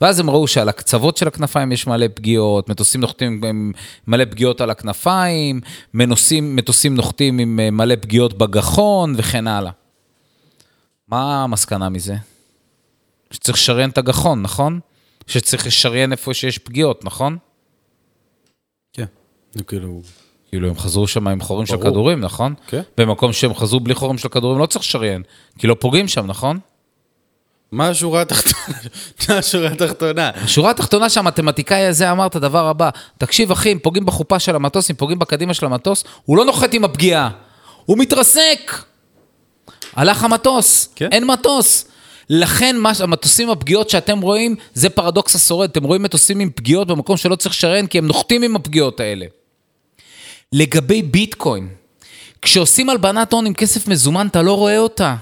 ואז 0.00 0.20
הם 0.20 0.30
ראו 0.30 0.46
שעל 0.46 0.68
הקצוות 0.68 1.16
של 1.16 1.28
הכנפיים 1.28 1.72
יש 1.72 1.86
מלא 1.86 2.06
פגיעות, 2.14 2.68
מטוסים 2.68 3.00
נוחתים 3.00 3.44
עם 3.44 3.72
מלא 4.06 4.24
פגיעות 4.24 4.60
על 4.60 4.70
הכנפיים, 4.70 5.60
מנוסים, 5.94 6.56
מטוסים 6.56 6.94
נוחתים 6.94 7.38
עם 7.38 7.60
אה, 7.60 7.70
מלא 7.70 7.94
פגיעות 8.00 8.38
בגחון 8.38 9.14
וכן 9.16 9.46
הלאה. 9.46 9.70
מה 11.08 11.44
המסקנה 11.44 11.88
מזה? 11.88 12.16
שצריך 13.30 13.58
לשריין 13.58 13.90
את 13.90 13.98
הגחון, 13.98 14.42
נכון? 14.42 14.80
שצריך 15.26 15.66
לשריין 15.66 16.12
איפה 16.12 16.34
שיש 16.34 16.58
פגיעות, 16.58 17.04
נכון? 17.04 17.36
כן. 18.92 19.06
זה 19.52 19.64
כאילו... 19.64 20.02
כאילו, 20.48 20.68
הם 20.68 20.78
חזרו 20.78 21.06
שם 21.06 21.28
עם 21.28 21.40
חורים 21.40 21.66
של 21.66 21.76
ברור. 21.76 21.90
כדורים, 21.90 22.20
נכון? 22.20 22.54
כן. 22.66 22.82
במקום 22.98 23.32
שהם 23.32 23.54
חזרו 23.54 23.80
בלי 23.80 23.94
חורים 23.94 24.18
של 24.18 24.28
כדורים, 24.28 24.58
לא 24.58 24.66
צריך 24.66 24.84
לשריין, 24.84 25.22
כי 25.58 25.66
לא 25.66 25.76
פוגעים 25.80 26.08
שם, 26.08 26.26
נכון? 26.26 26.58
מה 27.72 27.88
השורה 27.88 28.22
התחתונה? 28.22 28.78
מה 29.28 29.38
השורה 29.38 29.68
התחתונה? 29.68 30.30
השורה 30.34 30.70
התחתונה 30.70 31.10
שהמתמטיקאי 31.10 31.86
הזה 31.86 32.10
אמר 32.10 32.26
את 32.26 32.36
הדבר 32.36 32.68
הבא, 32.68 32.90
תקשיב 33.18 33.50
אחי, 33.50 33.72
אם 33.72 33.78
פוגעים 33.78 34.06
בחופה 34.06 34.38
של 34.38 34.56
המטוס, 34.56 34.90
אם 34.90 34.96
פוגעים 34.96 35.18
בקדימה 35.18 35.54
של 35.54 35.66
המטוס, 35.66 36.04
הוא 36.24 36.36
לא 36.36 36.44
נוחת 36.44 36.74
עם 36.74 36.84
הפגיעה, 36.84 37.30
הוא 37.86 37.98
מתרסק. 37.98 38.72
הלך 39.96 40.24
המטוס, 40.24 40.88
כן. 40.96 41.08
אין 41.12 41.26
מטוס. 41.26 41.84
לכן 42.30 42.76
מה, 42.76 42.92
המטוסים 43.00 43.50
הפגיעות 43.50 43.90
שאתם 43.90 44.20
רואים, 44.20 44.56
זה 44.74 44.90
פרדוקס 44.90 45.34
השורד. 45.34 45.70
אתם 45.70 45.84
רואים 45.84 46.02
מטוסים 46.02 46.40
עם 46.40 46.50
פגיעות 46.54 46.88
במקום 46.88 47.16
שלא 47.16 47.36
צריך 47.36 47.54
לשריין, 47.54 47.86
כי 47.86 47.98
הם 47.98 48.06
נוחתים 48.06 48.42
עם 48.42 48.56
הפגיעות 48.56 49.00
האלה. 49.00 49.26
לגבי 50.52 51.02
ביטקוין, 51.02 51.68
כשעושים 52.42 52.90
הלבנת 52.90 53.32
הון 53.32 53.46
עם 53.46 53.54
כסף 53.54 53.88
מזומן, 53.88 54.26
אתה 54.26 54.42
לא 54.42 54.56
רואה 54.56 54.78
אותה. 54.78 55.16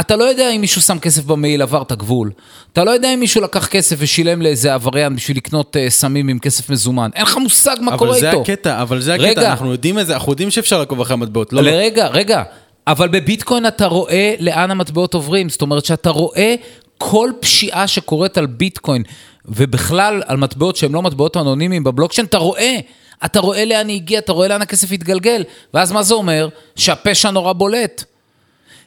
אתה 0.00 0.16
לא 0.16 0.24
יודע 0.24 0.50
אם 0.50 0.60
מישהו 0.60 0.82
שם 0.82 0.98
כסף 0.98 1.24
במעיל, 1.24 1.62
עבר 1.62 1.82
את 1.82 1.92
הגבול. 1.92 2.30
אתה 2.72 2.84
לא 2.84 2.90
יודע 2.90 3.14
אם 3.14 3.20
מישהו 3.20 3.40
לקח 3.42 3.66
כסף 3.66 3.96
ושילם 3.98 4.42
לאיזה 4.42 4.74
עבריין 4.74 5.16
בשביל 5.16 5.36
לקנות 5.36 5.76
uh, 5.76 5.90
סמים 5.90 6.28
עם 6.28 6.38
כסף 6.38 6.70
מזומן. 6.70 7.10
אין 7.14 7.22
לך 7.22 7.36
מושג 7.36 7.76
מה 7.80 7.98
קורה 7.98 8.10
אבל 8.10 8.20
זה 8.20 8.30
איתו. 8.30 8.42
הקטע, 8.42 8.82
אבל 8.82 9.00
זה 9.00 9.14
רגע. 9.14 9.30
הקטע, 9.30 9.50
אנחנו 9.50 9.72
יודעים 9.72 9.98
את 9.98 10.06
זה, 10.06 10.14
אנחנו 10.14 10.32
יודעים 10.32 10.50
שאפשר 10.50 10.78
לעקוב 10.78 11.00
אחרי 11.00 11.14
המטבעות. 11.14 11.52
לא, 11.52 11.62
לא. 11.62 11.70
רגע, 11.70 12.06
רגע. 12.06 12.42
אבל 12.86 13.08
בביטקוין 13.08 13.66
אתה 13.66 13.86
רואה 13.86 14.34
לאן 14.38 14.70
המטבעות 14.70 15.14
עוברים. 15.14 15.48
זאת 15.48 15.62
אומרת 15.62 15.84
שאתה 15.84 16.10
רואה 16.10 16.54
כל 16.98 17.30
פשיעה 17.40 17.86
שקורית 17.86 18.38
על 18.38 18.46
ביטקוין, 18.46 19.02
ובכלל 19.44 20.22
על 20.26 20.36
מטבעות 20.36 20.76
שהן 20.76 20.92
לא 20.92 21.02
מטבעות 21.02 21.36
אנונימיים 21.36 21.84
בבלוקצ'יין, 21.84 22.26
אתה 22.26 22.38
רואה. 22.38 22.78
אתה 23.24 23.40
רואה 23.40 23.64
לאן 23.64 23.88
היא 23.88 23.96
הגיעה, 23.96 24.18
אתה 24.18 24.32
רואה 24.32 24.48
לאן 24.48 24.62
הכסף 24.62 24.92
התגלגל. 24.92 25.44
ואז 25.74 25.92
מה 25.92 26.02
זה 26.02 26.14
אומר? 26.14 26.48
שהפשע 26.76 27.30
נורא 27.30 27.52
בולט. 27.52 28.04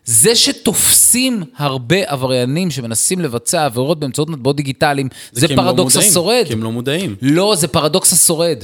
זה 0.05 0.35
שתופסים 0.35 1.43
הרבה 1.57 1.97
עבריינים 2.05 2.71
שמנסים 2.71 3.19
לבצע 3.19 3.65
עבירות 3.65 3.99
באמצעות 3.99 4.29
מטבעות 4.29 4.55
דיגיטליים, 4.55 5.09
זה, 5.31 5.45
הם 5.49 5.51
לא 5.51 5.63
פרדוקס 5.63 5.95
מודעים, 5.95 6.11
השורד. 6.11 6.43
כי 6.47 6.53
הם 6.53 6.63
לא 6.63 6.71
מודעים. 6.71 7.15
לא, 7.21 7.55
זה 7.55 7.67
פרדוקס 7.67 8.13
השורד. 8.13 8.63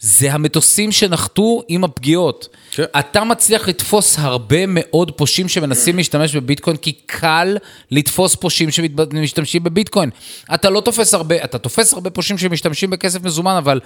זה 0.00 0.32
המטוסים 0.32 0.92
שנחתו 0.92 1.62
עם 1.68 1.84
הפגיעות. 1.84 2.48
כן. 2.70 2.84
אתה 2.98 3.24
מצליח 3.24 3.68
לתפוס 3.68 4.18
הרבה 4.18 4.66
מאוד 4.66 5.10
פושעים 5.10 5.48
שמנסים 5.48 5.96
להשתמש 5.96 6.36
בביטקוין, 6.36 6.76
כי 6.76 6.92
קל 7.06 7.56
לתפוס 7.90 8.34
פושעים 8.34 8.70
שמשתמשים 8.70 9.64
בביטקוין. 9.64 10.10
אתה 10.54 10.70
לא 10.70 10.80
תופס 10.80 11.14
הרבה, 11.14 11.44
אתה 11.44 11.58
תופס 11.58 11.92
הרבה 11.92 12.10
פושעים 12.10 12.38
שמשתמשים 12.38 12.90
בכסף 12.90 13.22
מזומן, 13.22 13.56
אבל 13.56 13.80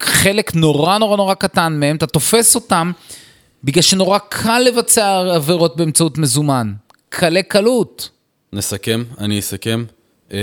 חלק 0.00 0.54
נורא 0.54 0.98
נורא 0.98 1.16
נורא 1.16 1.34
קטן 1.34 1.72
מהם, 1.80 1.96
אתה 1.96 2.06
תופס 2.06 2.54
אותם 2.54 2.92
בגלל 3.64 3.82
שנורא 3.82 4.18
קל 4.28 4.58
לבצע 4.66 5.18
עבירות 5.34 5.76
באמצעות 5.76 6.18
מזומן. 6.18 6.72
קלי 7.08 7.42
קלות. 7.42 8.08
נסכם, 8.52 9.04
אני 9.18 9.38
אסכם. 9.38 9.84
אה, 10.32 10.38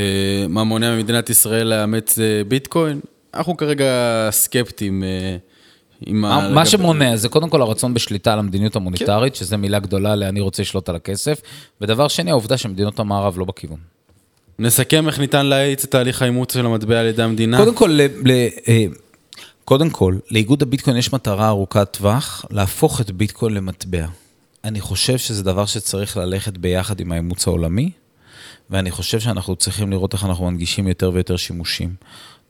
מה 0.50 0.64
מונע 0.64 0.96
ממדינת 0.96 1.30
ישראל 1.30 1.68
לאמץ 1.68 2.20
אה, 2.20 2.42
ביטקוין? 2.48 3.00
אנחנו 3.34 3.58
כרגע 3.58 3.86
סקפטיים. 4.32 5.04
אה, 5.04 5.38
עם 6.06 6.22
מה, 6.22 6.40
מה 6.50 6.62
לגבי- 6.62 6.66
שמונע 6.66 7.16
זה 7.16 7.30
קודם 7.30 7.50
כל 7.50 7.62
הרצון 7.62 7.94
בשליטה 7.94 8.34
על 8.34 8.40
המדיניות 8.40 8.76
המוניטרית, 8.76 9.36
שזו 9.36 9.58
מילה 9.58 9.80
גדולה 9.80 10.16
ל"אני 10.16 10.40
רוצה 10.40 10.62
לשלוט 10.62 10.90
על 10.90 10.96
הכסף", 10.96 11.42
ודבר 11.82 12.08
שני, 12.08 12.32
העובדה 12.32 12.58
שמדינות 12.58 13.00
המערב 13.00 13.38
לא 13.40 13.46
בכיוון. 13.46 13.78
נסכם 14.60 15.08
איך 15.08 15.20
ניתן 15.20 15.46
להאיץ 15.46 15.84
את 15.84 15.92
תהליך 15.92 16.22
האימוץ 16.22 16.54
של 16.54 16.66
המטבע 16.66 17.00
על 17.00 17.06
ידי 17.06 17.24
המדינה. 17.24 17.58
קודם 17.58 17.76
כל, 17.76 17.90
ל, 17.94 18.02
ל, 18.32 18.32
קודם 19.70 19.90
כל, 19.90 20.18
לאיגוד 20.32 20.62
הביטקוין 20.62 20.98
יש 20.98 21.14
מטרה 21.14 21.48
ארוכת 21.48 21.88
טווח, 21.92 22.46
להפוך 22.52 23.02
את 23.02 23.12
ביטקוין 23.12 23.54
למטבע. 23.54 24.08
אני 24.64 24.82
חושב 24.82 25.18
שזה 25.18 25.44
דבר 25.44 25.66
שצריך 25.66 26.18
ללכת 26.18 26.58
ביחד 26.58 27.00
עם 27.00 27.12
האימוץ 27.12 27.48
העולמי, 27.48 27.92
ואני 28.70 28.92
חושב 28.92 29.20
שאנחנו 29.20 29.56
צריכים 29.56 29.92
לראות 29.92 30.14
איך 30.14 30.26
אנחנו 30.26 30.46
מנגישים 30.46 30.88
יותר 30.88 31.12
ויותר 31.14 31.38
שימושים. 31.38 31.96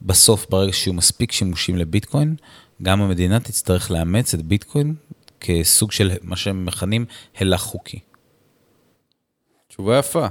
בסוף, 0.01 0.45
ברגע 0.49 0.73
שיהיו 0.73 0.93
מספיק 0.93 1.31
שימושים 1.31 1.77
לביטקוין, 1.77 2.35
גם 2.83 3.01
המדינה 3.01 3.39
תצטרך 3.39 3.91
לאמץ 3.91 4.33
את 4.33 4.41
ביטקוין 4.41 4.95
כסוג 5.39 5.91
של 5.91 6.11
מה 6.21 6.35
שהם 6.35 6.65
מכנים 6.65 7.05
הילך 7.39 7.61
חוקי. 7.61 7.99
תשובה 9.67 9.99
יפה. 9.99 10.27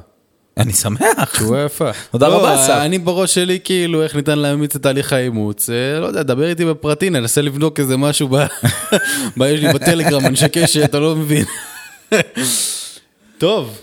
אני 0.59 0.72
שמח. 0.72 1.32
תשובה 1.32 1.64
יפה. 1.64 1.90
תודה 2.11 2.28
לא, 2.28 2.38
רבה, 2.38 2.64
אסף. 2.64 2.70
אני 2.72 2.98
בראש 2.98 3.34
שלי, 3.34 3.59
כאילו, 3.64 4.02
איך 4.02 4.16
ניתן 4.16 4.38
להאמיץ 4.38 4.76
את 4.76 4.82
תהליך 4.82 5.12
האימוץ. 5.12 5.70
אה, 5.70 6.00
לא 6.00 6.06
יודע, 6.06 6.22
דבר 6.22 6.48
איתי 6.48 6.64
בפרטי, 6.64 7.11
ננסה 7.11 7.40
לבדוק 7.42 7.80
איזה 7.80 7.96
משהו 7.96 8.28
ב... 8.28 8.36
ב- 9.38 9.42
יש 9.42 9.61
לי 9.61 9.72
בטלגרם, 9.72 10.26
אנשי 10.26 10.48
קשת, 10.48 10.84
אתה 10.84 10.98
לא 10.98 11.16
מבין. 11.16 11.44
טוב, 13.38 13.78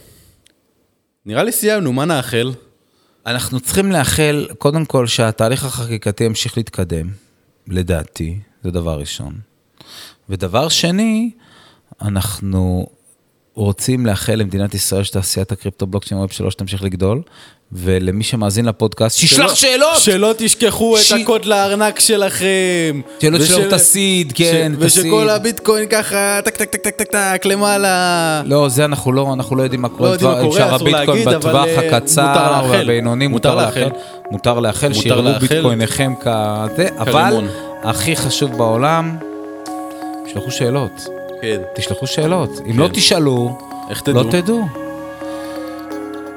נראה 1.26 1.44
לי 1.44 1.52
סיימנו, 1.52 1.94
מה 1.94 2.06
נאחל? 2.06 2.52
אנחנו 3.26 3.60
צריכים 3.60 3.92
לאחל, 3.92 4.48
קודם 4.58 4.86
כל, 4.86 5.08
שהתהליך 5.08 5.66
החקיקתי 5.66 6.24
ימשיך 6.24 6.58
להתקדם, 6.58 7.08
לדעתי, 7.68 8.40
זה 8.64 8.72
דבר 8.72 9.00
ראשון. 9.00 9.34
ודבר 10.30 10.70
שני, 10.70 11.32
אנחנו 12.02 12.88
רוצים 13.56 14.06
לאחל 14.06 14.36
למדינת 14.36 14.74
ישראל 14.74 15.04
שתעשיית 15.04 15.52
הקריפטו 15.52 15.88
בלוקצ'יין 15.88 16.20
ו 16.22 16.24
Web 16.24 16.32
3 16.32 16.56
תמשיך 16.56 16.84
לגדול, 16.84 17.22
ולמי 17.72 18.24
שמאזין 18.24 18.66
לפודקאסט, 18.66 19.18
שישלח 19.18 19.48
שלא- 19.48 19.56
שאלות! 19.56 19.98
שלא 20.00 20.34
תשכחו 20.38 20.98
ש- 20.98 21.12
את 21.12 21.18
הקוד 21.22 21.46
לארנק 21.46 22.00
שלכם. 22.00 23.02
שלא 23.20 23.36
ושל- 23.38 23.46
תשלחו 23.46 23.68
את 23.68 23.74
ה 23.74 23.84
seed, 23.84 24.34
כן, 24.36 24.72
ש- 24.76 24.78
את 24.78 24.84
ה 24.84 24.87
seed. 24.87 25.06
ושכל 25.06 25.30
הביטקוין 25.30 25.90
ככה, 25.90 26.40
טק 26.46 26.58
טק 26.58 26.70
טק 26.70 26.82
טק 26.82 26.96
טק 26.96 27.08
טק 27.12 27.46
למעלה. 27.46 28.42
לא, 28.46 28.70
זה 28.70 28.86
אנחנו 28.86 29.12
לא, 29.14 29.34
אנחנו 29.34 29.56
לא 29.56 29.64
יודעים 29.64 29.82
מה 29.82 29.90
קורה 29.90 30.10
יודעים 30.12 30.32
מה 30.32 30.42
קורה, 30.42 30.58
שאר 30.60 30.76
אסור 30.76 30.88
הביטקוין 30.88 31.08
להגיד, 31.08 31.28
בטווח 31.28 31.46
אבל, 31.56 31.70
אה, 31.70 31.76
מותר 31.84 31.96
הקצר 31.96 32.52
לאחל. 32.52 32.70
והבינוני, 32.70 33.28
מותר 33.28 33.56
מותר 33.56 33.66
לאחל. 33.66 33.90
מותר 34.32 34.60
לאחל, 34.60 34.94
שיראו 34.94 35.22
לאחל. 35.22 35.40
ביטקויניכם 35.48 36.14
כזה, 36.22 36.88
אבל. 36.98 37.48
הכי 37.84 38.16
חשוב 38.16 38.58
בעולם, 38.58 39.18
תשלחו 40.26 40.52
שאלות. 40.52 41.15
כן. 41.42 41.62
תשלחו 41.76 42.08
שאלות. 42.08 42.50
אם 42.72 42.80
לא 42.80 42.88
תשאלו, 42.88 43.58
איך 43.90 44.02
תדעו? 44.02 44.24
לא 44.24 44.32
תדעו. 44.32 44.62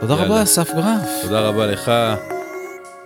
תודה 0.01 0.15
יאללה. 0.15 0.27
רבה, 0.27 0.43
אסף 0.43 0.75
גרף. 0.75 1.23
תודה 1.23 1.41
רבה 1.41 1.67
לך. 1.67 1.93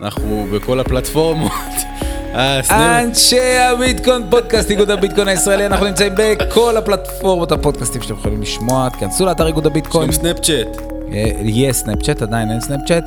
אנחנו 0.00 0.46
בכל 0.52 0.80
הפלטפורמות. 0.80 1.52
אה. 2.34 3.02
אנשי 3.02 3.56
הביטקוין 3.58 4.22
פודקאסט, 4.30 4.70
איגוד 4.70 4.90
הביטקוין 4.90 5.28
הישראלי, 5.28 5.66
אנחנו 5.66 5.86
נמצאים 5.86 6.12
בכל 6.16 6.76
הפלטפורמות 6.76 7.52
הפודקאסטים 7.52 8.02
שאתם 8.02 8.14
יכולים 8.14 8.42
לשמוע, 8.42 8.88
תכנסו 8.88 9.26
לאתר 9.26 9.46
איגוד 9.46 9.66
הביטקוין, 9.66 10.04
עם 10.04 10.12
סנאפצ'אט. 10.12 10.80
אה, 11.12 11.30
יש 11.44 11.76
סנאפצ'אט, 11.76 12.22
עדיין 12.22 12.50
אין 12.50 12.60
סנאפצ'אט, 12.60 13.04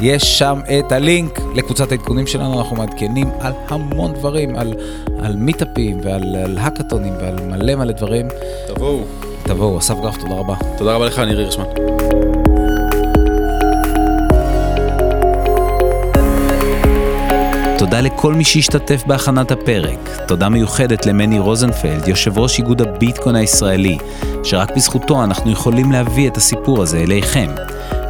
יש 0.00 0.38
שם 0.38 0.60
את 0.78 0.92
הלינק 0.92 1.40
לקבוצת 1.54 1.90
העדכונים 1.92 2.26
שלנו, 2.26 2.58
אנחנו 2.58 2.76
מעדכנים 2.76 3.30
על 3.40 3.52
המון 3.68 4.12
דברים, 4.14 4.56
על, 4.56 4.74
על 5.22 5.36
מיטאפים 5.36 6.00
ועל 6.02 6.36
על 6.36 6.58
האקתונים 6.58 7.14
ועל 7.20 7.34
מלא 7.48 7.74
מלא 7.74 7.92
דברים. 7.92 8.28
תבואו. 8.66 9.00
תבואו, 9.42 9.78
אסף 9.78 9.94
גרף, 10.02 10.16
תודה 10.16 10.34
רבה. 10.34 10.54
תודה 10.78 10.94
רבה 10.94 11.06
לך, 11.06 11.18
ניר 11.18 11.38
הירשמן. 11.38 11.64
תודה 17.78 18.00
לכל 18.00 18.34
מי 18.34 18.44
שהשתתף 18.44 19.02
בהכנת 19.06 19.50
הפרק. 19.50 20.08
תודה 20.28 20.48
מיוחדת 20.48 21.06
למני 21.06 21.38
רוזנפלד, 21.38 22.08
יושב 22.08 22.38
ראש 22.38 22.58
איגוד 22.58 22.82
הביטקוין 22.82 23.36
הישראלי, 23.36 23.98
שרק 24.42 24.76
בזכותו 24.76 25.24
אנחנו 25.24 25.50
יכולים 25.50 25.92
להביא 25.92 26.28
את 26.28 26.36
הסיפור 26.36 26.82
הזה 26.82 26.98
אליכם. 26.98 27.50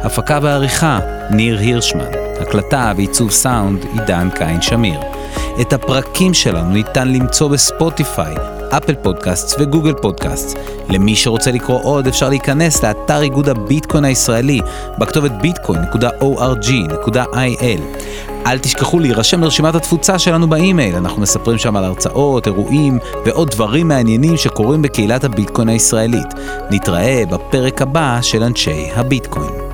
הפקה 0.03 0.39
ועריכה, 0.41 0.99
ניר 1.31 1.59
הירשמן. 1.59 2.11
הקלטה 2.41 2.93
ועיצוב 2.97 3.31
סאונד, 3.31 3.85
עידן 3.93 4.29
קין 4.35 4.61
שמיר. 4.61 4.99
את 5.61 5.73
הפרקים 5.73 6.33
שלנו 6.33 6.69
ניתן 6.69 7.07
למצוא 7.07 7.47
בספוטיפיי, 7.47 8.35
אפל 8.69 8.95
פודקאסט 8.95 9.55
וגוגל 9.59 9.93
פודקאסט. 9.93 10.57
למי 10.89 11.15
שרוצה 11.15 11.51
לקרוא 11.51 11.79
עוד 11.83 12.07
אפשר 12.07 12.29
להיכנס 12.29 12.83
לאתר 12.83 13.21
איגוד 13.21 13.49
הביטקוין 13.49 14.05
הישראלי 14.05 14.61
בכתובת 14.97 15.31
bitcoin.org.il. 15.41 17.81
אל 18.47 18.59
תשכחו 18.59 18.99
להירשם 18.99 19.41
לרשימת 19.41 19.75
התפוצה 19.75 20.19
שלנו 20.19 20.49
באימייל, 20.49 20.95
אנחנו 20.95 21.21
מספרים 21.21 21.57
שם 21.57 21.75
על 21.75 21.83
הרצאות, 21.83 22.47
אירועים 22.47 22.99
ועוד 23.25 23.49
דברים 23.49 23.87
מעניינים 23.87 24.37
שקורים 24.37 24.81
בקהילת 24.81 25.23
הביטקוין 25.23 25.69
הישראלית. 25.69 26.33
נתראה 26.71 27.23
בפרק 27.29 27.81
הבא 27.81 28.19
של 28.21 28.43
אנשי 28.43 28.89
הביטקוין. 28.95 29.66